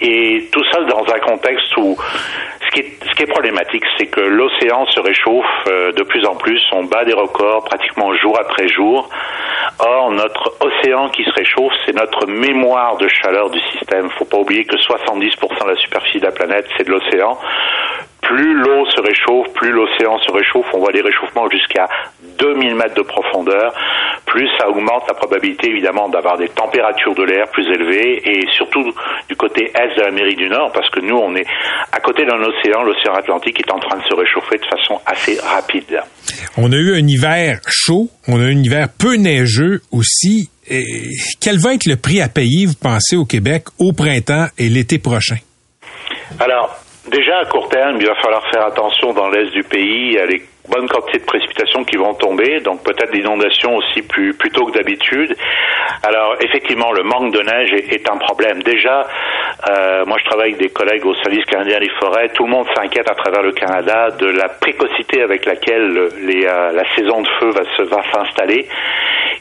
Et 0.01 0.49
tout 0.51 0.63
ça 0.71 0.81
dans 0.81 1.05
un 1.13 1.19
contexte 1.19 1.75
où 1.77 1.97
ce 2.65 2.69
qui 2.71 2.79
est, 2.81 2.97
ce 3.07 3.15
qui 3.15 3.23
est 3.23 3.31
problématique, 3.31 3.83
c'est 3.97 4.07
que 4.07 4.19
l'océan 4.21 4.85
se 4.87 4.99
réchauffe 4.99 5.65
de 5.65 6.03
plus 6.03 6.25
en 6.25 6.35
plus. 6.35 6.61
On 6.73 6.83
bat 6.83 7.05
des 7.05 7.13
records 7.13 7.63
pratiquement 7.63 8.13
jour 8.13 8.37
après 8.39 8.67
jour. 8.67 9.09
Or, 9.79 10.11
notre 10.11 10.53
océan 10.61 11.09
qui 11.09 11.23
se 11.23 11.31
réchauffe, 11.31 11.73
c'est 11.85 11.95
notre 11.95 12.27
mémoire 12.27 12.97
de 12.97 13.07
chaleur 13.07 13.49
du 13.49 13.59
système. 13.71 14.09
Faut 14.11 14.25
pas 14.25 14.37
oublier 14.37 14.63
que 14.63 14.75
70% 14.75 15.63
de 15.65 15.69
la 15.69 15.75
superficie 15.75 16.19
de 16.19 16.25
la 16.25 16.31
planète, 16.31 16.65
c'est 16.77 16.85
de 16.85 16.91
l'océan. 16.91 17.37
Plus 18.21 18.53
l'eau 18.53 18.85
se 18.89 19.01
réchauffe, 19.01 19.53
plus 19.53 19.71
l'océan 19.71 20.17
se 20.19 20.31
réchauffe, 20.31 20.65
on 20.73 20.79
voit 20.79 20.91
des 20.91 21.01
réchauffements 21.01 21.49
jusqu'à 21.49 21.87
2000 22.39 22.75
mètres 22.75 22.95
de 22.95 23.01
profondeur, 23.01 23.73
plus 24.25 24.49
ça 24.57 24.67
augmente 24.67 25.03
la 25.07 25.13
probabilité 25.13 25.69
évidemment 25.69 26.09
d'avoir 26.09 26.37
des 26.37 26.49
températures 26.49 27.15
de 27.15 27.23
l'air 27.23 27.45
plus 27.51 27.65
élevées 27.67 28.21
et 28.25 28.45
surtout 28.51 28.83
du 29.29 29.35
côté 29.35 29.71
est 29.73 29.95
de 29.95 30.01
l'Amérique 30.01 30.37
du 30.37 30.49
Nord 30.49 30.71
parce 30.73 30.89
que 30.89 30.99
nous 30.99 31.15
on 31.15 31.35
est 31.35 31.45
à 31.91 31.99
côté 31.99 32.25
d'un 32.25 32.41
océan, 32.41 32.83
l'océan 32.83 33.13
Atlantique 33.13 33.59
est 33.59 33.71
en 33.71 33.79
train 33.79 33.97
de 33.97 34.03
se 34.03 34.15
réchauffer 34.15 34.57
de 34.57 34.65
façon 34.65 34.99
assez 35.05 35.39
rapide. 35.39 36.01
On 36.57 36.71
a 36.71 36.75
eu 36.75 36.95
un 36.95 37.07
hiver 37.07 37.59
chaud, 37.67 38.09
on 38.27 38.39
a 38.39 38.45
eu 38.45 38.53
un 38.53 38.63
hiver 38.63 38.87
peu 38.97 39.15
neigeux 39.15 39.81
aussi. 39.91 40.49
Et 40.69 40.83
quel 41.41 41.59
va 41.59 41.73
être 41.73 41.85
le 41.85 41.95
prix 41.95 42.21
à 42.21 42.27
payer, 42.27 42.65
vous 42.65 42.73
pensez, 42.81 43.15
au 43.15 43.25
Québec 43.25 43.65
au 43.79 43.93
printemps 43.93 44.47
et 44.57 44.67
l'été 44.67 44.97
prochain? 44.97 45.37
Alors, 46.39 46.75
déjà 47.11 47.39
à 47.39 47.45
court 47.45 47.69
terme, 47.69 47.97
il 47.99 48.07
va 48.07 48.15
falloir 48.15 48.43
faire 48.51 48.65
attention 48.65 49.13
dans 49.13 49.29
l'est 49.29 49.51
du 49.51 49.63
pays 49.63 50.17
à 50.17 50.25
les 50.25 50.41
bonnes 50.69 50.87
quantités 50.87 51.19
de 51.19 51.25
précipitations 51.25 51.83
qui 51.83 51.97
vont 51.97 52.13
tomber, 52.13 52.59
donc 52.59 52.83
peut-être 52.83 53.11
des 53.11 53.19
inondations 53.19 53.75
aussi 53.75 54.01
plus, 54.01 54.35
tôt 54.53 54.65
que 54.65 54.71
d'habitude. 54.77 55.35
Alors 56.03 56.35
effectivement, 56.41 56.91
le 56.91 57.03
manque 57.03 57.33
de 57.33 57.41
neige 57.41 57.73
est, 57.73 58.09
un 58.09 58.17
problème. 58.17 58.61
Déjà, 58.61 59.07
euh, 59.69 60.05
moi 60.05 60.17
je 60.19 60.25
travaille 60.25 60.53
avec 60.53 60.61
des 60.61 60.69
collègues 60.69 61.05
au 61.05 61.15
service 61.15 61.43
canadien 61.45 61.79
des 61.79 61.89
forêts, 61.99 62.29
tout 62.29 62.43
le 62.43 62.51
monde 62.51 62.67
s'inquiète 62.75 63.09
à 63.09 63.15
travers 63.15 63.41
le 63.41 63.51
Canada 63.51 64.09
de 64.11 64.27
la 64.27 64.49
précocité 64.49 65.21
avec 65.21 65.45
laquelle 65.45 65.97
euh, 65.97 66.71
la 66.71 66.95
saison 66.95 67.21
de 67.21 67.27
feu 67.39 67.49
va 67.49 67.63
se 67.75 67.81
va 67.83 68.01
s'installer. 68.13 68.67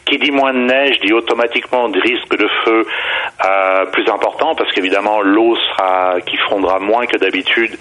Qui 0.06 0.18
dit 0.18 0.30
moins 0.30 0.52
de 0.52 0.58
neige 0.58 0.98
dit 1.00 1.12
automatiquement 1.14 1.88
des 1.88 2.00
risques 2.00 2.36
de 2.36 2.46
feu 2.64 2.86
euh, 3.44 3.84
plus 3.86 4.06
importants 4.08 4.54
parce 4.54 4.70
qu'évidemment 4.72 5.22
l'eau 5.22 5.56
sera 5.56 6.20
qui 6.26 6.36
fondra 6.48 6.78
moins 6.78 7.06
que 7.06 7.16
d'habitude 7.16 7.76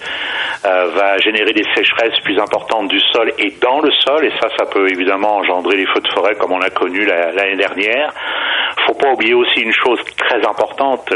va 0.62 1.18
générer 1.18 1.52
des 1.52 1.64
sécheresses 1.74 2.18
plus 2.24 2.38
importantes 2.38 2.88
du 2.88 2.98
sol 3.12 3.30
et 3.38 3.52
dans 3.60 3.80
le 3.80 3.90
sol, 3.90 4.24
et 4.24 4.30
ça, 4.40 4.48
ça 4.56 4.64
peut 4.66 4.88
évidemment 4.90 5.36
engendrer 5.36 5.76
les 5.76 5.86
feux 5.86 6.00
de 6.00 6.08
forêt 6.08 6.34
comme 6.34 6.52
on 6.52 6.60
a 6.60 6.70
connu 6.70 7.04
l'année 7.04 7.56
dernière. 7.56 8.12
Faut 8.86 8.94
pas 8.94 9.12
oublier 9.12 9.34
aussi 9.34 9.60
une 9.60 9.72
chose 9.72 10.00
très 10.16 10.44
importante. 10.46 11.12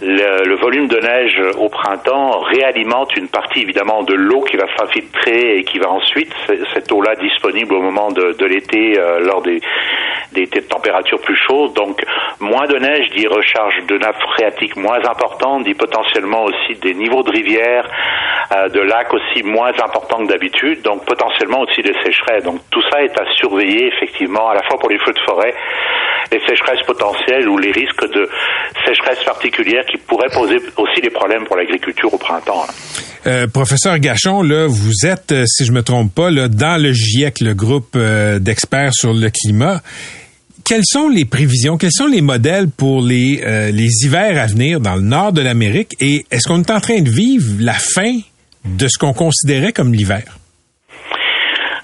Le, 0.00 0.56
volume 0.56 0.88
de 0.88 0.98
neige 0.98 1.40
au 1.58 1.68
printemps 1.68 2.38
réalimente 2.40 3.16
une 3.16 3.28
partie 3.28 3.62
évidemment 3.62 4.02
de 4.02 4.14
l'eau 4.14 4.40
qui 4.42 4.56
va 4.56 4.66
s'infiltrer 4.76 5.58
et 5.58 5.64
qui 5.64 5.78
va 5.78 5.90
ensuite, 5.90 6.32
cette 6.74 6.90
eau-là 6.92 7.14
disponible 7.16 7.74
au 7.74 7.82
moment 7.82 8.10
de, 8.10 8.36
de 8.38 8.46
l'été 8.46 8.98
euh, 8.98 9.20
lors 9.20 9.42
des, 9.42 9.60
des 10.44 10.62
températures 10.62 11.20
plus 11.20 11.38
chaudes. 11.48 11.72
Donc 11.74 12.02
moins 12.40 12.66
de 12.66 12.76
neige 12.76 13.08
dit 13.16 13.26
recharge 13.26 13.74
de 13.88 13.96
nappes 13.98 14.20
phréatiques 14.34 14.76
moins 14.76 14.98
importante, 15.08 15.64
dit 15.64 15.74
potentiellement 15.74 16.44
aussi 16.44 16.78
des 16.80 16.94
niveaux 16.94 17.22
de 17.22 17.30
rivières, 17.30 17.88
euh, 18.52 18.68
de 18.68 18.80
lacs 18.80 19.12
aussi 19.14 19.42
moins 19.42 19.72
importants 19.82 20.24
que 20.24 20.28
d'habitude, 20.28 20.82
donc 20.82 21.04
potentiellement 21.04 21.60
aussi 21.62 21.82
des 21.82 21.94
sécheresses. 22.04 22.44
Donc 22.44 22.60
tout 22.70 22.82
ça 22.90 23.02
est 23.02 23.18
à 23.18 23.24
surveiller 23.36 23.88
effectivement 23.88 24.48
à 24.48 24.54
la 24.54 24.62
fois 24.64 24.78
pour 24.78 24.90
les 24.90 24.98
feux 24.98 25.12
de 25.12 25.20
forêt 25.26 25.54
les 26.32 26.40
sécheresses 26.40 26.84
potentielles 26.86 27.48
ou 27.48 27.58
les 27.58 27.72
risques 27.72 28.12
de 28.12 28.28
sécheresse 28.84 29.22
particulière 29.24 29.84
qui 29.90 29.96
pourraient 29.98 30.32
poser 30.32 30.56
aussi 30.76 31.00
des 31.00 31.10
problèmes 31.10 31.44
pour 31.44 31.56
l'agriculture 31.56 32.12
au 32.12 32.18
printemps. 32.18 32.64
hein. 32.68 32.72
Euh, 33.26 33.46
professeur 33.48 33.98
Gachon, 33.98 34.42
là, 34.42 34.66
vous 34.68 35.06
êtes, 35.06 35.32
euh, 35.32 35.44
si 35.46 35.64
je 35.64 35.72
me 35.72 35.82
trompe 35.82 36.14
pas, 36.14 36.30
là, 36.30 36.48
dans 36.48 36.80
le 36.80 36.92
GIEC, 36.92 37.40
le 37.40 37.54
groupe 37.54 37.96
d'experts 37.96 38.94
sur 38.94 39.12
le 39.12 39.30
climat. 39.30 39.80
Quelles 40.68 40.82
sont 40.84 41.08
les 41.08 41.24
prévisions, 41.24 41.76
quels 41.76 41.92
sont 41.92 42.08
les 42.08 42.22
modèles 42.22 42.66
pour 42.76 43.00
les, 43.00 43.40
euh, 43.46 43.70
les 43.70 44.04
hivers 44.04 44.42
à 44.42 44.46
venir 44.46 44.80
dans 44.80 44.96
le 44.96 45.00
nord 45.02 45.32
de 45.32 45.40
l'Amérique 45.40 45.94
et 46.00 46.24
est-ce 46.32 46.48
qu'on 46.48 46.58
est 46.58 46.72
en 46.72 46.80
train 46.80 47.02
de 47.02 47.08
vivre 47.08 47.54
la 47.60 47.74
fin 47.74 48.18
de 48.64 48.88
ce 48.88 48.98
qu'on 48.98 49.12
considérait 49.12 49.72
comme 49.72 49.92
l'hiver? 49.94 50.24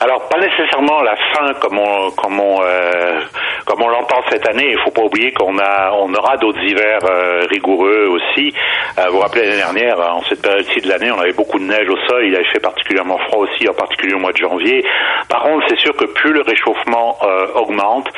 Alors 0.00 0.28
pas 0.28 0.40
nécessairement 0.40 1.00
la 1.02 1.14
fin 1.14 1.52
comme 1.60 1.78
on 1.78 2.10
comme 2.10 2.40
on 2.40 2.60
euh, 2.60 3.20
comme 3.64 3.82
on 3.82 3.88
l'entend 3.88 4.20
cette 4.30 4.48
année. 4.48 4.72
Il 4.72 4.78
faut 4.84 4.90
pas 4.90 5.02
oublier 5.02 5.32
qu'on 5.32 5.58
a 5.58 5.92
on 5.92 6.12
aura 6.14 6.36
d'autres 6.36 6.62
hivers 6.62 7.00
euh, 7.04 7.46
rigoureux 7.50 8.08
aussi. 8.10 8.52
Euh, 8.98 9.06
vous 9.08 9.14
vous 9.14 9.20
rappelez 9.20 9.42
l'année 9.42 9.56
dernière, 9.56 9.98
en 9.98 10.22
cette 10.22 10.42
période-ci 10.42 10.80
de 10.80 10.88
l'année, 10.88 11.10
on 11.10 11.20
avait 11.20 11.32
beaucoup 11.32 11.58
de 11.58 11.64
neige 11.64 11.88
au 11.88 11.96
sol. 12.08 12.24
Il 12.26 12.34
avait 12.34 12.50
fait 12.52 12.60
particulièrement 12.60 13.18
froid 13.28 13.40
aussi, 13.40 13.68
en 13.68 13.74
particulier 13.74 14.14
au 14.14 14.18
mois 14.18 14.32
de 14.32 14.38
janvier. 14.38 14.84
Par 15.28 15.42
contre, 15.42 15.66
c'est 15.68 15.78
sûr 15.78 15.94
que 15.96 16.06
plus 16.06 16.32
le 16.32 16.42
réchauffement 16.42 17.16
euh, 17.22 17.46
augmente, 17.54 18.08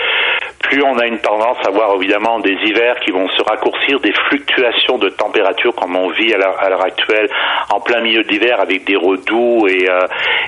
plus 0.60 0.82
on 0.82 0.98
a 0.98 1.06
une 1.06 1.18
tendance 1.18 1.58
à 1.66 1.70
voir 1.70 1.94
évidemment 1.96 2.40
des 2.40 2.56
hivers 2.64 2.98
qui 3.00 3.10
vont 3.10 3.28
se 3.28 3.42
raccourcir, 3.42 4.00
des 4.00 4.12
fluctuations 4.28 4.98
de 4.98 5.08
température 5.10 5.74
comme 5.74 5.94
on 5.94 6.08
vit 6.10 6.32
à 6.32 6.38
l'heure 6.38 6.82
actuelle 6.82 7.28
en 7.70 7.80
plein 7.80 8.00
milieu 8.00 8.22
de 8.22 8.28
l'hiver 8.28 8.60
avec 8.60 8.84
des 8.84 8.96
redoux 8.96 9.66
et, 9.68 9.88
euh, 9.88 10.00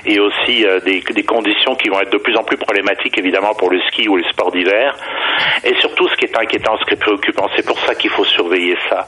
et 0.05 0.19
aussi 0.19 0.65
euh, 0.65 0.79
des, 0.79 1.01
des 1.01 1.23
conditions 1.23 1.75
qui 1.75 1.89
vont 1.89 2.01
être 2.01 2.11
de 2.11 2.17
plus 2.17 2.35
en 2.35 2.43
plus 2.43 2.57
problématiques 2.57 3.17
évidemment 3.17 3.53
pour 3.53 3.69
le 3.69 3.79
ski 3.87 4.07
ou 4.07 4.17
les 4.17 4.27
sports 4.31 4.51
d'hiver. 4.51 4.86
Et 5.63 5.75
surtout 5.79 6.07
ce 6.09 6.15
qui 6.15 6.25
est 6.25 6.37
inquiétant, 6.37 6.77
ce 6.77 6.85
qui 6.85 6.93
est 6.93 6.99
préoccupant, 6.99 7.47
c'est 7.55 7.65
pour 7.65 7.79
ça 7.79 7.95
qu'il 7.95 8.09
faut 8.09 8.25
surveiller 8.25 8.77
ça. 8.89 9.05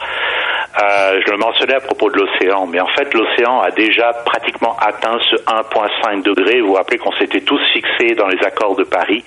Euh, 0.81 1.19
je 1.25 1.31
le 1.31 1.37
mentionnais 1.37 1.75
à 1.75 1.79
propos 1.79 2.09
de 2.11 2.17
l'océan, 2.17 2.67
mais 2.67 2.79
en 2.79 2.87
fait 2.87 3.11
l'océan 3.13 3.59
a 3.59 3.71
déjà 3.71 4.13
pratiquement 4.25 4.77
atteint 4.79 5.17
ce 5.29 5.35
1,5 5.35 6.23
degré. 6.23 6.61
Vous 6.61 6.67
vous 6.67 6.73
rappelez 6.73 6.97
qu'on 6.97 7.11
s'était 7.13 7.41
tous 7.41 7.59
fixés 7.73 8.15
dans 8.15 8.27
les 8.27 8.39
accords 8.45 8.75
de 8.75 8.83
Paris. 8.83 9.23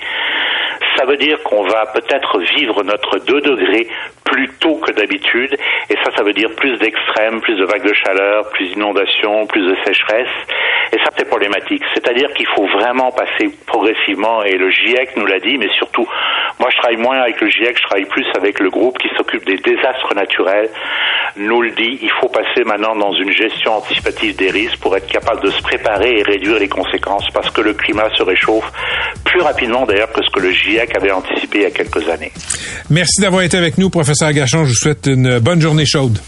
Ça 0.96 1.04
veut 1.04 1.16
dire 1.16 1.42
qu'on 1.42 1.62
va 1.62 1.86
peut-être 1.94 2.38
vivre 2.56 2.82
notre 2.82 3.18
2 3.18 3.40
degrés 3.40 3.88
plus 4.24 4.48
tôt 4.60 4.76
que 4.76 4.92
d'habitude, 4.92 5.54
et 5.90 5.96
ça, 6.02 6.10
ça 6.16 6.22
veut 6.22 6.32
dire 6.32 6.48
plus 6.56 6.78
d'extrêmes, 6.78 7.40
plus 7.42 7.56
de 7.56 7.64
vagues 7.64 7.86
de 7.86 7.92
chaleur, 7.92 8.48
plus 8.50 8.68
d'inondations, 8.72 9.46
plus 9.46 9.66
de 9.66 9.76
sécheresse, 9.84 10.32
et 10.92 10.98
ça, 10.98 11.10
c'est 11.16 11.28
problématique. 11.28 11.82
C'est-à-dire 11.92 12.32
qu'il 12.34 12.46
faut 12.46 12.66
vraiment 12.66 13.10
passer 13.10 13.50
progressivement, 13.66 14.42
et 14.42 14.56
le 14.56 14.70
GIEC 14.70 15.16
nous 15.16 15.26
l'a 15.26 15.38
dit, 15.38 15.58
mais 15.58 15.68
surtout, 15.76 16.08
moi, 16.58 16.70
je 16.70 16.78
travaille 16.78 16.96
moins 16.96 17.20
avec 17.20 17.40
le 17.40 17.48
GIEC, 17.50 17.76
je 17.76 17.82
travaille 17.82 18.06
plus 18.06 18.26
avec 18.36 18.58
le 18.60 18.70
groupe 18.70 18.98
qui 18.98 19.08
s'occupe 19.16 19.44
des 19.44 19.56
désastres 19.56 20.14
naturels, 20.14 20.70
nous 21.36 21.60
le 21.62 21.70
dit, 21.70 21.98
il 22.00 22.10
faut 22.20 22.28
passer 22.28 22.64
maintenant 22.64 22.96
dans 22.96 23.12
une 23.12 23.32
gestion 23.32 23.76
anticipative 23.76 24.36
des 24.36 24.50
risques 24.50 24.80
pour 24.80 24.96
être 24.96 25.10
capable 25.10 25.42
de 25.42 25.50
se 25.50 25.62
préparer 25.62 26.18
et 26.18 26.22
réduire 26.22 26.58
les 26.58 26.68
conséquences, 26.68 27.28
parce 27.34 27.50
que 27.50 27.60
le 27.60 27.74
climat 27.74 28.08
se 28.16 28.22
réchauffe 28.22 28.70
plus 29.26 29.40
rapidement 29.40 29.84
d'ailleurs 29.84 30.12
que 30.12 30.22
ce 30.22 30.30
que 30.30 30.40
le 30.40 30.50
GIEC 30.50 30.71
avait 30.80 31.12
anticipé 31.12 31.58
il 31.58 31.62
y 31.62 31.66
a 31.66 31.70
quelques 31.70 32.08
années. 32.08 32.32
Merci 32.90 33.20
d'avoir 33.20 33.42
été 33.42 33.56
avec 33.56 33.78
nous, 33.78 33.90
professeur 33.90 34.32
Gachon. 34.32 34.64
Je 34.64 34.70
vous 34.70 34.74
souhaite 34.74 35.06
une 35.06 35.38
bonne 35.38 35.60
journée 35.60 35.86
chaude. 35.86 36.18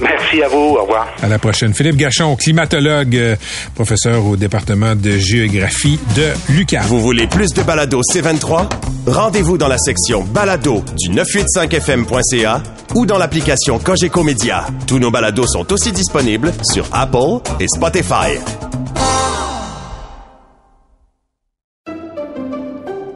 Merci 0.00 0.42
à 0.42 0.48
vous, 0.48 0.76
au 0.76 0.82
revoir. 0.82 1.06
À 1.22 1.28
la 1.28 1.38
prochaine. 1.38 1.72
Philippe 1.72 1.96
Gachon, 1.96 2.34
climatologue, 2.36 3.16
euh, 3.16 3.36
professeur 3.74 4.26
au 4.26 4.36
département 4.36 4.96
de 4.96 5.12
géographie 5.18 6.00
de 6.16 6.32
l'UQAM. 6.52 6.82
Vous 6.86 7.00
voulez 7.00 7.26
plus 7.28 7.52
de 7.52 7.62
balado 7.62 8.00
C23? 8.02 8.68
Rendez-vous 9.06 9.56
dans 9.56 9.68
la 9.68 9.78
section 9.78 10.22
balado 10.22 10.82
du 10.98 11.10
985fm.ca 11.10 12.62
ou 12.94 13.06
dans 13.06 13.18
l'application 13.18 13.78
Cogeco 13.78 14.24
Média. 14.24 14.66
Tous 14.86 14.98
nos 14.98 15.10
balados 15.10 15.46
sont 15.46 15.72
aussi 15.72 15.92
disponibles 15.92 16.52
sur 16.72 16.86
Apple 16.92 17.40
et 17.60 17.66
Spotify. 17.68 18.38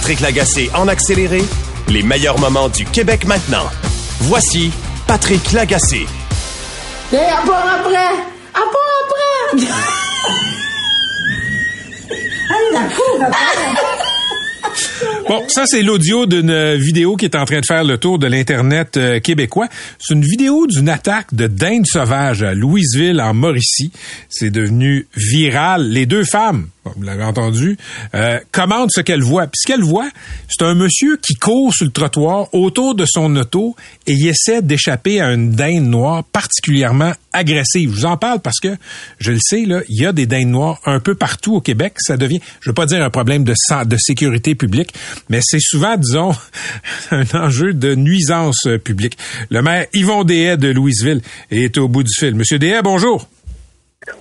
Patrick 0.00 0.20
Lagacé 0.20 0.70
en 0.74 0.88
accéléré, 0.88 1.42
les 1.88 2.02
meilleurs 2.02 2.38
moments 2.38 2.70
du 2.70 2.86
Québec 2.86 3.26
maintenant. 3.26 3.68
Voici 4.20 4.72
Patrick 5.06 5.52
Lagacé. 5.52 6.06
Hé, 7.12 7.16
à 7.18 7.46
part 7.46 7.80
après! 7.80 8.16
À 8.54 8.62
part 8.72 8.94
après! 9.04 9.62
Allez, 12.48 12.72
la 12.72 12.94
cour 12.94 13.18
après! 13.26 13.90
Bon, 15.28 15.44
ça 15.48 15.64
c'est 15.66 15.82
l'audio 15.82 16.26
d'une 16.26 16.74
vidéo 16.76 17.16
qui 17.16 17.26
est 17.26 17.36
en 17.36 17.44
train 17.44 17.60
de 17.60 17.66
faire 17.66 17.84
le 17.84 17.98
tour 17.98 18.18
de 18.18 18.26
l'internet 18.26 18.96
euh, 18.96 19.20
québécois. 19.20 19.68
C'est 19.98 20.14
une 20.14 20.24
vidéo 20.24 20.66
d'une 20.66 20.88
attaque 20.88 21.34
de 21.34 21.46
dinde 21.46 21.86
sauvage 21.86 22.42
à 22.42 22.54
Louisville 22.54 23.20
en 23.20 23.34
Mauricie. 23.34 23.92
C'est 24.28 24.50
devenu 24.50 25.06
viral. 25.14 25.88
Les 25.88 26.06
deux 26.06 26.24
femmes, 26.24 26.68
vous 26.96 27.02
l'avez 27.02 27.24
entendu, 27.24 27.78
euh, 28.14 28.38
commentent 28.52 28.90
ce 28.92 29.00
qu'elles 29.00 29.22
voient. 29.22 29.46
Puis 29.46 29.60
ce 29.62 29.66
qu'elles 29.66 29.84
voient, 29.84 30.10
c'est 30.48 30.64
un 30.64 30.74
monsieur 30.74 31.16
qui 31.16 31.34
court 31.34 31.74
sur 31.74 31.86
le 31.86 31.92
trottoir 31.92 32.52
autour 32.54 32.94
de 32.94 33.04
son 33.06 33.34
auto 33.36 33.76
et 34.06 34.14
essaie 34.14 34.62
d'échapper 34.62 35.20
à 35.20 35.32
une 35.32 35.52
dinde 35.52 35.84
noire 35.84 36.24
particulièrement 36.24 37.12
agressive. 37.32 37.90
Je 37.92 38.00
vous 38.00 38.06
en 38.06 38.16
parle 38.16 38.40
parce 38.40 38.60
que 38.60 38.76
je 39.18 39.32
le 39.32 39.38
sais 39.40 39.64
là, 39.64 39.80
il 39.88 40.02
y 40.02 40.06
a 40.06 40.12
des 40.12 40.26
dindes 40.26 40.48
noires 40.48 40.80
un 40.84 41.00
peu 41.00 41.14
partout 41.14 41.56
au 41.56 41.60
Québec. 41.60 41.94
Ça 41.98 42.16
devient, 42.16 42.40
je 42.60 42.70
veux 42.70 42.74
pas 42.74 42.86
dire 42.86 43.02
un 43.02 43.10
problème 43.10 43.44
de 43.44 43.54
de 43.84 43.96
sécurité 43.96 44.54
publique, 44.54 44.92
mais 45.28 45.40
c'est 45.42 45.60
souvent, 45.60 45.96
disons, 45.96 46.32
un 47.10 47.24
enjeu 47.34 47.72
de 47.72 47.94
nuisance 47.94 48.66
euh, 48.66 48.78
publique. 48.78 49.16
Le 49.50 49.62
maire 49.62 49.86
Yvon 49.92 50.24
Deshaies 50.24 50.56
de 50.56 50.68
Louisville 50.68 51.20
est 51.50 51.78
au 51.78 51.88
bout 51.88 52.02
du 52.02 52.12
fil. 52.12 52.34
Monsieur 52.34 52.58
Deshaies, 52.58 52.82
bonjour. 52.82 53.28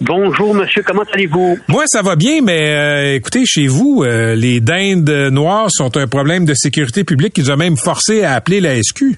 Bonjour, 0.02 0.54
monsieur, 0.54 0.84
comment 0.84 1.04
allez-vous? 1.14 1.58
Moi, 1.68 1.84
ça 1.88 2.02
va 2.02 2.16
bien, 2.16 2.42
mais 2.42 2.70
euh, 2.70 3.16
écoutez, 3.16 3.46
chez 3.46 3.68
vous, 3.68 4.04
euh, 4.04 4.36
les 4.36 4.60
dindes 4.60 5.10
noires 5.32 5.70
sont 5.70 5.96
un 5.98 6.08
problème 6.08 6.46
de 6.46 6.54
sécurité 6.54 7.04
publique 7.04 7.34
qui 7.34 7.42
nous 7.42 7.52
a 7.52 7.56
même 7.56 7.78
forcé 7.78 8.24
à 8.24 8.34
appeler 8.34 8.62
la 8.62 8.82
SQ. 8.82 9.18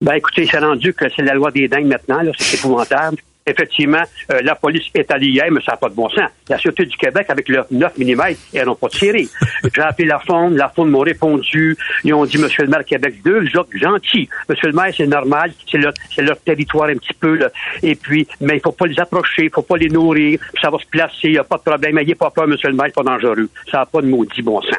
Ben, 0.00 0.14
écoutez, 0.14 0.46
c'est 0.50 0.58
rendu 0.58 0.92
que 0.92 1.06
c'est 1.14 1.22
la 1.22 1.34
loi 1.34 1.50
des 1.50 1.68
dingues 1.68 1.86
maintenant, 1.86 2.20
là, 2.20 2.32
c'est 2.38 2.58
épouvantable. 2.58 3.18
Effectivement, 3.48 4.02
euh, 4.32 4.40
la 4.42 4.56
police 4.56 4.82
est 4.92 5.08
allée 5.08 5.28
hier, 5.28 5.46
mais 5.52 5.60
ça 5.64 5.72
n'a 5.72 5.76
pas 5.76 5.88
de 5.88 5.94
bon 5.94 6.08
sens. 6.08 6.28
La 6.48 6.58
Sûreté 6.58 6.84
du 6.84 6.96
Québec, 6.96 7.26
avec 7.28 7.48
leur 7.48 7.64
9 7.70 7.96
mm, 7.96 8.20
elles 8.52 8.66
n'ont 8.66 8.74
pas 8.74 8.88
tiré. 8.88 9.28
J'ai 9.74 9.82
appelé 9.82 10.08
la 10.08 10.18
Faune, 10.18 10.56
la 10.56 10.68
Faune 10.68 10.90
m'ont 10.90 10.98
répondu. 11.00 11.76
Ils 12.02 12.12
ont 12.12 12.24
dit, 12.24 12.38
Monsieur 12.38 12.64
le 12.64 12.70
maire 12.70 12.84
Québec, 12.84 13.22
deux 13.24 13.44
autres 13.56 13.70
gentils. 13.78 14.28
Monsieur 14.48 14.66
le 14.66 14.74
maire, 14.74 14.92
c'est 14.96 15.06
normal, 15.06 15.52
c'est 15.70 15.78
leur, 15.78 15.92
c'est 16.12 16.22
leur 16.22 16.40
territoire 16.40 16.88
un 16.88 16.96
petit 16.96 17.14
peu, 17.14 17.36
là. 17.36 17.50
Et 17.84 17.94
puis, 17.94 18.26
mais 18.40 18.56
il 18.56 18.60
faut 18.60 18.72
pas 18.72 18.86
les 18.86 18.98
approcher, 18.98 19.44
il 19.44 19.50
faut 19.50 19.62
pas 19.62 19.76
les 19.76 19.90
nourrir, 19.90 20.40
ça 20.60 20.68
va 20.68 20.78
se 20.78 20.86
placer, 20.86 21.28
il 21.28 21.32
n'y 21.32 21.38
a 21.38 21.44
pas 21.44 21.58
de 21.58 21.62
problème. 21.62 21.98
Ayez 21.98 22.16
pas 22.16 22.30
peur, 22.30 22.48
Monsieur 22.48 22.68
le 22.68 22.74
maire, 22.74 22.86
c'est 22.86 22.94
pas 22.94 23.10
dangereux. 23.10 23.48
Ça 23.70 23.78
n'a 23.78 23.86
pas 23.86 24.02
de 24.02 24.08
maudit 24.08 24.42
bon 24.42 24.60
sens. 24.60 24.74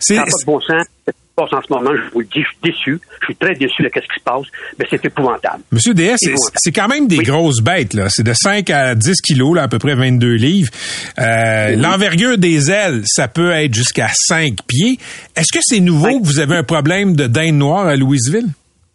Ça 0.00 0.14
n'a 0.14 0.22
pas 0.22 0.30
de 0.40 0.46
bon 0.46 0.60
sens. 0.60 0.86
Passe 1.34 1.52
en 1.54 1.62
ce 1.62 1.72
moment, 1.72 1.90
je 1.96 2.12
vous 2.12 2.20
le 2.20 2.26
dis, 2.26 2.40
je 2.42 2.46
suis 2.46 2.56
déçu. 2.62 3.00
Je 3.20 3.24
suis 3.26 3.36
très 3.36 3.54
déçu 3.54 3.82
de 3.82 3.88
ce 3.94 4.00
qui 4.00 4.18
se 4.18 4.22
passe, 4.22 4.44
mais 4.78 4.84
c'est 4.90 5.02
épouvantable. 5.04 5.62
Monsieur 5.72 5.94
DS, 5.94 6.16
c'est- 6.56 6.72
quand 6.72 6.88
même 6.88 7.08
des 7.08 7.18
Oui. 7.18 7.24
grosses 7.24 7.62
bêtes. 7.62 7.94
là. 7.94 8.08
C'est 8.10 8.22
de 8.22 8.34
5 8.34 8.68
à 8.68 8.94
10 8.94 9.20
kilos, 9.22 9.56
là, 9.56 9.62
à 9.62 9.68
peu 9.68 9.78
près 9.78 9.94
22 9.94 10.34
livres. 10.34 10.70
Euh, 11.18 11.74
L'envergure 11.76 12.36
des 12.36 12.70
ailes, 12.70 13.02
ça 13.06 13.28
peut 13.28 13.50
être 13.52 13.72
jusqu'à 13.74 14.08
5 14.12 14.58
pieds. 14.66 14.98
Est-ce 15.34 15.52
que 15.52 15.60
c'est 15.62 15.80
nouveau 15.80 16.20
que 16.20 16.26
vous 16.26 16.38
avez 16.38 16.56
un 16.56 16.64
problème 16.64 17.16
de 17.16 17.26
dinde 17.26 17.54
noire 17.56 17.86
à 17.86 17.96
Louisville? 17.96 18.48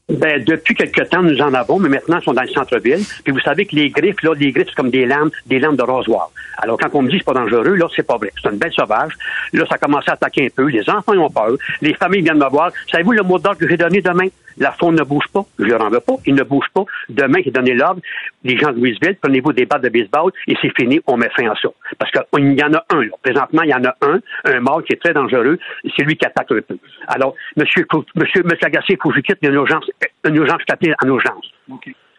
Ben, 0.10 0.42
depuis 0.42 0.74
quelque 0.74 1.02
temps, 1.02 1.22
nous 1.22 1.42
en 1.42 1.54
avons, 1.54 1.80
mais 1.80 1.90
maintenant, 1.90 2.20
ils 2.22 2.24
sont 2.24 2.32
dans 2.32 2.42
le 2.42 2.48
centre-ville. 2.48 3.04
Puis 3.26 3.34
vous 3.34 3.42
savez 3.42 3.66
que 3.66 3.76
les 3.76 3.90
griffes, 3.90 4.22
là, 4.24 4.34
les 4.40 4.54
griffes, 4.54 4.70
c'est 4.70 4.76
comme 4.76 4.90
des 4.90 5.06
lames, 5.06 5.30
des 5.48 5.60
lames 5.60 5.76
de 5.76 5.84
rasoir. 5.84 6.32
Alors, 6.60 6.78
quand 6.78 6.88
on 6.94 7.02
me 7.02 7.10
dit 7.10 7.18
que 7.20 7.26
c'est 7.26 7.34
pas 7.34 7.40
dangereux, 7.40 7.76
là, 7.76 7.88
c'est 7.94 8.08
pas 8.08 8.16
vrai. 8.16 8.32
C'est 8.42 8.50
une 8.50 8.58
belle 8.58 8.72
sauvage. 8.72 9.12
Là, 9.52 9.66
ça 9.68 9.76
a 9.76 9.78
commencé 9.78 10.10
à 10.10 10.14
attaquer 10.14 10.46
un 10.46 10.50
peu. 10.56 10.68
Les 10.68 10.90
enfants 10.90 11.12
ils 11.12 11.20
ont 11.20 11.30
peur. 11.30 11.58
Les 11.82 11.94
familles 11.94 12.22
viennent 12.22 12.40
me 12.40 12.50
voir. 12.50 12.72
Savez-vous 12.90 13.12
le 13.12 13.24
mot 13.24 13.38
d'ordre 13.38 13.60
que 13.60 13.68
j'ai 13.68 13.76
donné 13.76 14.00
demain? 14.00 14.28
La 14.58 14.72
faune 14.72 14.96
ne 14.96 15.04
bouge 15.04 15.28
pas. 15.32 15.46
Je 15.60 15.66
leur 15.66 15.82
en 15.82 15.90
veux 15.90 16.00
pas. 16.00 16.14
Ils 16.26 16.36
ne 16.36 16.44
bougent 16.44 16.70
pas. 16.74 16.84
Demain, 17.10 17.40
j'ai 17.44 17.52
donné 17.52 17.74
l'ordre. 17.74 18.02
Les 18.44 18.58
gens 18.58 18.72
de 18.72 18.78
Louisville, 18.78 19.18
prenez-vous 19.22 19.54
des 19.54 19.66
battes 19.66 19.84
de 19.84 19.90
baseball 19.90 20.32
et 20.48 20.56
c'est 20.62 20.72
fini. 20.80 21.00
On 21.08 21.18
met 21.18 21.30
fin 21.36 21.50
à 21.50 21.56
ça. 21.62 21.70
Parce 22.00 22.12
qu'il 22.12 22.60
y 22.60 22.64
en 22.64 22.74
a 22.74 22.84
un, 22.90 23.02
là. 23.02 23.16
Présentement, 23.22 23.62
il 23.64 23.70
y 23.70 23.74
en 23.74 23.84
a 23.84 23.96
un, 24.02 24.20
un 24.46 24.60
mâle 24.60 24.84
qui 24.84 24.94
est 24.94 25.02
très 25.04 25.14
dangereux. 25.14 25.58
C'est 25.96 26.04
lui 26.04 26.16
qui 26.16 26.26
attaque 26.26 26.50
le 26.52 26.62
peu. 26.62 26.78
Alors, 27.08 27.36
monsieur, 27.56 27.86
monsieur, 28.16 28.44
monsieur 28.44 28.68
il 28.90 28.98
faut 29.02 29.10
que 29.10 29.16
je 29.16 29.22
quitte. 29.22 29.38
Il 29.42 29.46
y 29.46 29.48
a 29.48 29.52
une 29.52 29.58
urgence. 29.58 29.86
Une 30.26 30.36
urgence, 30.36 30.60
je 30.62 30.66
t'appelle 30.66 30.96
en 31.04 31.08
urgence. 31.08 31.46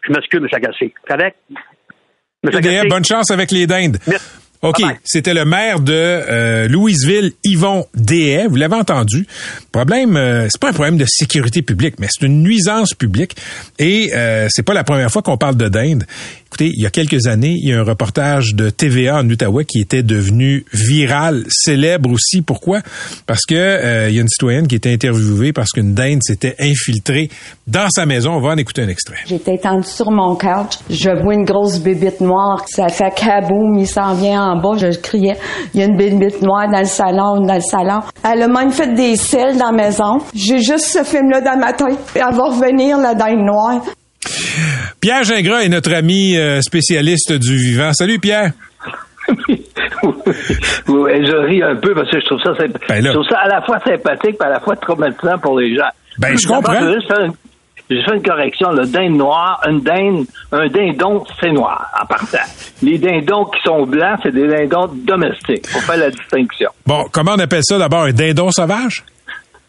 Je 0.01 0.13
m'excuse, 0.13 0.39
monsieur 0.39 0.57
Agassiz. 0.57 0.91
Correct? 1.07 1.37
Monsieur 2.43 2.59
Agassiz? 2.59 2.89
bonne 2.89 3.05
chance 3.05 3.31
avec 3.31 3.51
les 3.51 3.67
dindes. 3.67 3.97
Merci. 4.07 4.38
OK, 4.61 4.81
c'était 5.05 5.33
le 5.33 5.45
maire 5.45 5.79
de 5.79 5.93
euh, 5.93 6.67
Louisville, 6.67 7.31
Yvon 7.45 7.85
Dehaye. 7.95 8.47
Vous 8.47 8.57
l'avez 8.57 8.75
entendu. 8.75 9.25
Problème, 9.71 10.17
euh, 10.17 10.47
c'est 10.49 10.59
pas 10.59 10.69
un 10.69 10.73
problème 10.73 10.97
de 10.97 11.05
sécurité 11.05 11.61
publique, 11.61 11.95
mais 11.97 12.07
c'est 12.09 12.25
une 12.25 12.43
nuisance 12.43 12.93
publique. 12.93 13.37
Et 13.77 14.11
euh, 14.13 14.47
c'est 14.49 14.63
pas 14.63 14.73
la 14.73 14.83
première 14.83 15.09
fois 15.11 15.21
qu'on 15.21 15.37
parle 15.37 15.55
de 15.55 15.69
dinde. 15.69 16.03
Écoutez, 16.49 16.71
il 16.75 16.81
y 16.81 16.87
a 16.87 16.89
quelques 16.89 17.27
années, 17.27 17.55
il 17.61 17.69
y 17.69 17.73
a 17.73 17.79
un 17.79 17.83
reportage 17.83 18.55
de 18.55 18.71
TVA 18.71 19.19
en 19.19 19.29
Outaouais 19.29 19.65
qui 19.65 19.79
était 19.81 20.01
devenu 20.01 20.65
viral, 20.73 21.43
célèbre 21.47 22.09
aussi. 22.11 22.41
Pourquoi? 22.41 22.79
Parce 23.27 23.45
que 23.45 23.53
euh, 23.53 24.09
il 24.09 24.15
y 24.15 24.17
a 24.17 24.21
une 24.21 24.27
citoyenne 24.27 24.67
qui 24.67 24.73
était 24.73 24.91
interviewée 24.91 25.53
parce 25.53 25.69
qu'une 25.69 25.93
dinde 25.93 26.23
s'était 26.23 26.55
infiltrée 26.59 27.29
dans 27.67 27.87
sa 27.91 28.07
maison. 28.07 28.31
On 28.31 28.41
va 28.41 28.49
en 28.49 28.57
écouter 28.57 28.81
un 28.81 28.87
extrait. 28.87 29.17
J'étais 29.27 29.55
étendue 29.55 29.87
sur 29.87 30.09
mon 30.09 30.35
couch. 30.35 30.79
Je 30.89 31.11
vois 31.21 31.35
une 31.35 31.45
grosse 31.45 31.79
bébite 31.79 32.19
noire. 32.19 32.65
Ça 32.67 32.89
fait 32.89 33.13
kaboum, 33.15 33.77
il 33.77 33.87
s'en 33.87 34.15
vient 34.15 34.43
en 34.43 34.59
bas. 34.59 34.75
Je 34.75 34.97
criais, 34.97 35.37
il 35.75 35.81
y 35.81 35.83
a 35.83 35.85
une 35.85 35.97
bébite 35.97 36.41
noire 36.41 36.67
dans 36.67 36.79
le 36.79 36.85
salon, 36.85 37.45
dans 37.45 37.53
le 37.53 37.61
salon. 37.61 37.99
Elle 38.23 38.41
a 38.41 38.47
même 38.47 38.71
fait 38.71 38.95
des 38.95 39.15
selles 39.17 39.55
dans 39.55 39.69
la 39.69 39.83
maison. 39.83 40.17
J'ai 40.33 40.63
juste 40.63 40.87
ce 40.87 41.03
film-là 41.03 41.41
dans 41.41 41.59
ma 41.59 41.73
tête. 41.73 41.99
Elle 42.15 42.21
va 42.21 42.49
revenir, 42.49 42.97
la 42.97 43.13
dinde 43.13 43.45
noire. 43.45 43.83
Pierre 45.01 45.23
Gingras 45.23 45.61
est 45.61 45.69
notre 45.69 45.93
ami 45.93 46.37
euh, 46.37 46.61
spécialiste 46.61 47.33
du 47.33 47.55
vivant. 47.57 47.93
Salut 47.93 48.19
Pierre. 48.19 48.51
Oui, 50.87 51.11
je 51.25 51.35
ris 51.45 51.61
un 51.61 51.75
peu 51.75 51.93
parce 51.93 52.09
que 52.09 52.19
je 52.19 52.25
trouve 52.25 52.41
ça, 52.41 52.53
symp- 52.55 52.77
Ben 52.87 53.03
je 53.03 53.11
trouve 53.11 53.25
ça 53.27 53.39
à 53.39 53.47
la 53.47 53.61
fois 53.61 53.79
sympathique 53.79 54.37
et 54.39 54.43
à 54.43 54.49
la 54.49 54.59
fois 54.59 54.75
traumatisant 54.75 55.37
pour 55.37 55.59
les 55.59 55.75
gens. 55.75 55.89
Ben, 56.17 56.37
je 56.37 56.47
comprends. 56.47 56.93
Juste 56.93 57.07
faire 57.07 58.13
une, 58.13 58.21
correction. 58.23 58.71
Le 58.71 58.85
dinde 58.85 59.17
noir, 59.17 59.61
une 59.67 59.81
dinde, 59.81 60.25
un 60.51 60.67
dindon, 60.67 61.23
c'est 61.39 61.51
noir, 61.51 61.85
en 62.01 62.05
partant. 62.05 62.37
Les 62.81 62.97
dindons 62.97 63.45
qui 63.45 63.59
sont 63.63 63.85
blancs, 63.85 64.19
c'est 64.23 64.33
des 64.33 64.47
dindons 64.47 64.87
domestiques. 64.93 65.67
Faut 65.67 65.79
faire 65.79 65.97
la 65.97 66.11
distinction. 66.11 66.69
Bon, 66.85 67.05
comment 67.11 67.33
on 67.35 67.39
appelle 67.39 67.63
ça 67.63 67.77
d'abord 67.77 68.03
un 68.03 68.11
dindon 68.11 68.51
sauvage? 68.51 69.03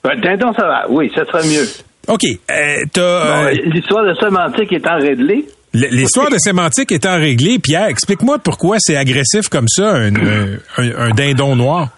Un 0.05 0.16
dindon, 0.16 0.53
va. 0.53 0.87
Oui, 0.89 1.11
ça 1.14 1.25
serait 1.27 1.47
mieux. 1.47 1.66
OK. 2.09 2.24
euh, 2.24 2.76
Bon, 2.94 3.01
euh, 3.03 3.51
L'histoire 3.66 4.05
de 4.05 4.14
sémantique 4.14 4.72
étant 4.72 4.96
réglée, 4.98 5.44
L'histoire 5.72 6.30
de 6.30 6.38
sémantique 6.38 6.90
étant 6.90 7.14
réglée, 7.16 7.59
Pierre, 7.61 7.86
explique-moi 7.86 8.38
pourquoi 8.40 8.76
c'est 8.80 8.96
agressif 8.96 9.48
comme 9.48 9.68
ça, 9.68 9.92
un, 9.92 10.14
un- 10.16 10.59
un- 10.78 10.96
un 10.98 11.11
dindon 11.11 11.55
noir. 11.55 11.88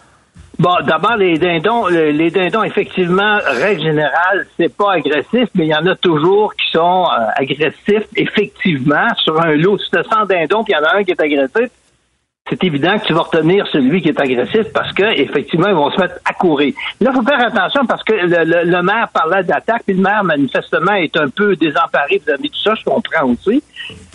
Bon, 0.59 0.74
d'abord, 0.86 1.16
les 1.16 1.38
dindons, 1.38 1.86
le- 1.88 2.11
les 2.11 2.30
dindons, 2.30 2.62
effectivement, 2.64 3.38
règle 3.46 3.82
générale, 3.82 4.46
c'est 4.59 4.76
pas 4.76 4.92
agressif, 4.92 5.48
mais 5.55 5.64
il 5.64 5.68
y 5.68 5.74
en 5.74 5.86
a 5.86 5.96
toujours 5.96 6.53
qui 6.55 6.70
sont 6.70 7.05
euh, 7.07 7.24
agressifs, 7.36 8.07
effectivement, 8.14 9.09
sur 9.24 9.40
un 9.40 9.55
lot. 9.57 9.78
Si 9.78 9.88
tu 9.90 9.96
as 9.98 10.03
100 10.05 10.26
dindons, 10.26 10.62
puis 10.64 10.74
il 10.74 10.76
y 10.76 10.78
en 10.78 10.84
a 10.86 10.98
un 10.98 11.05
qui 11.05 11.12
est 11.12 11.20
agressif, 11.22 11.70
c'est 12.49 12.64
évident 12.64 12.99
que 12.99 13.07
tu 13.07 13.12
vas 13.12 13.20
retenir 13.22 13.66
celui 13.68 14.03
qui 14.03 14.09
est 14.09 14.20
agressif 14.20 14.66
parce 14.74 14.93
que 14.93 15.05
effectivement 15.20 15.68
ils 15.68 15.74
vont 15.74 15.90
se 15.90 16.01
mettre 16.01 16.16
à 16.24 16.32
courir. 16.34 16.74
Là, 17.01 17.11
il 17.12 17.16
faut 17.16 17.22
faire 17.22 17.40
attention 17.40 17.86
parce 17.86 18.03
que 18.03 18.12
le, 18.12 18.45
le- 18.45 18.70
le 18.70 18.82
maire 18.82 19.09
parlait 19.14 19.45
d'attaque, 19.45 19.82
puis 19.86 19.95
le 19.95 20.03
maire 20.03 20.24
manifestement 20.24 20.93
est 20.95 21.16
un 21.16 21.28
peu 21.28 21.55
désemparé 21.57 22.20
vis-à-vis 22.26 22.51
de 22.51 22.55
ça, 22.57 22.74
je 22.74 22.84
comprends 22.84 23.26
aussi. 23.28 23.62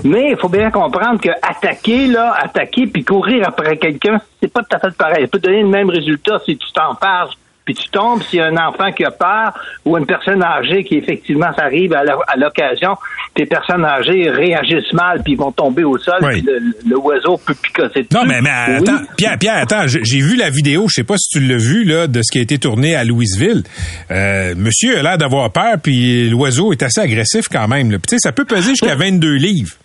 Mais 0.03 0.31
il 0.31 0.37
faut 0.37 0.49
bien 0.49 0.69
comprendre 0.71 1.19
que 1.21 1.29
attaquer, 1.41 2.07
là, 2.07 2.33
attaquer 2.37 2.85
puis 2.87 3.03
courir 3.03 3.47
après 3.47 3.77
quelqu'un, 3.77 4.19
c'est 4.41 4.51
pas 4.51 4.61
tout 4.61 4.75
à 4.75 4.79
fait 4.79 4.95
pareil. 4.97 5.23
Ça 5.23 5.27
peut 5.29 5.39
donner 5.39 5.61
le 5.61 5.69
même 5.69 5.89
résultat 5.89 6.39
si 6.45 6.57
tu 6.57 6.71
t'empares 6.73 7.33
puis 7.67 7.75
tu 7.75 7.89
tombes, 7.89 8.23
s'il 8.23 8.39
y 8.39 8.41
a 8.41 8.45
un 8.45 8.55
enfant 8.55 8.93
qui 8.93 9.03
a 9.03 9.11
peur 9.11 9.53
ou 9.83 9.97
une 9.97 10.05
personne 10.05 10.41
âgée 10.41 10.85
qui 10.85 10.95
effectivement 10.95 11.51
ça 11.53 11.65
arrive 11.65 11.93
à 11.93 12.37
l'occasion, 12.37 12.95
les 13.35 13.45
personnes 13.45 13.83
âgées 13.83 14.29
réagissent 14.29 14.93
mal 14.93 15.21
puis 15.21 15.33
ils 15.33 15.37
vont 15.37 15.51
tomber 15.51 15.83
au 15.83 15.97
sol, 15.97 16.15
Oui. 16.21 16.41
puis 16.41 16.41
le, 16.43 16.59
le 16.89 16.97
oiseau 16.97 17.37
peut 17.45 17.53
picoter 17.61 18.03
dessus. 18.03 18.15
Non, 18.15 18.23
mais, 18.25 18.39
mais 18.41 18.49
Oui. 18.69 18.75
attends, 18.87 19.03
Pierre, 19.17 19.37
Pierre, 19.37 19.57
attends, 19.57 19.85
j'ai 19.85 20.19
vu 20.21 20.37
la 20.37 20.49
vidéo, 20.49 20.85
je 20.87 20.93
sais 20.93 21.03
pas 21.03 21.17
si 21.17 21.37
tu 21.37 21.45
l'as 21.45 21.57
vu, 21.57 21.83
là, 21.83 22.07
de 22.07 22.21
ce 22.23 22.31
qui 22.31 22.39
a 22.39 22.41
été 22.41 22.57
tourné 22.57 22.95
à 22.95 23.03
Louisville. 23.03 23.63
Euh, 24.11 24.53
monsieur 24.55 24.97
a 24.99 25.03
l'air 25.03 25.17
d'avoir 25.17 25.51
peur, 25.51 25.75
puis 25.83 26.29
l'oiseau 26.29 26.71
est 26.71 26.81
assez 26.83 27.01
agressif 27.01 27.47
quand 27.51 27.67
même. 27.67 27.91
là. 27.91 27.97
Puis, 27.97 28.07
tu 28.07 28.15
sais, 28.15 28.19
ça 28.19 28.31
peut 28.31 28.45
peser 28.45 28.69
jusqu'à 28.69 28.95
22 28.95 29.33
livres. 29.35 29.75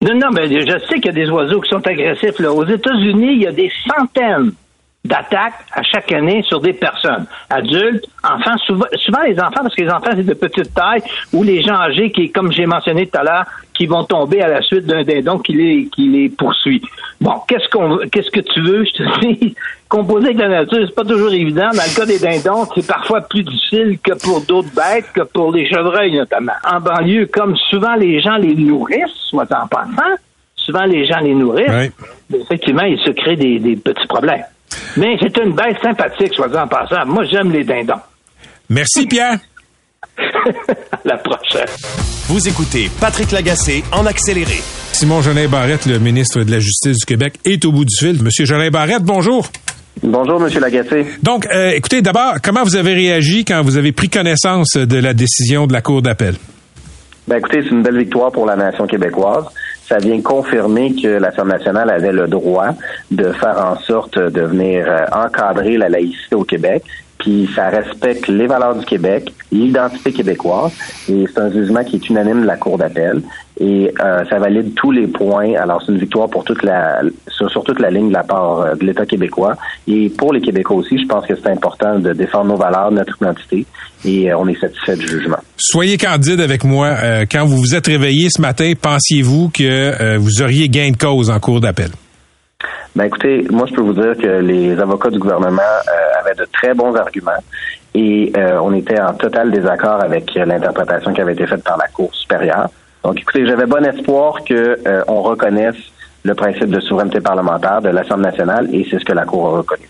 Non, 0.00 0.14
non, 0.14 0.28
mais 0.32 0.46
je 0.46 0.78
sais 0.88 0.94
qu'il 1.00 1.06
y 1.06 1.08
a 1.08 1.24
des 1.24 1.28
oiseaux 1.28 1.60
qui 1.60 1.68
sont 1.70 1.84
agressifs. 1.84 2.38
Là. 2.38 2.52
Aux 2.52 2.64
États-Unis, 2.64 3.32
il 3.32 3.42
y 3.42 3.46
a 3.48 3.52
des 3.52 3.68
centaines 3.84 4.52
d'attaques 5.08 5.54
à 5.72 5.82
chaque 5.82 6.12
année 6.12 6.42
sur 6.42 6.60
des 6.60 6.72
personnes, 6.74 7.26
adultes, 7.50 8.04
enfants, 8.22 8.56
souvent, 8.66 8.86
souvent 8.96 9.22
les 9.22 9.40
enfants, 9.40 9.62
parce 9.62 9.74
que 9.74 9.82
les 9.82 9.90
enfants, 9.90 10.10
c'est 10.14 10.26
de 10.26 10.34
petite 10.34 10.72
taille, 10.74 11.02
ou 11.32 11.42
les 11.42 11.62
gens 11.62 11.74
âgés 11.80 12.12
qui, 12.12 12.30
comme 12.30 12.52
j'ai 12.52 12.66
mentionné 12.66 13.06
tout 13.06 13.18
à 13.18 13.24
l'heure, 13.24 13.44
qui 13.74 13.86
vont 13.86 14.04
tomber 14.04 14.42
à 14.42 14.48
la 14.48 14.60
suite 14.60 14.86
d'un 14.86 15.04
dindon 15.04 15.38
qui 15.38 15.52
les, 15.54 15.86
qui 15.86 16.08
les 16.08 16.28
poursuit. 16.28 16.82
Bon, 17.20 17.32
qu'est-ce 17.48 17.68
qu'on 17.70 17.98
qu'est-ce 18.10 18.30
que 18.30 18.40
tu 18.40 18.60
veux? 18.60 18.84
Je 18.84 18.92
te 18.92 19.20
dis, 19.26 19.54
composer 19.88 20.26
avec 20.26 20.38
la 20.38 20.48
nature, 20.48 20.78
c'est 20.86 20.94
pas 20.94 21.04
toujours 21.04 21.32
évident. 21.32 21.70
Dans 21.72 21.82
le 21.90 21.96
cas 21.96 22.04
des 22.06 22.18
dindons, 22.18 22.66
c'est 22.74 22.86
parfois 22.86 23.22
plus 23.22 23.42
difficile 23.44 23.98
que 24.02 24.12
pour 24.14 24.40
d'autres 24.42 24.74
bêtes, 24.74 25.06
que 25.14 25.22
pour 25.22 25.52
les 25.52 25.66
chevreuils, 25.68 26.16
notamment. 26.16 26.52
En 26.70 26.80
banlieue, 26.80 27.26
comme 27.26 27.56
souvent 27.70 27.94
les 27.94 28.20
gens 28.20 28.36
les 28.36 28.54
nourrissent, 28.54 29.14
soit 29.30 29.50
en 29.52 29.66
passant, 29.68 30.16
souvent 30.56 30.84
les 30.84 31.06
gens 31.06 31.20
les 31.20 31.34
nourrissent, 31.34 31.92
Oui. 32.30 32.40
effectivement, 32.40 32.82
il 32.82 32.98
se 32.98 33.10
crée 33.10 33.36
des, 33.36 33.58
des 33.58 33.76
petits 33.76 34.06
problèmes. 34.06 34.44
Mais 34.96 35.16
c'est 35.20 35.36
une 35.38 35.54
bête 35.54 35.76
sympathique, 35.82 36.34
soit 36.34 36.54
en 36.56 36.66
passant. 36.66 37.06
Moi, 37.06 37.24
j'aime 37.30 37.52
les 37.52 37.64
dindons. 37.64 38.00
Merci, 38.68 39.06
Pierre. 39.06 39.38
à 40.18 40.98
la 41.04 41.16
prochaine. 41.16 41.68
Vous 42.28 42.48
écoutez 42.48 42.90
Patrick 43.00 43.30
Lagacé 43.30 43.84
en 43.92 44.04
accéléré. 44.06 44.60
Simon 44.92 45.22
Jolin 45.22 45.48
Barrette, 45.48 45.86
le 45.86 45.98
ministre 45.98 46.42
de 46.42 46.50
la 46.50 46.58
Justice 46.58 46.98
du 46.98 47.04
Québec, 47.04 47.34
est 47.44 47.64
au 47.64 47.72
bout 47.72 47.84
du 47.84 47.96
fil. 47.96 48.22
Monsieur 48.22 48.44
Jolin 48.44 48.70
Barrette, 48.70 49.02
bonjour. 49.02 49.48
Bonjour, 50.02 50.38
Monsieur 50.38 50.60
Lagacé. 50.60 51.06
Donc, 51.22 51.46
euh, 51.52 51.70
écoutez, 51.70 52.02
d'abord, 52.02 52.34
comment 52.42 52.62
vous 52.62 52.76
avez 52.76 52.94
réagi 52.94 53.44
quand 53.44 53.62
vous 53.62 53.76
avez 53.76 53.92
pris 53.92 54.08
connaissance 54.08 54.76
de 54.76 54.98
la 54.98 55.14
décision 55.14 55.66
de 55.66 55.72
la 55.72 55.82
Cour 55.82 56.02
d'appel? 56.02 56.34
Ben 57.26 57.36
écoutez, 57.38 57.60
c'est 57.62 57.70
une 57.70 57.82
belle 57.82 57.98
victoire 57.98 58.30
pour 58.30 58.46
la 58.46 58.56
nation 58.56 58.86
québécoise. 58.86 59.44
Ça 59.88 59.98
vient 59.98 60.20
confirmer 60.20 60.94
que 60.94 61.08
l'Assemblée 61.08 61.54
nationale 61.54 61.88
avait 61.88 62.12
le 62.12 62.28
droit 62.28 62.68
de 63.10 63.32
faire 63.32 63.58
en 63.58 63.78
sorte 63.78 64.18
de 64.18 64.42
venir 64.42 64.86
euh, 64.86 65.06
encadrer 65.12 65.78
la 65.78 65.88
laïcité 65.88 66.34
au 66.34 66.44
Québec. 66.44 66.84
Puis 67.18 67.48
ça 67.54 67.68
respecte 67.68 68.28
les 68.28 68.46
valeurs 68.46 68.76
du 68.76 68.84
Québec, 68.84 69.32
l'identité 69.50 70.12
québécoise, 70.12 70.72
et 71.08 71.24
c'est 71.26 71.40
un 71.40 71.50
jugement 71.50 71.82
qui 71.82 71.96
est 71.96 72.08
unanime 72.08 72.42
de 72.42 72.46
la 72.46 72.56
Cour 72.56 72.78
d'appel. 72.78 73.22
Et 73.60 73.92
euh, 74.00 74.24
ça 74.30 74.38
valide 74.38 74.74
tous 74.74 74.92
les 74.92 75.08
points. 75.08 75.54
Alors 75.60 75.82
c'est 75.84 75.90
une 75.90 75.98
victoire 75.98 76.30
pour 76.30 76.44
toute 76.44 76.62
la 76.62 77.00
sur, 77.28 77.64
toute 77.64 77.80
la 77.80 77.90
ligne 77.90 78.08
de 78.08 78.12
la 78.12 78.22
part 78.22 78.60
euh, 78.60 78.74
de 78.74 78.84
l'État 78.84 79.04
québécois. 79.04 79.56
Et 79.88 80.08
pour 80.10 80.32
les 80.32 80.40
Québécois 80.40 80.76
aussi, 80.76 80.96
je 80.96 81.06
pense 81.06 81.26
que 81.26 81.34
c'est 81.34 81.50
important 81.50 81.98
de 81.98 82.12
défendre 82.12 82.50
nos 82.50 82.56
valeurs, 82.56 82.92
notre 82.92 83.16
identité, 83.20 83.66
et 84.04 84.30
euh, 84.30 84.38
on 84.38 84.46
est 84.46 84.60
satisfait 84.60 84.96
du 84.96 85.08
jugement. 85.08 85.38
Soyez 85.56 85.96
candide 85.98 86.40
avec 86.40 86.62
moi. 86.64 86.86
Euh, 87.02 87.24
quand 87.30 87.44
vous 87.44 87.56
vous 87.56 87.74
êtes 87.74 87.86
réveillé 87.86 88.28
ce 88.30 88.40
matin, 88.40 88.72
pensiez-vous 88.80 89.50
que 89.50 89.64
euh, 89.64 90.18
vous 90.18 90.42
auriez 90.42 90.68
gain 90.68 90.90
de 90.90 90.96
cause 90.96 91.30
en 91.30 91.40
cours 91.40 91.60
d'appel? 91.60 91.90
Ben 92.96 93.04
écoutez, 93.04 93.46
moi 93.50 93.66
je 93.68 93.74
peux 93.74 93.82
vous 93.82 93.92
dire 93.92 94.16
que 94.16 94.40
les 94.40 94.76
avocats 94.80 95.10
du 95.10 95.20
gouvernement 95.20 95.62
euh, 95.62 96.18
avaient 96.18 96.34
de 96.34 96.44
très 96.52 96.74
bons 96.74 96.92
arguments 96.96 97.40
et 97.94 98.32
euh, 98.36 98.58
on 98.60 98.74
était 98.74 99.00
en 99.00 99.14
total 99.14 99.52
désaccord 99.52 100.00
avec 100.02 100.36
euh, 100.36 100.44
l'interprétation 100.44 101.12
qui 101.12 101.20
avait 101.20 101.34
été 101.34 101.46
faite 101.46 101.62
par 101.62 101.76
la 101.76 101.86
Cour 101.86 102.12
supérieure. 102.12 102.68
Donc 103.04 103.20
écoutez, 103.20 103.46
j'avais 103.46 103.66
bon 103.66 103.84
espoir 103.84 104.42
que 104.44 104.76
euh, 104.88 105.04
on 105.06 105.22
reconnaisse 105.22 105.76
le 106.28 106.34
principe 106.34 106.70
de 106.70 106.80
souveraineté 106.80 107.20
parlementaire 107.20 107.80
de 107.82 107.88
l'Assemblée 107.88 108.26
nationale 108.26 108.68
et 108.72 108.86
c'est 108.88 108.98
ce 108.98 109.04
que 109.04 109.12
la 109.12 109.24
Cour 109.24 109.48
a 109.48 109.58
reconnu. 109.58 109.88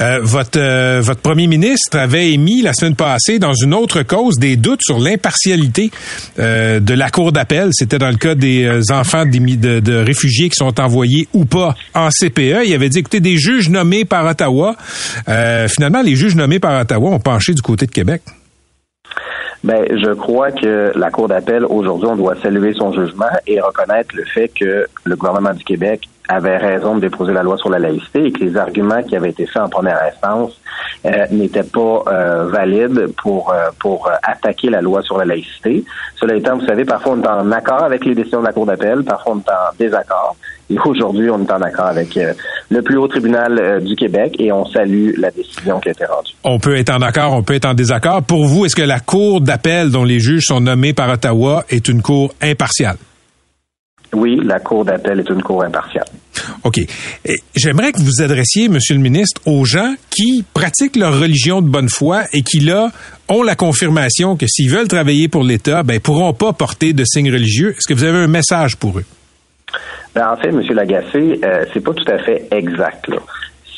Euh, 0.00 0.20
votre 0.22 0.58
euh, 0.58 1.00
votre 1.02 1.20
premier 1.20 1.46
ministre 1.46 1.98
avait 1.98 2.32
émis 2.32 2.62
la 2.62 2.72
semaine 2.72 2.96
passée 2.96 3.38
dans 3.38 3.52
une 3.52 3.74
autre 3.74 4.02
cause 4.02 4.38
des 4.38 4.56
doutes 4.56 4.80
sur 4.82 4.98
l'impartialité 4.98 5.90
euh, 6.38 6.80
de 6.80 6.94
la 6.94 7.10
cour 7.10 7.30
d'appel. 7.30 7.68
C'était 7.72 7.98
dans 7.98 8.08
le 8.08 8.16
cas 8.16 8.34
des 8.34 8.90
enfants 8.90 9.26
de, 9.26 9.80
de 9.80 9.96
réfugiés 9.96 10.48
qui 10.48 10.56
sont 10.56 10.80
envoyés 10.80 11.28
ou 11.34 11.44
pas 11.44 11.74
en 11.94 12.08
CPE. 12.08 12.64
Il 12.64 12.74
avait 12.74 12.88
dit 12.88 13.00
écoutez 13.00 13.20
des 13.20 13.36
juges 13.36 13.68
nommés 13.68 14.06
par 14.06 14.26
Ottawa. 14.26 14.76
Finalement, 15.68 16.02
les 16.02 16.16
juges 16.16 16.36
nommés 16.36 16.58
par 16.58 16.80
Ottawa 16.80 17.10
ont 17.10 17.20
penché 17.20 17.52
du 17.52 17.62
côté 17.62 17.86
de 17.86 17.92
Québec. 17.92 18.22
Ben, 19.64 19.86
je 19.90 20.12
crois 20.12 20.50
que 20.50 20.92
la 20.96 21.10
Cour 21.10 21.28
d'appel, 21.28 21.64
aujourd'hui, 21.64 22.08
on 22.08 22.16
doit 22.16 22.34
saluer 22.42 22.72
son 22.72 22.92
jugement 22.92 23.30
et 23.46 23.60
reconnaître 23.60 24.14
le 24.16 24.24
fait 24.24 24.48
que 24.48 24.86
le 25.04 25.16
gouvernement 25.16 25.54
du 25.54 25.62
Québec 25.62 26.08
avait 26.28 26.56
raison 26.56 26.96
de 26.96 27.00
déposer 27.00 27.32
la 27.32 27.42
loi 27.42 27.56
sur 27.58 27.70
la 27.70 27.78
laïcité 27.78 28.26
et 28.26 28.32
que 28.32 28.40
les 28.40 28.56
arguments 28.56 29.02
qui 29.02 29.14
avaient 29.14 29.30
été 29.30 29.46
faits 29.46 29.62
en 29.62 29.68
première 29.68 30.00
instance 30.02 30.60
euh, 31.04 31.26
n'était 31.30 31.62
pas 31.62 32.04
euh, 32.06 32.46
valide 32.46 33.12
pour 33.22 33.52
euh, 33.52 33.70
pour 33.78 34.08
euh, 34.08 34.14
attaquer 34.22 34.70
la 34.70 34.80
loi 34.80 35.02
sur 35.02 35.18
la 35.18 35.24
laïcité. 35.24 35.84
Cela 36.16 36.34
étant, 36.34 36.56
vous 36.56 36.66
savez, 36.66 36.84
parfois 36.84 37.12
on 37.12 37.22
est 37.22 37.28
en 37.28 37.50
accord 37.52 37.82
avec 37.82 38.04
les 38.04 38.14
décisions 38.14 38.40
de 38.40 38.46
la 38.46 38.52
Cour 38.52 38.66
d'appel, 38.66 39.04
parfois 39.04 39.34
on 39.34 39.38
est 39.38 39.50
en 39.50 39.74
désaccord. 39.78 40.36
Aujourd'hui, 40.84 41.28
on 41.30 41.44
est 41.44 41.52
en 41.52 41.60
accord 41.60 41.86
avec 41.86 42.16
euh, 42.16 42.32
le 42.70 42.82
plus 42.82 42.96
haut 42.96 43.08
tribunal 43.08 43.58
euh, 43.58 43.80
du 43.80 43.94
Québec 43.94 44.34
et 44.38 44.52
on 44.52 44.64
salue 44.64 45.10
la 45.18 45.30
décision 45.30 45.80
qui 45.80 45.88
a 45.88 45.92
été 45.92 46.04
rendue. 46.04 46.32
On 46.44 46.58
peut 46.58 46.76
être 46.76 46.90
en 46.90 47.02
accord, 47.02 47.34
on 47.34 47.42
peut 47.42 47.54
être 47.54 47.66
en 47.66 47.74
désaccord. 47.74 48.22
Pour 48.22 48.46
vous, 48.46 48.64
est-ce 48.64 48.76
que 48.76 48.82
la 48.82 49.00
Cour 49.00 49.40
d'appel 49.40 49.90
dont 49.90 50.04
les 50.04 50.20
juges 50.20 50.44
sont 50.46 50.60
nommés 50.60 50.92
par 50.92 51.10
Ottawa 51.10 51.64
est 51.68 51.88
une 51.88 52.02
cour 52.02 52.34
impartiale? 52.40 52.96
Oui, 54.14 54.38
la 54.44 54.60
Cour 54.60 54.84
d'appel 54.84 55.20
est 55.20 55.28
une 55.30 55.42
cour 55.42 55.62
impartiale. 55.62 56.04
OK. 56.64 56.80
J'aimerais 57.54 57.92
que 57.92 57.98
vous 57.98 58.04
vous 58.04 58.22
adressiez, 58.22 58.68
Monsieur 58.68 58.94
le 58.94 59.00
ministre, 59.00 59.40
aux 59.46 59.64
gens 59.64 59.94
qui 60.10 60.44
pratiquent 60.52 60.96
leur 60.96 61.18
religion 61.18 61.62
de 61.62 61.68
bonne 61.68 61.88
foi 61.88 62.24
et 62.32 62.42
qui, 62.42 62.60
là, 62.60 62.90
ont 63.28 63.42
la 63.42 63.54
confirmation 63.54 64.36
que 64.36 64.46
s'ils 64.46 64.70
veulent 64.70 64.88
travailler 64.88 65.28
pour 65.28 65.44
l'État, 65.44 65.82
ben, 65.82 65.98
pourront 65.98 66.34
pas 66.34 66.52
porter 66.52 66.92
de 66.92 67.04
signes 67.04 67.32
religieux. 67.32 67.70
Est-ce 67.70 67.88
que 67.88 67.94
vous 67.94 68.04
avez 68.04 68.18
un 68.18 68.26
message 68.26 68.76
pour 68.76 68.98
eux? 68.98 69.04
Ben, 70.14 70.28
en 70.30 70.36
fait, 70.36 70.48
M. 70.48 70.60
Lagacé, 70.72 71.40
euh, 71.42 71.64
c'est 71.72 71.80
pas 71.80 71.94
tout 71.94 72.10
à 72.10 72.18
fait 72.18 72.46
exact. 72.50 73.08
là. 73.08 73.16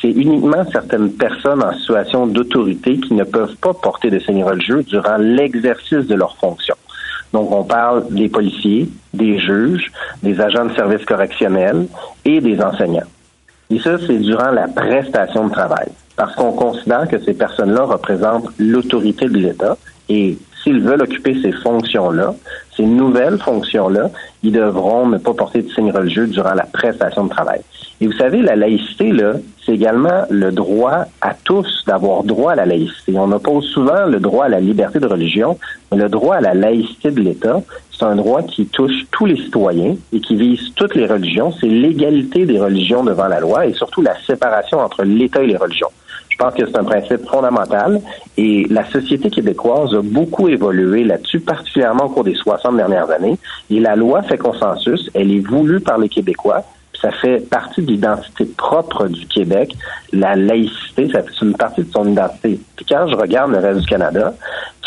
C'est 0.01 0.11
uniquement 0.11 0.65
certaines 0.71 1.13
personnes 1.13 1.63
en 1.63 1.73
situation 1.73 2.27
d'autorité 2.27 2.99
qui 2.99 3.15
ne 3.15 3.25
peuvent 3.25 3.57
pas 3.57 3.73
porter 3.73 4.11
de 4.11 4.19
signes 4.19 4.45
religieux 4.45 4.83
durant 4.83 5.17
l'exercice 5.17 6.07
de 6.07 6.15
leurs 6.15 6.37
fonctions. 6.37 6.77
Donc, 7.33 7.51
on 7.53 7.65
parle 7.65 8.07
des 8.11 8.29
policiers, 8.29 8.89
des 9.13 9.39
juges, 9.39 9.91
des 10.23 10.41
agents 10.41 10.67
de 10.67 10.75
services 10.75 11.05
correctionnels 11.05 11.87
et 12.25 12.41
des 12.41 12.61
enseignants. 12.61 13.07
Et 13.71 13.79
ça, 13.79 13.97
c'est 14.07 14.19
durant 14.19 14.51
la 14.51 14.69
prestation 14.69 15.49
de 15.49 15.53
travail. 15.53 15.89
Parce 16.17 16.35
qu'on 16.37 16.53
considère 16.53 17.09
que 17.09 17.19
ces 17.19 17.35
personnes-là 17.35 17.85
représentent 17.85 18.49
l'autorité 18.59 19.27
de 19.27 19.39
l'État 19.39 19.77
et 20.09 20.39
s'ils 20.65 20.81
veulent 20.81 21.03
occuper 21.03 21.41
ces 21.41 21.53
fonctions-là, 21.53 22.35
ces 22.77 22.85
nouvelles 22.85 23.39
fonctions-là, 23.39 24.11
ils 24.43 24.51
devront 24.51 25.07
ne 25.07 25.19
pas 25.19 25.35
porter 25.35 25.63
de 25.63 25.71
signes 25.71 25.93
religieux 25.93 26.27
durant 26.27 26.55
la 26.55 26.65
prestation 26.65 27.25
de 27.25 27.31
travail. 27.31 27.61
Et 28.01 28.07
vous 28.07 28.13
savez, 28.15 28.43
la 28.43 28.57
laïcité, 28.57 29.13
là, 29.13 29.35
c'est 29.65 29.73
également 29.73 30.25
le 30.29 30.51
droit 30.51 31.05
à 31.21 31.35
tous 31.45 31.85
d'avoir 31.87 32.25
droit 32.25 32.53
à 32.53 32.55
la 32.57 32.67
laïcité. 32.67 33.13
On 33.17 33.31
oppose 33.31 33.65
souvent 33.67 34.07
le 34.07 34.19
droit 34.19 34.47
à 34.47 34.49
la 34.49 34.61
liberté 34.61 34.99
de 34.99 35.07
religion, 35.07 35.59
mais 35.93 35.99
le 35.99 36.09
droit 36.09 36.37
à 36.37 36.41
la 36.41 36.55
laïcité 36.55 37.13
de 37.13 37.21
l'État, 37.21 37.63
c'est 37.97 38.05
un 38.05 38.17
droit 38.17 38.43
qui 38.43 38.67
touche 38.67 39.07
tous 39.13 39.27
les 39.27 39.37
citoyens 39.37 39.95
et 40.13 40.21
qui 40.21 40.35
vise 40.35 40.75
toutes 40.75 40.97
les 40.97 41.07
religions. 41.07 41.53
C'est 41.61 41.69
l'égalité 41.69 42.45
des 42.47 42.59
religions 42.59 43.05
devant 43.05 43.29
la 43.29 43.39
loi 43.39 43.67
et 43.67 43.73
surtout 43.75 44.03
la 44.03 44.17
séparation 44.27 44.81
entre 44.81 45.05
l'État 45.05 45.43
et 45.43 45.47
les 45.47 45.57
religions. 45.57 45.91
Je 46.35 46.39
pense 46.39 46.55
que 46.55 46.67
c'est 46.67 46.77
un 46.77 46.85
principe 46.85 47.29
fondamental 47.29 48.01
et 48.37 48.67
la 48.69 48.85
société 48.91 49.31
québécoise 49.31 49.95
a 49.95 50.03
beaucoup 50.03 50.49
évolué 50.49 51.05
là-dessus, 51.05 51.39
particulièrement 51.39 52.07
au 52.07 52.09
cours 52.09 52.25
des 52.25 52.35
60 52.35 52.77
dernières 52.77 53.09
années. 53.11 53.39
Et 53.71 53.79
la 53.79 53.95
loi 53.95 54.23
fait 54.23 54.37
consensus, 54.37 55.09
elle 55.15 55.31
est 55.31 55.47
voulue 55.47 55.79
par 55.79 55.99
les 55.99 56.09
Québécois, 56.09 56.65
ça 57.01 57.11
fait 57.13 57.49
partie 57.51 57.83
de 57.83 57.93
l'identité 57.93 58.47
propre 58.57 59.09
du 59.09 59.27
Québec. 59.27 59.77
La 60.13 60.35
laïcité, 60.35 61.11
ça 61.11 61.23
fait 61.23 61.43
une 61.43 61.55
partie 61.55 61.83
de 61.83 61.91
son 61.93 62.09
identité. 62.11 62.59
Puis 62.77 62.87
quand 62.89 63.07
je 63.09 63.15
regarde 63.15 63.53
le 63.53 63.59
reste 63.59 63.81
du 63.81 63.87
Canada, 63.87 64.35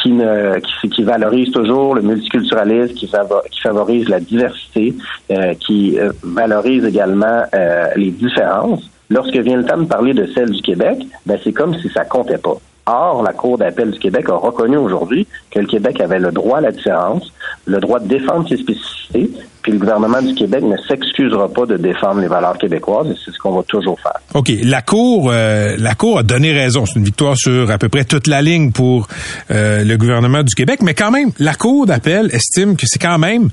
qui, 0.02 0.12
ne, 0.12 0.60
qui, 0.60 0.90
qui 0.90 1.04
valorise 1.04 1.52
toujours 1.52 1.96
le 1.96 2.02
multiculturalisme, 2.02 2.94
qui, 2.94 3.08
qui 3.52 3.62
favorise 3.62 4.10
la 4.10 4.20
diversité, 4.20 4.96
euh, 5.32 5.54
qui 5.56 6.00
euh, 6.00 6.12
valorise 6.24 6.86
également 6.86 7.44
euh, 7.54 7.88
les 7.96 8.12
différences, 8.12 8.90
lorsque 9.10 9.38
vient 9.38 9.58
le 9.58 9.66
temps 9.66 9.78
de 9.78 9.86
parler 9.86 10.14
de 10.14 10.28
celle 10.34 10.52
du 10.52 10.62
Québec, 10.62 11.00
ben 11.26 11.38
c'est 11.44 11.54
comme 11.54 11.76
si 11.76 11.90
ça 11.90 12.06
comptait 12.06 12.38
pas. 12.38 12.58
Or, 12.90 13.22
la 13.22 13.34
Cour 13.34 13.58
d'appel 13.58 13.92
du 13.92 14.00
Québec 14.00 14.30
a 14.30 14.36
reconnu 14.36 14.78
aujourd'hui 14.78 15.28
que 15.52 15.60
le 15.60 15.66
Québec 15.68 16.00
avait 16.00 16.20
le 16.20 16.32
droit 16.32 16.60
à 16.60 16.62
la 16.62 16.72
différence, 16.72 17.34
le 17.66 17.80
droit 17.82 18.00
de 18.00 18.08
défendre 18.08 18.48
ses 18.48 18.56
spécificités, 18.56 19.30
puis 19.62 19.74
le 19.74 19.80
gouvernement 19.80 20.22
du 20.22 20.34
Québec 20.34 20.64
ne 20.64 20.78
s'excusera 20.88 21.50
pas 21.50 21.66
de 21.66 21.76
défendre 21.76 22.22
les 22.22 22.30
valeurs 22.30 22.58
québécoises, 22.58 23.08
et 23.08 23.16
c'est 23.26 23.32
ce 23.32 23.38
qu'on 23.40 23.58
va 23.58 23.64
toujours 23.64 24.00
faire. 24.00 24.18
OK. 24.36 24.50
La 24.64 24.82
Cour, 24.82 25.30
euh, 25.34 25.76
la 25.78 25.96
Cour 25.96 26.20
a 26.20 26.24
donné 26.24 26.54
raison. 26.54 26.86
C'est 26.86 26.98
une 26.98 27.04
victoire 27.04 27.36
sur 27.36 27.70
à 27.70 27.78
peu 27.78 27.90
près 27.90 28.06
toute 28.06 28.28
la 28.28 28.42
ligne 28.42 28.72
pour 28.72 29.10
euh, 29.52 29.84
le 29.84 29.98
gouvernement 29.98 30.44
du 30.44 30.56
Québec. 30.56 30.80
Mais 30.82 30.94
quand 30.94 31.12
même, 31.12 31.32
la 31.40 31.56
Cour 31.56 31.88
d'appel 31.88 32.30
estime 32.32 32.78
que 32.78 32.86
c'est 32.88 33.00
quand 33.00 33.20
même 33.20 33.50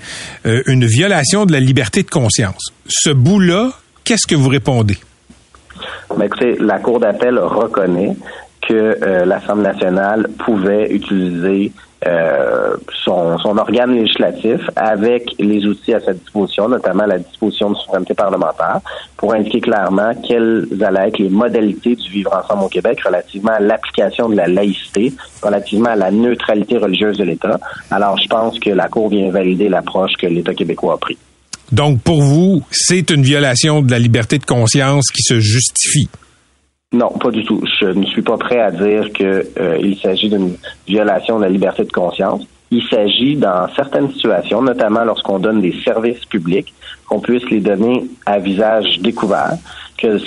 euh, 0.46 0.62
une 0.66 0.86
violation 0.86 1.44
de 1.44 1.50
la 1.50 1.58
liberté 1.58 2.04
de 2.04 2.10
conscience. 2.10 2.66
Ce 2.86 3.10
bout-là, 3.10 3.72
qu'est-ce 4.04 4.28
que 4.28 4.36
vous 4.36 4.48
répondez? 4.48 4.98
Mais 6.16 6.26
écoutez, 6.26 6.56
la 6.58 6.78
Cour 6.78 7.00
d'appel 7.00 7.38
reconnaît 7.38 8.16
que 8.66 8.74
euh, 9.02 9.24
l'Assemblée 9.24 9.64
nationale 9.64 10.28
pouvait 10.38 10.90
utiliser 10.90 11.72
euh, 12.06 12.76
son, 13.02 13.38
son 13.38 13.56
organe 13.56 13.94
législatif 13.94 14.60
avec 14.76 15.30
les 15.38 15.64
outils 15.64 15.94
à 15.94 16.00
sa 16.00 16.12
disposition, 16.12 16.68
notamment 16.68 17.06
la 17.06 17.18
disposition 17.18 17.70
de 17.70 17.76
souveraineté 17.76 18.12
parlementaire, 18.12 18.80
pour 19.16 19.32
indiquer 19.32 19.60
clairement 19.60 20.10
quelles 20.26 20.66
allaient 20.82 21.08
être 21.08 21.18
les 21.18 21.30
modalités 21.30 21.96
du 21.96 22.10
vivre 22.10 22.34
ensemble 22.34 22.64
au 22.64 22.68
Québec 22.68 23.00
relativement 23.00 23.52
à 23.52 23.60
l'application 23.60 24.28
de 24.28 24.36
la 24.36 24.48
laïcité, 24.48 25.14
relativement 25.42 25.90
à 25.90 25.96
la 25.96 26.10
neutralité 26.10 26.76
religieuse 26.76 27.16
de 27.16 27.24
l'État. 27.24 27.58
Alors, 27.90 28.18
je 28.18 28.28
pense 28.28 28.58
que 28.58 28.70
la 28.70 28.88
Cour 28.88 29.08
vient 29.08 29.30
valider 29.30 29.70
l'approche 29.70 30.12
que 30.20 30.26
l'État 30.26 30.52
québécois 30.52 30.94
a 30.94 30.98
pris. 30.98 31.16
Donc, 31.72 32.00
pour 32.02 32.22
vous, 32.22 32.62
c'est 32.70 33.10
une 33.10 33.22
violation 33.22 33.82
de 33.82 33.90
la 33.90 33.98
liberté 33.98 34.38
de 34.38 34.44
conscience 34.44 35.10
qui 35.10 35.22
se 35.22 35.40
justifie? 35.40 36.08
Non, 36.92 37.10
pas 37.10 37.30
du 37.30 37.44
tout. 37.44 37.60
Je 37.80 37.86
ne 37.86 38.06
suis 38.06 38.22
pas 38.22 38.36
prêt 38.36 38.60
à 38.60 38.70
dire 38.70 39.12
que 39.12 39.44
euh, 39.58 39.94
s'agit 40.00 40.28
d'une 40.28 40.54
violation 40.86 41.38
de 41.38 41.44
la 41.44 41.50
liberté 41.50 41.84
de 41.84 41.90
conscience. 41.90 42.42
Il 42.70 42.82
s'agit, 42.88 43.36
dans 43.36 43.68
certaines 43.74 44.12
situations, 44.12 44.62
notamment 44.62 45.04
lorsqu'on 45.04 45.38
donne 45.38 45.60
des 45.60 45.74
services 45.84 46.24
publics, 46.24 46.72
qu'on 47.08 47.20
puisse 47.20 47.44
les 47.50 47.60
donner 47.60 48.04
à 48.26 48.38
visage 48.38 48.98
découvert, 49.00 49.54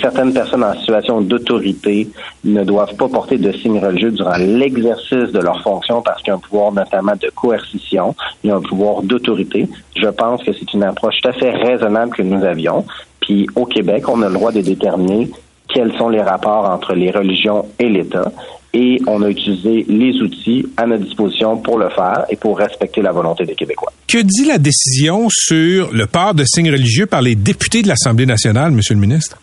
certaines 0.00 0.32
personnes 0.32 0.64
en 0.64 0.74
situation 0.74 1.20
d'autorité 1.20 2.08
ne 2.44 2.64
doivent 2.64 2.94
pas 2.96 3.08
porter 3.08 3.38
de 3.38 3.52
signes 3.52 3.78
religieux 3.78 4.10
durant 4.10 4.36
l'exercice 4.36 5.32
de 5.32 5.38
leurs 5.38 5.62
fonctions 5.62 6.02
parce 6.02 6.22
qu'il 6.22 6.28
y 6.28 6.30
a 6.32 6.34
un 6.34 6.38
pouvoir 6.38 6.72
notamment 6.72 7.14
de 7.20 7.30
coercition, 7.34 8.14
il 8.42 8.48
y 8.48 8.50
a 8.50 8.56
un 8.56 8.60
pouvoir 8.60 9.02
d'autorité. 9.02 9.68
Je 9.96 10.08
pense 10.08 10.42
que 10.42 10.52
c'est 10.52 10.72
une 10.72 10.82
approche 10.82 11.16
tout 11.22 11.28
à 11.28 11.32
fait 11.32 11.50
raisonnable 11.50 12.14
que 12.14 12.22
nous 12.22 12.42
avions. 12.44 12.84
Puis 13.20 13.46
au 13.54 13.66
Québec, 13.66 14.08
on 14.08 14.22
a 14.22 14.28
le 14.28 14.34
droit 14.34 14.52
de 14.52 14.60
déterminer 14.60 15.30
quels 15.68 15.92
sont 15.98 16.08
les 16.08 16.22
rapports 16.22 16.64
entre 16.68 16.94
les 16.94 17.10
religions 17.10 17.66
et 17.78 17.88
l'État. 17.88 18.32
Et 18.74 19.00
on 19.06 19.22
a 19.22 19.28
utilisé 19.28 19.84
les 19.88 20.20
outils 20.20 20.66
à 20.76 20.86
notre 20.86 21.04
disposition 21.04 21.56
pour 21.56 21.78
le 21.78 21.88
faire 21.88 22.24
et 22.28 22.36
pour 22.36 22.58
respecter 22.58 23.00
la 23.00 23.12
volonté 23.12 23.44
des 23.44 23.54
Québécois. 23.54 23.92
Que 24.06 24.18
dit 24.18 24.46
la 24.46 24.58
décision 24.58 25.28
sur 25.30 25.92
le 25.92 26.06
port 26.06 26.34
de 26.34 26.44
signes 26.44 26.70
religieux 26.70 27.06
par 27.06 27.22
les 27.22 27.34
députés 27.34 27.82
de 27.82 27.88
l'Assemblée 27.88 28.26
nationale, 28.26 28.72
Monsieur 28.72 28.94
le 28.94 29.00
ministre? 29.00 29.38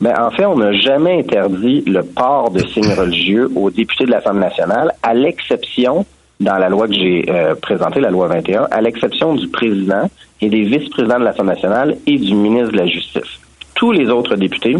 Ben, 0.00 0.14
en 0.18 0.30
fait, 0.30 0.46
on 0.46 0.56
n'a 0.56 0.72
jamais 0.72 1.18
interdit 1.18 1.82
le 1.86 2.02
port 2.02 2.50
de 2.50 2.60
signes 2.60 2.94
religieux 2.94 3.50
aux 3.54 3.70
députés 3.70 4.06
de 4.06 4.10
l'Assemblée 4.10 4.40
nationale, 4.40 4.92
à 5.02 5.12
l'exception, 5.12 6.06
dans 6.40 6.56
la 6.56 6.70
loi 6.70 6.88
que 6.88 6.94
j'ai 6.94 7.26
euh, 7.28 7.54
présentée, 7.54 8.00
la 8.00 8.10
loi 8.10 8.28
21, 8.28 8.68
à 8.70 8.80
l'exception 8.80 9.34
du 9.34 9.46
président 9.48 10.08
et 10.40 10.48
des 10.48 10.62
vice-présidents 10.62 11.18
de 11.18 11.24
l'Assemblée 11.24 11.54
nationale 11.54 11.96
et 12.06 12.16
du 12.16 12.34
ministre 12.34 12.72
de 12.72 12.78
la 12.78 12.86
Justice. 12.86 13.40
Tous 13.74 13.92
les 13.92 14.08
autres 14.08 14.36
députés, 14.36 14.76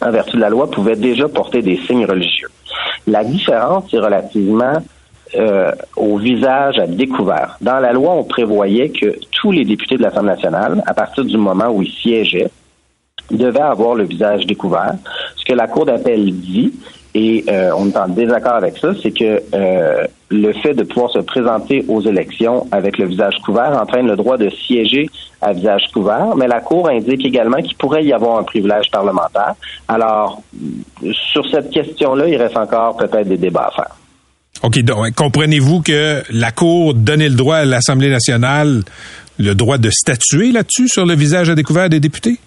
en 0.00 0.10
vertu 0.12 0.36
de 0.36 0.42
la 0.42 0.48
loi, 0.48 0.70
pouvaient 0.70 0.94
déjà 0.94 1.28
porter 1.28 1.60
des 1.60 1.78
signes 1.78 2.06
religieux. 2.06 2.48
La 3.08 3.24
différence 3.24 3.92
est 3.92 3.98
relativement 3.98 4.74
euh, 5.34 5.72
au 5.96 6.18
visage 6.18 6.78
à 6.78 6.86
découvert. 6.86 7.56
Dans 7.60 7.80
la 7.80 7.92
loi, 7.92 8.12
on 8.12 8.22
prévoyait 8.22 8.90
que 8.90 9.16
tous 9.32 9.50
les 9.50 9.64
députés 9.64 9.96
de 9.96 10.02
l'Assemblée 10.02 10.34
nationale, 10.34 10.84
à 10.86 10.94
partir 10.94 11.24
du 11.24 11.36
moment 11.36 11.68
où 11.68 11.82
ils 11.82 11.90
siégeaient, 11.90 12.48
devaient 13.30 13.60
avoir 13.60 13.94
le 13.94 14.04
visage 14.04 14.46
découvert. 14.46 14.94
Ce 15.36 15.44
que 15.44 15.52
la 15.52 15.66
Cour 15.66 15.86
d'appel 15.86 16.32
dit, 16.32 16.72
et 17.14 17.44
euh, 17.48 17.70
on 17.74 17.88
est 17.88 17.96
en 17.96 18.08
désaccord 18.08 18.56
avec 18.56 18.76
ça, 18.76 18.92
c'est 19.02 19.10
que 19.10 19.42
euh, 19.54 20.04
le 20.30 20.52
fait 20.52 20.74
de 20.74 20.82
pouvoir 20.82 21.10
se 21.10 21.20
présenter 21.20 21.82
aux 21.88 22.02
élections 22.02 22.66
avec 22.70 22.98
le 22.98 23.06
visage 23.06 23.36
couvert 23.42 23.72
entraîne 23.80 24.06
le 24.06 24.16
droit 24.16 24.36
de 24.36 24.50
siéger 24.50 25.08
à 25.40 25.54
visage 25.54 25.84
couvert, 25.94 26.36
mais 26.36 26.46
la 26.46 26.60
Cour 26.60 26.90
indique 26.90 27.24
également 27.24 27.62
qu'il 27.62 27.76
pourrait 27.76 28.04
y 28.04 28.12
avoir 28.12 28.38
un 28.38 28.42
privilège 28.42 28.90
parlementaire. 28.90 29.54
Alors, 29.88 30.42
sur 31.32 31.48
cette 31.50 31.70
question-là, 31.70 32.28
il 32.28 32.36
reste 32.36 32.56
encore 32.56 32.98
peut-être 32.98 33.28
des 33.28 33.38
débats 33.38 33.70
à 33.72 33.76
faire. 33.76 33.96
OK, 34.62 34.78
donc 34.80 35.14
comprenez-vous 35.14 35.80
que 35.80 36.22
la 36.30 36.50
Cour 36.50 36.92
donnait 36.92 37.30
le 37.30 37.34
droit 37.34 37.56
à 37.56 37.64
l'Assemblée 37.64 38.10
nationale 38.10 38.82
le 39.38 39.54
droit 39.54 39.78
de 39.78 39.88
statuer 39.88 40.52
là-dessus 40.52 40.88
sur 40.88 41.06
le 41.06 41.14
visage 41.14 41.48
à 41.48 41.54
découvert 41.54 41.88
des 41.88 42.00
députés? 42.00 42.38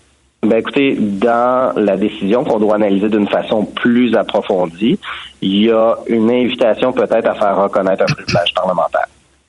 Ben 0.41 0.57
écoutez, 0.57 0.95
dans 0.97 1.73
la 1.75 1.97
décision 1.97 2.45
qu'on 2.45 2.59
doit 2.59 2.75
analyser 2.75 3.09
d'une 3.09 3.27
façon 3.27 3.65
plus 3.65 4.15
approfondie, 4.15 4.97
il 5.41 5.65
y 5.65 5.71
a 5.71 5.95
une 6.07 6.29
invitation 6.31 6.93
peut-être 6.93 7.27
à 7.27 7.35
faire 7.35 7.57
reconnaître 7.57 8.03
un 8.03 8.13
privilège 8.13 8.53
parlementaire. 8.55 9.07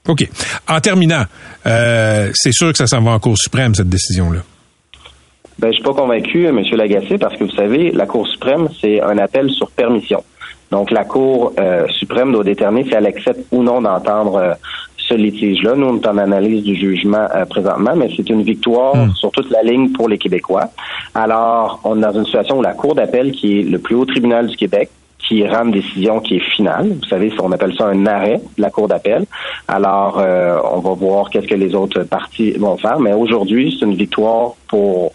OK. 0.08 0.28
En 0.68 0.80
terminant, 0.80 1.24
euh, 1.66 2.30
c'est 2.34 2.52
sûr 2.52 2.72
que 2.72 2.78
ça 2.78 2.86
s'en 2.86 3.02
va 3.02 3.12
en 3.12 3.20
Cour 3.20 3.38
suprême, 3.38 3.74
cette 3.74 3.88
décision-là. 3.88 4.40
Ben, 5.60 5.68
je 5.68 5.74
suis 5.74 5.82
pas 5.82 5.94
convaincu, 5.94 6.46
M. 6.46 6.60
Lagacé, 6.72 7.18
parce 7.18 7.36
que 7.36 7.44
vous 7.44 7.52
savez, 7.52 7.92
la 7.92 8.06
Cour 8.06 8.26
suprême, 8.26 8.68
c'est 8.80 9.00
un 9.00 9.18
appel 9.18 9.50
sur 9.50 9.70
permission. 9.70 10.24
Donc, 10.70 10.90
la 10.90 11.04
Cour 11.04 11.52
euh, 11.58 11.86
suprême 11.88 12.32
doit 12.32 12.44
déterminer 12.44 12.88
si 12.88 12.94
elle 12.94 13.06
accepte 13.06 13.40
ou 13.52 13.62
non 13.62 13.82
d'entendre 13.82 14.36
euh, 14.36 14.54
ce 15.10 15.14
litige-là. 15.14 15.74
Nous, 15.74 15.86
on 15.86 15.96
est 15.96 16.06
en 16.06 16.18
analyse 16.18 16.62
du 16.62 16.74
jugement 16.74 17.26
euh, 17.34 17.44
présentement, 17.44 17.94
mais 17.96 18.08
c'est 18.16 18.28
une 18.30 18.42
victoire 18.42 18.94
sur 19.16 19.30
toute 19.32 19.50
la 19.50 19.62
ligne 19.62 19.90
pour 19.90 20.08
les 20.08 20.18
Québécois. 20.18 20.70
Alors, 21.14 21.80
on 21.84 21.98
est 21.98 22.02
dans 22.02 22.12
une 22.12 22.24
situation 22.24 22.58
où 22.58 22.62
la 22.62 22.74
Cour 22.74 22.94
d'appel, 22.94 23.32
qui 23.32 23.60
est 23.60 23.62
le 23.62 23.78
plus 23.78 23.96
haut 23.96 24.04
tribunal 24.04 24.46
du 24.46 24.56
Québec, 24.56 24.90
qui 25.18 25.46
rend 25.46 25.64
une 25.66 25.72
décision 25.72 26.20
qui 26.20 26.36
est 26.36 26.50
finale. 26.56 26.88
Vous 27.00 27.08
savez, 27.08 27.32
on 27.40 27.52
appelle 27.52 27.74
ça 27.76 27.86
un 27.86 28.06
arrêt 28.06 28.40
de 28.56 28.62
la 28.62 28.70
Cour 28.70 28.88
d'appel. 28.88 29.26
Alors, 29.68 30.18
euh, 30.18 30.58
on 30.72 30.78
va 30.78 30.92
voir 30.94 31.30
qu'est-ce 31.30 31.46
que 31.46 31.54
les 31.54 31.74
autres 31.74 32.02
parties 32.04 32.52
vont 32.52 32.76
faire. 32.76 32.98
Mais 33.00 33.12
aujourd'hui, 33.12 33.76
c'est 33.78 33.86
une 33.86 33.94
victoire 33.94 34.52
pour 34.68 35.12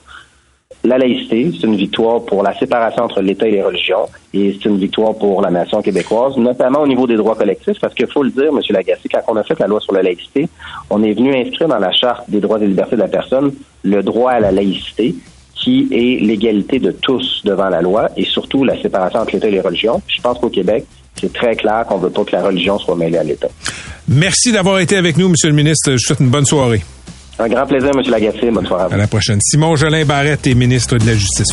la 0.85 0.97
laïcité, 0.97 1.51
c'est 1.51 1.67
une 1.67 1.75
victoire 1.75 2.23
pour 2.25 2.43
la 2.43 2.57
séparation 2.57 3.03
entre 3.03 3.21
l'État 3.21 3.47
et 3.47 3.51
les 3.51 3.63
religions, 3.63 4.07
et 4.33 4.53
c'est 4.53 4.69
une 4.69 4.77
victoire 4.77 5.15
pour 5.15 5.41
la 5.41 5.49
nation 5.49 5.81
québécoise, 5.81 6.37
notamment 6.37 6.81
au 6.81 6.87
niveau 6.87 7.07
des 7.07 7.15
droits 7.15 7.35
collectifs, 7.35 7.79
parce 7.79 7.93
qu'il 7.93 8.07
faut 8.07 8.23
le 8.23 8.29
dire, 8.29 8.49
M. 8.49 8.59
Lagacé, 8.69 9.09
quand 9.11 9.21
on 9.27 9.35
a 9.35 9.43
fait 9.43 9.59
la 9.59 9.67
loi 9.67 9.79
sur 9.79 9.93
la 9.93 10.03
laïcité, 10.03 10.47
on 10.89 11.03
est 11.03 11.13
venu 11.13 11.35
inscrire 11.35 11.67
dans 11.67 11.79
la 11.79 11.91
Charte 11.91 12.29
des 12.29 12.39
droits 12.39 12.59
et 12.59 12.67
libertés 12.67 12.95
de 12.95 13.01
la 13.01 13.07
personne 13.07 13.53
le 13.83 14.03
droit 14.03 14.31
à 14.31 14.39
la 14.39 14.51
laïcité, 14.51 15.15
qui 15.53 15.87
est 15.91 16.23
l'égalité 16.23 16.79
de 16.79 16.91
tous 16.91 17.41
devant 17.43 17.69
la 17.69 17.81
loi, 17.81 18.09
et 18.17 18.25
surtout 18.25 18.63
la 18.63 18.79
séparation 18.81 19.19
entre 19.19 19.33
l'État 19.33 19.47
et 19.47 19.51
les 19.51 19.61
religions. 19.61 20.01
Je 20.07 20.21
pense 20.21 20.37
qu'au 20.39 20.49
Québec, 20.49 20.85
c'est 21.19 21.31
très 21.33 21.55
clair 21.55 21.85
qu'on 21.87 21.97
veut 21.97 22.09
pas 22.09 22.23
que 22.23 22.35
la 22.35 22.43
religion 22.43 22.77
soit 22.77 22.95
mêlée 22.95 23.17
à 23.17 23.23
l'État. 23.23 23.47
Merci 24.07 24.51
d'avoir 24.51 24.79
été 24.79 24.97
avec 24.97 25.17
nous, 25.17 25.29
Monsieur 25.29 25.49
le 25.49 25.55
ministre. 25.55 25.91
Je 25.91 25.93
vous 25.93 25.99
souhaite 25.99 26.19
une 26.19 26.29
bonne 26.29 26.45
soirée. 26.45 26.81
Un 27.37 27.47
grand 27.49 27.65
plaisir, 27.65 27.91
M. 27.93 28.01
Lagacé. 28.09 28.49
Bonne 28.51 28.65
soirée 28.65 28.83
à 28.83 28.87
vous. 28.87 28.93
À 28.93 28.97
la 28.97 29.07
prochaine. 29.07 29.39
Simon 29.41 29.75
Jolin 29.75 30.05
Barrette 30.05 30.47
est 30.47 30.55
ministre 30.55 30.97
de 30.97 31.05
la 31.05 31.13
Justice. 31.13 31.49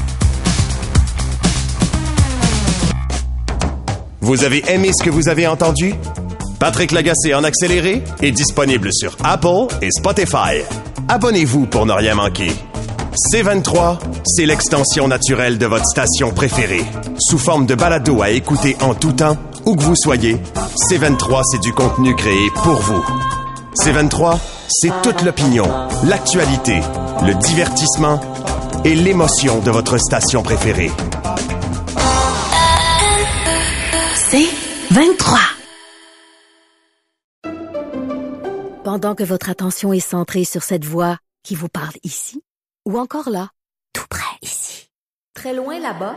Vous 4.21 4.45
avez 4.45 4.63
aimé 4.69 4.91
ce 4.97 5.03
que 5.03 5.11
vous 5.11 5.29
avez 5.29 5.49
entendu? 5.49 5.95
Patrick 6.61 6.93
Lagacé 6.93 7.35
en 7.35 7.43
accéléré 7.43 8.03
est 8.23 8.31
disponible 8.31 8.91
sur 8.93 9.17
Apple 9.25 9.67
et 9.83 9.91
Spotify. 9.91 10.63
Abonnez-vous 11.09 11.67
pour 11.67 11.87
ne 11.87 11.93
rien 11.93 12.15
manquer. 12.15 12.53
C23, 13.33 13.99
c'est 14.25 14.47
l'extension 14.47 15.09
naturelle 15.09 15.59
de 15.59 15.67
votre 15.67 15.87
station 15.87 16.31
préférée. 16.31 16.85
Sous 17.19 17.39
forme 17.39 17.67
de 17.67 17.75
balado 17.75 18.23
à 18.23 18.31
écouter 18.31 18.77
en 18.81 18.95
tout 18.95 19.13
temps, 19.13 19.37
où 19.67 19.75
que 19.75 19.83
vous 19.83 19.97
soyez, 19.97 20.37
C23, 20.89 21.43
c'est 21.51 21.61
du 21.61 21.73
contenu 21.73 22.15
créé 22.15 22.49
pour 22.63 22.77
vous. 22.77 23.05
C23, 23.75 24.39
c'est 24.69 24.93
toute 25.03 25.23
l'opinion, 25.23 25.65
l'actualité, 26.05 26.81
le 27.25 27.35
divertissement 27.35 28.21
et 28.85 28.95
l'émotion 28.95 29.61
de 29.61 29.71
votre 29.71 29.97
station 29.99 30.43
préférée. 30.43 30.91
C'est 34.15 34.47
23. 34.91 35.39
Pendant 38.85 39.15
que 39.15 39.23
votre 39.23 39.49
attention 39.49 39.95
est 39.95 40.01
centrée 40.01 40.45
sur 40.45 40.63
cette 40.63 40.85
voix 40.85 41.17
qui 41.43 41.55
vous 41.55 41.69
parle 41.69 41.95
ici, 42.03 42.43
ou 42.85 42.99
encore 42.99 43.31
là, 43.31 43.49
tout 43.95 44.07
près 44.11 44.37
ici, 44.43 44.91
très 45.35 45.55
loin 45.55 45.79
là-bas, 45.79 46.17